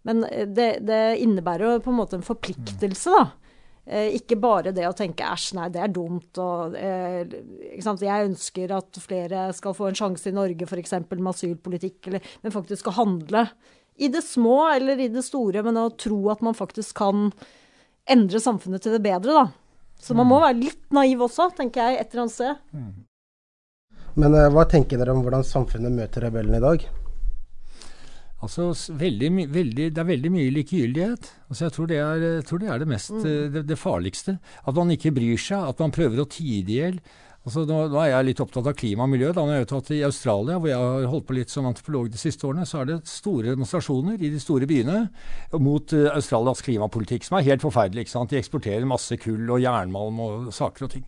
Men 0.08 0.26
eh, 0.28 0.48
det, 0.50 0.82
det 0.88 1.04
innebærer 1.24 1.70
jo 1.78 1.84
på 1.86 1.94
en 1.94 2.00
måte 2.02 2.20
en 2.20 2.26
forpliktelse, 2.26 3.16
da. 3.16 3.30
Eh, 3.86 4.14
ikke 4.20 4.38
bare 4.38 4.74
det 4.76 4.86
å 4.86 4.94
tenke 4.96 5.26
æsj, 5.26 5.56
nei, 5.58 5.68
det 5.74 5.82
er 5.82 5.94
dumt. 5.94 6.38
Og, 6.42 6.76
eh, 6.78 7.24
ikke 7.72 7.86
sant? 7.86 8.04
Jeg 8.06 8.30
ønsker 8.30 8.74
at 8.78 9.00
flere 9.02 9.48
skal 9.58 9.76
få 9.78 9.90
en 9.90 9.98
sjanse 9.98 10.30
i 10.30 10.36
Norge, 10.36 10.68
f.eks. 10.68 10.94
med 11.10 11.32
asylpolitikk, 11.34 12.00
eller, 12.08 12.34
men 12.44 12.54
faktisk 12.54 12.92
å 12.92 12.98
handle. 13.00 13.48
I 14.02 14.10
det 14.14 14.24
små 14.26 14.70
eller 14.72 15.02
i 15.02 15.10
det 15.12 15.26
store, 15.26 15.64
men 15.66 15.80
å 15.82 15.90
tro 15.98 16.22
at 16.34 16.42
man 16.46 16.58
faktisk 16.58 16.96
kan 17.02 17.32
endre 18.10 18.42
samfunnet 18.42 18.86
til 18.86 18.96
det 18.96 19.04
bedre, 19.04 19.44
da. 19.44 19.48
Så 20.02 20.16
man 20.18 20.26
må 20.30 20.40
være 20.42 20.58
litt 20.58 20.94
naiv 20.94 21.28
også, 21.28 21.52
tenker 21.58 21.84
jeg, 21.84 22.00
et 22.02 22.14
eller 22.14 22.24
annet 22.24 22.34
sted. 22.34 22.62
Men 24.22 24.34
eh, 24.38 24.50
hva 24.54 24.66
tenker 24.70 24.98
dere 24.98 25.14
om 25.14 25.22
hvordan 25.26 25.46
samfunnet 25.46 25.94
møter 25.94 26.26
rebellene 26.26 26.58
i 26.58 26.64
dag? 26.64 26.88
Altså, 28.42 28.72
veldig, 28.98 29.32
veldig, 29.54 29.90
Det 29.94 30.02
er 30.02 30.08
veldig 30.08 30.32
mye 30.34 30.54
likegyldighet. 30.58 31.32
Altså, 31.50 31.66
jeg 31.66 31.74
tror 31.76 31.90
det 31.92 31.98
er, 32.02 32.24
jeg 32.26 32.46
tror 32.50 32.62
det, 32.62 32.70
er 32.70 32.80
det, 32.80 32.88
mest, 32.90 33.12
mm. 33.12 33.26
det, 33.54 33.68
det 33.70 33.78
farligste. 33.78 34.38
At 34.66 34.78
man 34.78 34.92
ikke 34.92 35.14
bryr 35.14 35.38
seg, 35.38 35.68
at 35.70 35.84
man 35.84 35.94
prøver 35.94 36.24
å 36.24 36.30
tie 36.30 36.64
det 36.66 36.74
i 36.74 36.80
hjel. 36.80 36.98
Altså, 37.42 37.64
nå, 37.66 37.78
nå 37.90 37.98
er 37.98 38.12
jeg 38.12 38.26
litt 38.28 38.42
opptatt 38.44 38.68
av 38.70 38.76
klima 38.78 39.08
og 39.08 39.12
miljø. 39.14 39.32
Da 39.34 39.46
når 39.46 39.56
jeg 39.56 39.64
vet 39.64 39.76
at 39.78 39.92
I 39.96 40.00
Australia, 40.06 40.58
hvor 40.62 40.70
jeg 40.70 40.78
har 40.78 41.08
holdt 41.10 41.28
på 41.30 41.38
litt 41.38 41.54
som 41.54 41.70
antropolog 41.70 42.10
de 42.14 42.22
siste 42.22 42.46
årene, 42.46 42.68
så 42.70 42.82
er 42.82 42.90
det 42.90 42.98
store 43.10 43.56
demonstrasjoner 43.56 44.22
i 44.22 44.30
de 44.34 44.42
store 44.42 44.70
byene 44.70 45.00
mot 45.58 45.96
uh, 45.98 46.12
Australias 46.14 46.62
klimapolitikk, 46.66 47.26
som 47.26 47.40
er 47.40 47.48
helt 47.50 47.66
forferdelig. 47.66 48.10
De 48.30 48.42
eksporterer 48.42 48.86
masse 48.90 49.18
kull 49.22 49.50
og 49.50 49.62
jernmalm 49.64 50.22
og 50.22 50.52
saker 50.54 50.86
og 50.86 50.94
ting. 50.94 51.08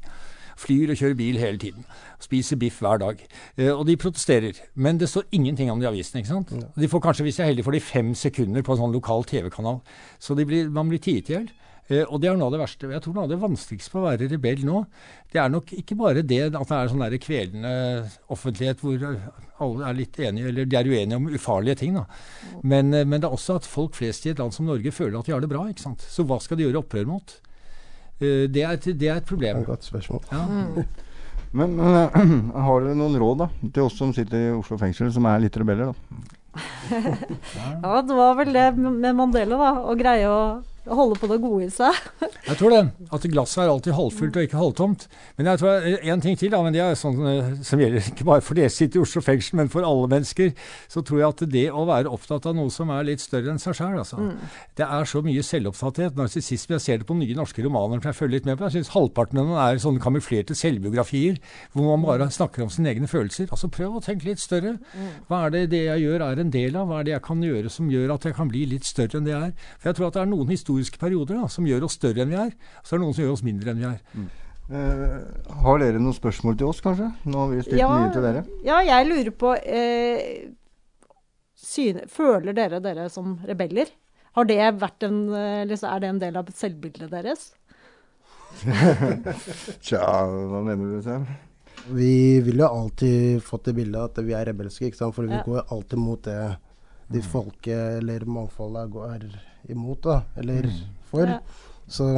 Flyr 0.60 0.94
og 0.94 1.00
kjører 1.00 1.18
bil 1.20 1.40
hele 1.42 1.62
tiden. 1.62 1.88
Spiser 2.24 2.60
biff 2.62 2.80
hver 2.84 3.02
dag. 3.02 3.24
Eh, 3.58 3.72
og 3.72 3.86
de 3.90 3.98
protesterer. 4.00 4.60
Men 4.76 5.02
det 5.02 5.10
står 5.12 5.28
ingenting 5.32 5.72
om 5.72 5.82
det 5.82 5.90
i 5.90 5.92
avisen. 5.92 6.20
ikke 6.22 6.34
sant? 6.34 6.54
De 6.76 6.92
får 6.92 7.04
kanskje, 7.04 7.28
hvis 7.28 7.40
jeg 7.40 7.48
er 7.48 7.54
heldig, 7.54 7.66
får 7.68 7.78
de 7.78 7.84
fem 7.84 8.14
sekunder 8.16 8.66
på 8.66 8.76
en 8.76 8.84
sånn 8.86 8.96
lokal 8.96 9.28
TV-kanal. 9.30 9.82
Så 10.20 10.38
de 10.38 10.46
blir, 10.48 10.72
man 10.74 10.90
blir 10.92 11.04
tiet 11.04 11.30
i 11.30 11.38
hjel. 11.38 11.52
Eh, 11.92 12.04
og 12.08 12.22
det 12.24 12.30
er 12.32 12.38
noe 12.40 12.48
av 12.48 12.56
det 12.56 12.62
verste. 12.62 12.90
Jeg 12.92 13.04
tror 13.04 13.16
noe 13.18 13.26
av 13.28 13.32
det 13.34 13.40
vanskeligste 13.42 13.92
på 13.92 14.00
å 14.00 14.06
være 14.06 14.30
rebell 14.32 14.64
nå, 14.68 14.84
det 15.34 15.42
er 15.42 15.52
nok 15.52 15.74
ikke 15.76 15.98
bare 16.00 16.24
det 16.24 16.42
at 16.48 16.56
det 16.56 16.78
er 16.78 16.92
sånn 16.92 17.04
der 17.04 17.18
kvelende 17.22 17.74
offentlighet 18.32 18.84
hvor 18.84 19.04
alle 19.64 19.90
er 19.90 19.98
litt 19.98 20.20
enige, 20.20 20.52
eller 20.52 20.70
de 20.70 20.80
er 20.80 20.90
uenige 20.90 21.20
om 21.20 21.28
ufarlige 21.32 21.82
ting, 21.84 21.98
da. 22.00 22.06
Men, 22.64 22.94
eh, 22.94 23.04
men 23.06 23.20
det 23.20 23.28
er 23.28 23.36
også 23.36 23.60
at 23.60 23.68
folk 23.68 23.98
flest 24.00 24.28
i 24.28 24.32
et 24.32 24.40
land 24.40 24.56
som 24.56 24.70
Norge 24.70 24.96
føler 24.96 25.20
at 25.20 25.28
de 25.28 25.36
har 25.36 25.44
det 25.44 25.52
bra. 25.52 25.68
ikke 25.68 25.84
sant? 25.84 26.06
Så 26.08 26.26
hva 26.28 26.40
skal 26.44 26.60
de 26.60 26.70
gjøre 26.70 26.86
opprør 26.86 27.10
mot? 27.10 27.36
Eh, 28.24 28.44
det, 28.48 28.64
er, 28.64 28.78
et- 28.78 28.86
det 28.88 28.92
er 28.92 28.94
et 28.94 29.00
Det 29.00 29.10
er 29.12 29.28
problem. 29.28 29.58
et 29.64 29.68
godt 29.68 29.84
spørsmål. 29.88 30.22
Ja. 30.32 30.44
Men, 31.54 31.76
men 31.78 31.96
eh, 32.04 32.20
har 32.68 32.86
dere 32.88 32.96
noen 32.98 33.18
råd 33.22 33.44
da, 33.44 33.50
til 33.76 33.84
oss 33.88 33.98
som 34.00 34.14
sitter 34.16 34.48
i 34.48 34.54
Oslo 34.58 34.78
fengsel, 34.82 35.12
som 35.14 35.26
er 35.30 35.44
litt 35.44 35.58
rebeller? 35.62 35.92
da? 35.92 36.30
Ja, 37.84 38.02
det 38.06 38.16
var 38.18 38.36
vel 38.38 38.54
det 38.54 38.68
med 38.78 39.16
Mandela, 39.18 39.58
da. 39.58 39.72
Å 39.90 39.96
greie 39.98 40.28
å 40.30 40.42
holde 40.92 41.16
på 41.20 41.30
det 41.32 41.40
gode 41.44 41.68
i 41.68 41.72
seg. 41.72 41.96
Jeg 42.50 42.58
tror 42.60 42.74
det. 42.74 42.82
At 43.16 43.28
glasset 43.32 43.64
er 43.64 43.72
alltid 43.72 43.96
halvfullt 43.96 44.38
og 44.40 44.48
ikke 44.48 44.60
halvtomt. 44.60 45.06
Men 45.38 45.48
jeg 45.48 45.60
tror 45.62 45.86
en 46.12 46.24
ting 46.24 46.38
til, 46.40 46.52
da, 46.52 46.60
men 46.66 46.76
det 46.76 46.82
er 46.84 46.98
sånn 47.00 47.20
eh, 47.30 47.52
som 47.64 47.80
gjelder 47.80 48.10
ikke 48.12 48.26
bare 48.28 48.44
for 48.44 48.58
dere 48.58 48.72
som 48.72 48.84
sitter 48.84 49.00
i 49.00 49.04
Oslo 49.04 49.24
fengsel, 49.24 49.58
men 49.62 49.72
for 49.72 49.88
alle 49.88 50.10
mennesker. 50.12 50.52
Så 50.92 51.04
tror 51.08 51.22
jeg 51.22 51.30
at 51.30 51.44
det 51.54 51.66
å 51.72 51.86
være 51.88 52.12
opptatt 52.12 52.48
av 52.50 52.58
noe 52.58 52.74
som 52.74 52.92
er 52.94 53.08
litt 53.08 53.24
større 53.24 53.54
enn 53.54 53.62
seg 53.62 53.78
sjøl, 53.80 53.96
altså. 54.02 54.20
Det 54.78 54.86
er 54.86 55.08
så 55.10 55.22
mye 55.26 55.46
selvopptatthet, 55.46 56.18
narsissisme. 56.20 56.76
Jeg 56.78 56.86
ser 56.86 57.02
det 57.02 57.08
på 57.10 57.18
nye 57.18 57.38
norske 57.38 57.64
romaner 57.64 58.02
som 58.02 58.12
jeg 58.12 58.20
følger 58.20 58.38
litt 58.40 58.50
med 58.50 58.60
på. 58.60 58.68
Jeg 58.68 58.82
syns 58.82 58.94
halvparten 58.96 59.40
av 59.40 59.50
dem 59.50 59.62
er 59.64 59.82
sånne 59.84 60.04
kamuflerte 60.04 60.58
selvbiografier 60.58 61.40
hvor 61.74 61.88
man 61.94 62.06
bare 62.06 62.30
snakker 62.34 62.66
om 62.66 62.72
sine 62.74 62.92
egne 62.92 63.10
følelser. 63.10 63.48
Altså 63.54 63.72
prøv 63.72 64.00
å 64.00 64.04
tenke 64.04 64.28
litt 64.28 64.44
større. 64.44 64.76
Hva 65.30 65.46
er 65.48 65.56
det 65.56 65.64
det 65.74 65.84
jeg 65.86 66.06
gjør 66.06 66.26
er 66.28 66.44
en 66.44 66.54
del 66.54 66.78
av? 66.80 66.90
Hva 66.90 67.00
er 67.00 67.08
det 67.08 67.16
jeg 67.16 67.26
kan 67.30 67.44
gjøre 67.48 67.72
som 67.74 67.92
gjør 67.92 68.16
at 68.18 68.28
jeg 68.28 68.38
kan 68.38 68.52
bli 68.52 68.66
litt 68.74 68.88
større 68.88 69.20
enn 69.20 69.28
det 69.28 69.34
jeg 69.34 69.50
er? 69.52 69.56
For 69.80 69.92
jeg 69.92 70.00
tror 70.00 70.10
at 70.10 70.18
det 70.18 70.24
er 70.24 70.32
noen 70.34 70.52
historiske 70.74 71.00
perioder 71.02 71.36
da, 71.42 71.48
som 71.48 71.66
gjør 71.68 71.84
oss 71.88 71.98
større 72.00 72.24
enn 72.26 72.30
vi 72.34 72.40
er. 72.42 72.54
Så 72.84 72.96
er 72.96 73.00
det 73.00 73.06
noen 73.06 73.14
som 73.18 73.24
gjør 73.26 73.34
oss 73.38 73.44
mindre 73.46 73.72
enn 73.72 73.80
vi 73.84 73.88
er. 73.90 74.02
Eh, 74.74 75.16
har 75.64 75.80
dere 75.82 76.00
noen 76.00 76.16
spørsmål 76.16 76.58
til 76.58 76.68
oss, 76.72 76.82
kanskje? 76.82 77.10
Nå 77.26 77.38
har 77.44 77.50
vi 77.52 77.62
stilt 77.66 77.80
Ja. 77.80 77.90
mye 77.92 78.12
til 78.14 78.22
dere. 78.24 78.46
Ja, 78.64 78.80
jeg 78.82 79.08
lurer 79.10 79.32
på 79.32 79.56
eh, 79.60 80.50
syne, 81.56 82.08
Føler 82.08 82.54
dere 82.54 82.80
dere 82.82 83.10
som 83.10 83.38
rebeller? 83.46 83.88
Har 84.34 84.46
det 84.50 84.58
vært 84.82 85.04
en, 85.04 85.28
eller 85.36 85.76
så 85.78 85.92
er 85.94 86.00
det 86.00 86.10
en 86.10 86.20
del 86.20 86.38
av 86.38 86.48
selvbildet 86.56 87.12
deres? 87.12 87.52
Tja, 89.84 90.04
hva 90.30 90.62
mener 90.66 90.96
du, 90.96 91.02
Sam? 91.06 91.26
Vi 91.94 92.40
vil 92.46 92.62
jo 92.62 92.68
alltid 92.70 93.42
fått 93.44 93.66
det 93.70 93.74
bildet 93.78 94.02
at 94.18 94.22
vi 94.26 94.34
er 94.38 94.46
rebelske, 94.48 94.88
ikke 94.88 94.98
sant? 95.00 95.16
for 95.16 95.28
vi 95.28 95.34
Ja. 95.36 95.44
går 95.44 95.66
alltid 95.70 96.00
mot 96.00 96.22
det 96.24 96.58
de 97.12 97.22
folke, 97.22 97.76
eller 98.00 98.24
mangfoldet 98.26 98.90
går 98.92 99.26
imot, 99.70 100.04
da. 100.04 100.22
Eller 100.40 100.68
for. 101.12 101.28
Ja. 101.28 101.40
Så 101.88 102.10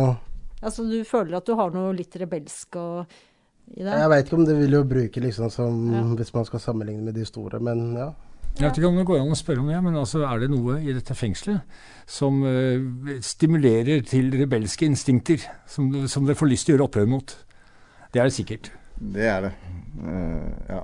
Altså 0.65 0.85
du 0.87 0.99
føler 1.05 1.37
at 1.37 1.45
du 1.45 1.53
har 1.59 1.73
noe 1.75 1.93
litt 1.93 2.15
rebelsk 2.17 2.77
og, 2.81 3.17
i 3.75 3.83
det? 3.83 3.91
jeg 3.91 4.09
veit 4.09 4.27
ikke 4.27 4.37
om 4.39 4.45
det 4.47 4.55
vil 4.57 4.77
jo 4.77 4.85
bruke 4.87 5.21
liksom 5.21 5.51
som 5.53 5.81
Ja. 5.93 6.03
Hvis 6.17 6.33
man 6.33 6.47
skal 6.47 6.63
sammenligne 6.63 7.03
med 7.05 7.13
de 7.13 7.25
store, 7.25 7.59
men 7.59 7.91
ja. 7.93 8.13
Jeg 8.55 8.69
vet 8.69 8.77
ikke 8.79 8.87
om 8.87 8.95
det 8.95 9.05
går 9.05 9.19
an 9.19 9.33
å 9.33 9.35
spørre 9.35 9.59
om 9.59 9.67
det, 9.67 9.81
men 9.83 9.97
altså, 9.99 10.21
er 10.23 10.39
det 10.39 10.47
noe 10.47 10.77
i 10.79 10.93
dette 10.95 11.15
fengselet 11.17 11.59
som 12.07 12.37
uh, 12.39 13.17
stimulerer 13.19 14.05
til 14.07 14.31
rebelske 14.31 14.87
instinkter, 14.87 15.43
som, 15.67 15.89
som 16.07 16.23
dere 16.23 16.39
får 16.39 16.49
lyst 16.53 16.69
til 16.69 16.73
å 16.73 16.77
gjøre 16.77 16.87
opprør 16.87 17.09
mot? 17.11 17.33
Det 18.13 18.21
er 18.21 18.29
det 18.29 18.37
sikkert. 18.37 18.69
Det 18.95 19.27
er 19.27 19.49
det. 19.49 19.51
Uh, 19.99 20.55
ja. 20.71 20.79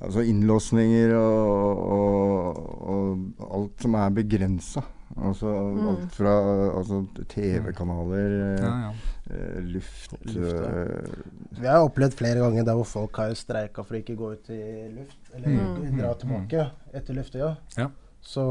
Altså 0.00 0.24
innlåsninger 0.24 1.12
og, 1.18 1.84
og, 1.98 2.64
og 2.96 3.52
alt 3.60 3.84
som 3.84 4.00
er 4.00 4.16
begrensa. 4.16 4.86
Altså 5.16 5.50
alt 5.92 6.14
fra 6.16 6.32
altså, 6.78 7.02
TV-kanaler, 7.28 8.36
Ja, 8.62 8.70
ja. 8.86 8.92
eh, 9.30 9.58
luft, 9.64 10.14
Luft, 10.24 10.54
ja. 10.56 10.70
eh, 10.82 11.58
Vi 11.60 11.66
har 11.68 11.84
opplevd 11.84 12.16
flere 12.16 12.40
ganger 12.40 12.64
der 12.64 12.74
hvor 12.78 12.88
folk 12.88 13.16
har 13.20 13.34
streika 13.36 13.84
for 13.84 13.94
å 13.98 14.00
ikke 14.00 14.16
gå 14.16 14.30
ut 14.32 14.48
i 14.54 14.60
luft, 14.96 15.18
eller 15.34 15.90
dra 15.98 16.14
tilbake 16.22 16.64
etter 16.94 17.14
luftøya. 17.20 17.50
Ja. 17.76 17.90
Så 18.22 18.46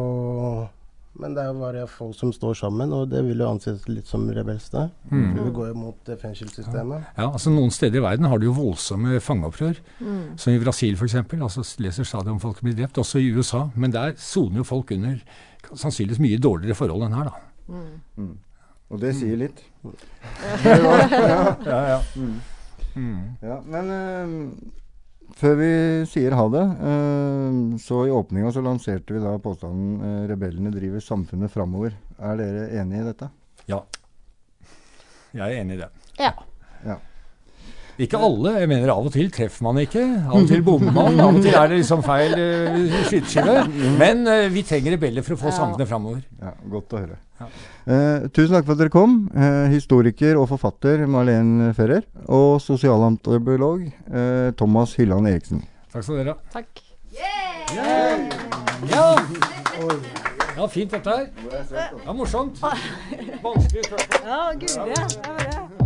Men 1.20 1.34
det 1.36 1.44
er 1.44 1.50
jo 1.52 1.60
bare 1.60 1.88
folk 1.92 2.16
som 2.16 2.32
står 2.32 2.54
sammen, 2.62 2.94
og 2.96 3.10
det 3.12 3.20
vil 3.28 3.42
jo 3.44 3.50
anses 3.52 3.84
litt 3.92 4.08
som 4.08 4.24
rebelsk, 4.32 4.72
det. 4.72 4.86
Mm. 5.12 5.26
For 5.36 5.44
vi 5.50 5.54
går 5.58 5.68
jo 5.74 5.76
mot 5.82 6.10
eh, 6.10 6.20
fengselssystemet. 6.22 7.10
Ja, 7.18 7.26
altså 7.28 7.52
Noen 7.52 7.74
steder 7.76 8.00
i 8.00 8.04
verden 8.06 8.30
har 8.32 8.40
du 8.40 8.48
jo 8.48 8.56
voldsomme 8.56 9.20
fangeopprør. 9.20 9.82
Som 10.40 10.54
i 10.56 10.62
Brasil 10.64 10.96
f.eks. 10.96 11.18
Altså 11.36 11.66
leser 11.84 12.08
stadig 12.08 12.32
om 12.32 12.40
folk 12.40 12.62
blir 12.64 12.78
drept. 12.80 13.02
Også 13.04 13.20
i 13.20 13.28
USA. 13.36 13.66
Men 13.76 13.92
der 13.92 14.16
soner 14.18 14.64
jo 14.64 14.68
folk 14.72 14.94
under 14.96 15.20
sannsynligvis 15.74 16.24
mye 16.24 16.40
dårligere 16.42 16.80
forhold 16.80 17.06
enn 17.10 17.20
her, 17.20 17.30
da. 17.30 17.76
Og 18.92 19.00
det 19.04 19.14
sier 19.20 19.40
litt. 19.40 19.62
Ja, 20.66 21.82
ja. 21.96 22.00
Ja, 23.42 23.62
men 23.64 23.92
eh, 23.96 24.32
før 25.38 25.56
vi 25.60 25.72
sier 26.10 26.36
ha 26.38 26.46
det, 26.54 26.64
eh, 26.92 27.78
så 27.84 28.06
i 28.08 28.14
åpninga 28.14 28.52
så 28.52 28.64
lanserte 28.66 29.14
vi 29.16 29.22
da 29.24 29.38
påstanden 29.42 30.02
eh, 30.02 30.28
'rebellene 30.30 30.72
driver 30.74 31.00
samfunnet 31.00 31.52
framover'. 31.54 31.96
Er 32.20 32.38
dere 32.38 32.68
enig 32.82 33.02
i 33.02 33.08
dette? 33.12 33.30
ja. 33.68 33.84
Jeg 35.32 35.48
er 35.48 35.62
enig 35.62 35.78
i 35.78 35.80
det. 35.80 35.88
Ja. 36.20 36.34
Ja. 36.84 36.98
Ikke 38.02 38.18
alle. 38.18 38.54
Jeg 38.64 38.70
mener 38.72 38.90
av 38.94 39.06
og 39.06 39.12
til 39.14 39.28
treffer 39.34 39.66
man 39.68 39.78
ikke. 39.82 40.02
Av 40.26 40.38
og 40.40 40.48
til 40.50 40.64
bommer 40.66 40.94
man. 40.96 41.20
Av 41.22 41.36
og 41.36 41.42
til 41.44 41.54
er 41.54 41.68
det 41.70 41.82
liksom 41.84 42.02
feil 42.06 42.34
uh, 42.34 42.96
skyteskive. 43.10 43.58
Men 44.00 44.24
uh, 44.26 44.48
vi 44.54 44.64
trenger 44.66 44.96
rebeller 44.96 45.26
for 45.26 45.36
å 45.36 45.42
få 45.44 45.52
Ja. 45.52 45.58
sangene 45.60 45.86
framover. 45.90 46.24
Ja, 46.42 46.54
Godt 46.72 46.96
å 46.98 47.02
høre. 47.04 47.20
Ja. 47.42 47.50
Uh, 47.86 48.28
tusen 48.34 48.56
takk 48.56 48.66
for 48.68 48.74
at 48.74 48.82
dere 48.82 48.94
kom. 48.94 49.18
Uh, 49.36 49.68
historiker 49.74 50.40
og 50.42 50.48
forfatter 50.54 51.06
Marlen 51.10 51.74
Ferrer. 51.78 52.08
Og 52.32 52.58
sosialantropolog 52.64 53.86
eh, 53.90 54.50
Thomas 54.58 54.96
Hylland 54.98 55.30
Eriksen. 55.30 55.62
Takk 55.92 56.06
skal 56.08 56.22
dere 56.22 56.34
ha. 56.34 56.40
Takk. 56.54 56.82
Ja! 58.92 59.06
ja, 60.58 60.68
fint 60.72 60.92
dette 60.96 61.10
her. 61.10 61.30
var 62.06 62.18
morsomt. 62.18 62.58
Vanskelig 63.44 63.86
spørsmål. 63.90 64.26
Ja, 64.26 64.42
guri. 64.58 64.76
Ja, 64.96 65.06
det. 65.70 65.81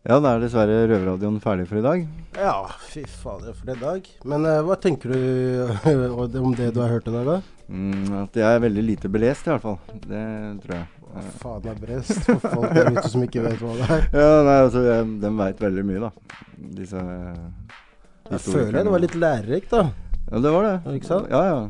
Ja, 0.00 0.16
da 0.16 0.30
er 0.32 0.40
dessverre 0.40 0.86
Røverradioen 0.88 1.34
ferdig 1.44 1.66
for 1.68 1.76
i 1.76 1.82
dag. 1.84 2.04
Ja, 2.40 2.54
fy 2.88 3.02
fader 3.04 3.52
for 3.52 3.68
en 3.68 3.82
dag. 3.82 4.06
Men 4.24 4.46
uh, 4.48 4.62
hva 4.64 4.78
tenker 4.80 5.12
du 5.12 6.38
om 6.40 6.54
det 6.56 6.70
du 6.72 6.80
har 6.80 6.94
hørt 6.94 7.10
i 7.10 7.12
dag, 7.12 7.28
da? 7.28 7.34
Mm, 7.68 8.06
at 8.22 8.38
jeg 8.40 8.48
er 8.48 8.62
veldig 8.64 8.84
lite 8.86 9.10
belest, 9.12 9.44
i 9.44 9.52
hvert 9.52 9.66
fall. 9.66 9.76
Det 10.06 10.22
tror 10.62 10.78
jeg. 10.78 10.86
Hva 11.10 11.24
faen 11.42 11.68
er 11.68 11.82
brest 11.82 12.16
for 12.24 12.40
folk 12.46 12.72
der 12.78 12.88
ute 12.94 13.04
som 13.12 13.26
ikke 13.26 13.44
vet 13.44 13.60
hva 13.60 13.74
det 13.76 13.90
er? 13.98 14.06
Ja, 14.22 14.30
nei, 14.46 14.56
altså, 14.62 14.86
De 15.20 15.32
veit 15.42 15.60
veldig 15.66 15.84
mye, 15.90 16.08
da. 16.08 16.40
Disse 16.80 17.04
Jeg 17.04 18.42
føler 18.46 18.80
det 18.80 18.94
var 18.96 19.04
litt 19.04 19.20
lærerikt, 19.20 19.74
da. 19.76 19.84
Ja, 20.30 20.40
det 20.46 20.54
var 20.56 20.68
det. 20.70 20.74
Ikke 20.96 21.10
sant? 21.10 21.28
Ja, 21.28 21.42
ja. 21.44 21.60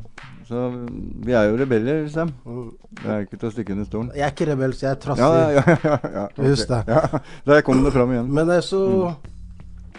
Så 0.51 0.61
vi 1.25 1.33
er 1.39 1.45
jo 1.47 1.59
rebeller, 1.61 2.09
Sam. 2.11 2.33
Mm. 2.45 2.71
Det 3.01 3.11
er 3.15 3.21
ikke 3.23 3.39
til 3.39 3.49
å 3.49 3.53
stikke 3.55 3.75
under 3.77 3.87
stolen. 3.87 4.09
Jeg 4.19 4.27
er 4.27 4.33
ikke 4.35 4.49
rebelsk, 4.51 4.83
jeg 4.83 4.91
er 4.91 5.03
trassig. 5.05 5.23
Ja, 5.23 5.51
ja, 5.55 5.63
ja, 5.71 5.77
ja, 5.87 6.15
ja. 6.17 6.25
Husk 6.43 6.73
det. 6.73 6.81
Ja, 6.91 7.21
Der 7.47 7.63
kom 7.67 7.85
det 7.87 7.93
fram 7.95 8.11
igjen. 8.17 8.33
Men 8.35 8.51
det 8.51 8.57
er 8.59 8.67
så 8.67 8.83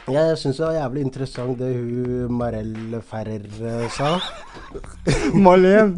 Jeg 0.10 0.38
syns 0.42 0.58
det 0.58 0.66
var 0.66 0.74
jævlig 0.74 1.02
interessant 1.06 1.60
det 1.60 1.70
hun 1.76 2.34
Marell 2.34 2.96
Ferrer 3.06 3.44
eh, 3.46 3.84
sa. 3.94 4.16
Marlen! 5.46 5.94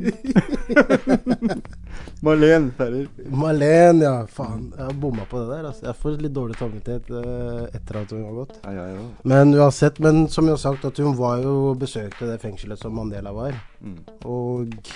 Marlen 2.24 2.68
Ferrer. 2.78 3.08
Marlen, 3.32 4.02
ja. 4.04 4.13
Faen. 4.28 4.74
Jeg 4.76 4.84
har 4.89 5.00
bomma 5.00 5.24
på 5.30 5.39
det 5.39 5.48
der. 5.54 5.70
Altså. 5.70 5.86
Jeg 5.88 6.00
får 6.02 6.20
litt 6.26 6.36
dårlig 6.36 6.60
samvittighet 6.60 7.13
eh, 7.22 7.63
etter 7.80 8.02
at 8.02 8.13
hun 8.16 8.28
har 8.28 8.38
gått. 8.42 8.60
Ja, 8.66 8.76
ja, 8.76 8.86
ja. 8.92 9.08
Men 9.34 9.56
uansett, 9.56 10.04
men 10.04 10.28
som 10.28 10.52
jeg 10.52 10.58
har 10.58 10.63
sagt, 10.66 10.86
at 10.92 11.00
hun 11.04 11.16
var 11.20 11.39
jo 11.46 11.74
besøkte 11.80 12.28
det 12.28 12.42
fengselet 12.44 12.84
som 12.84 12.96
Mandela 13.00 13.32
var. 13.36 13.56
Mm. 13.80 14.00
Og 14.28 14.94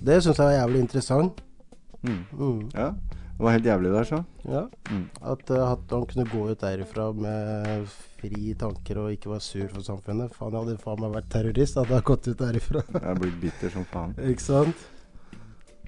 det 0.00 0.20
syns 0.24 0.40
jeg 0.40 0.46
var 0.46 0.58
jævlig 0.58 0.84
interessant. 0.88 1.44
Mm. 2.00 2.22
Mm. 2.32 2.60
ja. 2.72 2.92
Det 3.40 3.44
var 3.44 3.54
helt 3.56 3.66
jævlig 3.66 3.90
der, 3.92 4.04
så. 4.04 4.22
Ja. 4.44 4.62
Mm. 4.90 5.04
At, 5.32 5.50
eh, 5.50 5.72
at 5.72 5.92
han 5.92 6.06
kunne 6.06 6.28
gå 6.28 6.48
ut 6.50 6.60
derifra 6.60 7.12
med 7.12 7.86
fri 8.20 8.54
tanker 8.58 9.00
og 9.00 9.12
ikke 9.14 9.30
være 9.32 9.44
sur 9.44 9.68
for 9.72 9.84
samfunnet. 9.84 10.32
Faen, 10.36 10.54
jeg 10.54 10.64
hadde 10.64 10.80
faen 10.82 11.02
meg 11.02 11.14
vært 11.16 11.28
terrorist 11.32 11.78
hadde 11.80 11.96
jeg 11.96 12.06
gått 12.10 12.28
ut 12.28 12.40
derifra. 12.40 12.82
Jeg 12.92 13.06
er 13.12 13.20
blitt 13.20 13.38
bitter 13.42 13.72
som 13.72 13.86
faen. 13.88 14.16
ikke 14.32 14.44
sant? 14.44 14.88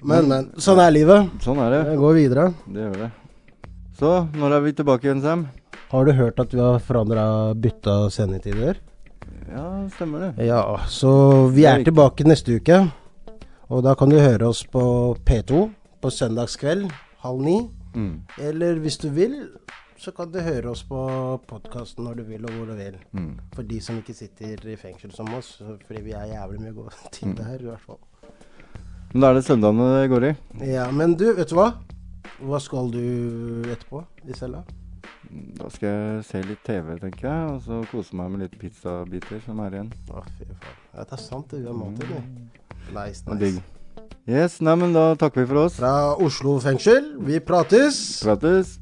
Men, 0.03 0.29
men. 0.31 0.49
Sånn 0.61 0.81
er 0.83 0.95
livet. 0.95 1.29
Sånn 1.43 1.61
er 1.63 1.77
det. 1.77 1.83
Jeg 1.93 2.01
går 2.01 2.17
videre. 2.17 2.47
Det 2.65 2.87
gjør 2.87 2.97
det. 3.05 3.11
Så, 3.99 4.15
når 4.41 4.57
er 4.57 4.65
vi 4.65 4.73
tilbake 4.79 5.07
igjen, 5.07 5.21
Sam? 5.23 5.45
Har 5.93 6.09
du 6.09 6.15
hørt 6.17 6.41
at 6.41 6.53
vi 6.55 6.59
har 6.59 6.81
forandra 6.81 7.25
bytta 7.53 8.09
sendetider? 8.11 8.81
Ja, 9.47 9.67
stemmer 9.93 10.25
det. 10.25 10.47
Ja, 10.47 10.63
så 10.89 11.13
vi 11.53 11.67
er 11.69 11.85
tilbake 11.85 12.25
neste 12.25 12.57
uke. 12.57 12.81
Og 13.69 13.85
da 13.85 13.93
kan 13.97 14.09
du 14.11 14.17
høre 14.17 14.49
oss 14.49 14.63
på 14.65 14.83
P2 15.23 15.67
på 16.03 16.11
søndagskveld 16.11 16.89
halv 17.23 17.45
ni. 17.45 17.57
Mm. 17.93 18.15
Eller 18.41 18.81
hvis 18.81 18.97
du 18.99 19.07
vil, 19.13 19.37
så 20.03 20.11
kan 20.11 20.31
du 20.31 20.39
høre 20.43 20.73
oss 20.73 20.81
på 20.83 20.99
podkasten 21.47 22.03
når 22.03 22.19
du 22.19 22.23
vil 22.27 22.43
og 22.43 22.57
hvor 22.57 22.71
du 22.73 22.75
vil. 22.75 22.97
Mm. 23.15 23.31
For 23.55 23.67
de 23.67 23.79
som 23.83 23.99
ikke 24.01 24.15
sitter 24.17 24.65
i 24.67 24.75
fengsel 24.79 25.13
som 25.15 25.29
oss. 25.37 25.55
Fordi 25.87 26.01
vi 26.03 26.15
er 26.17 26.33
jævlig 26.33 26.59
mye 26.65 26.75
gode 26.75 26.97
til 27.15 27.31
det 27.37 27.47
her, 27.47 27.63
i 27.63 27.69
hvert 27.71 27.85
fall. 27.87 28.01
Men 29.13 29.23
da 29.23 29.29
er 29.29 29.39
det 29.39 29.45
søndagene 29.47 29.89
det 29.93 30.09
går 30.11 30.27
i. 30.27 30.31
Ja, 30.73 30.89
men 30.91 31.15
du, 31.19 31.27
vet 31.37 31.51
du 31.51 31.55
hva? 31.59 31.69
Hva 32.43 32.59
skal 32.59 32.91
du 32.91 33.03
etterpå 33.71 34.03
i 34.27 34.35
cella? 34.35 34.65
Da 35.59 35.69
skal 35.71 35.87
jeg 35.87 36.25
se 36.27 36.41
litt 36.49 36.63
TV, 36.67 36.95
tenker 36.99 37.29
jeg. 37.29 37.53
Og 37.53 37.63
så 37.63 37.79
kose 37.93 38.19
meg 38.19 38.33
med 38.33 38.47
litt 38.47 38.59
pizzabiter 38.59 39.39
som 39.45 39.63
er 39.63 39.79
igjen. 39.79 39.93
Å, 40.11 40.25
fy 40.35 40.49
faen. 40.49 40.83
Ja, 40.97 41.07
det 41.07 41.15
er 41.15 41.23
sant, 41.29 41.53
det. 41.53 41.63
Vi 41.63 41.71
har 41.71 41.79
mat 41.79 41.95
til 42.01 42.11
det. 42.11 42.21
Nice, 42.91 43.23
er 43.23 43.39
digg. 43.39 43.61
nice. 43.61 43.69
Yes, 44.27 44.59
nei, 44.63 44.75
men 44.79 44.95
da 44.95 45.13
takker 45.19 45.45
vi 45.45 45.51
for 45.53 45.65
oss. 45.65 45.79
Fra 45.79 45.95
Oslo 46.19 46.59
fengsel, 46.63 47.13
vi 47.23 47.39
prates. 47.43 48.03
Prates. 48.25 48.81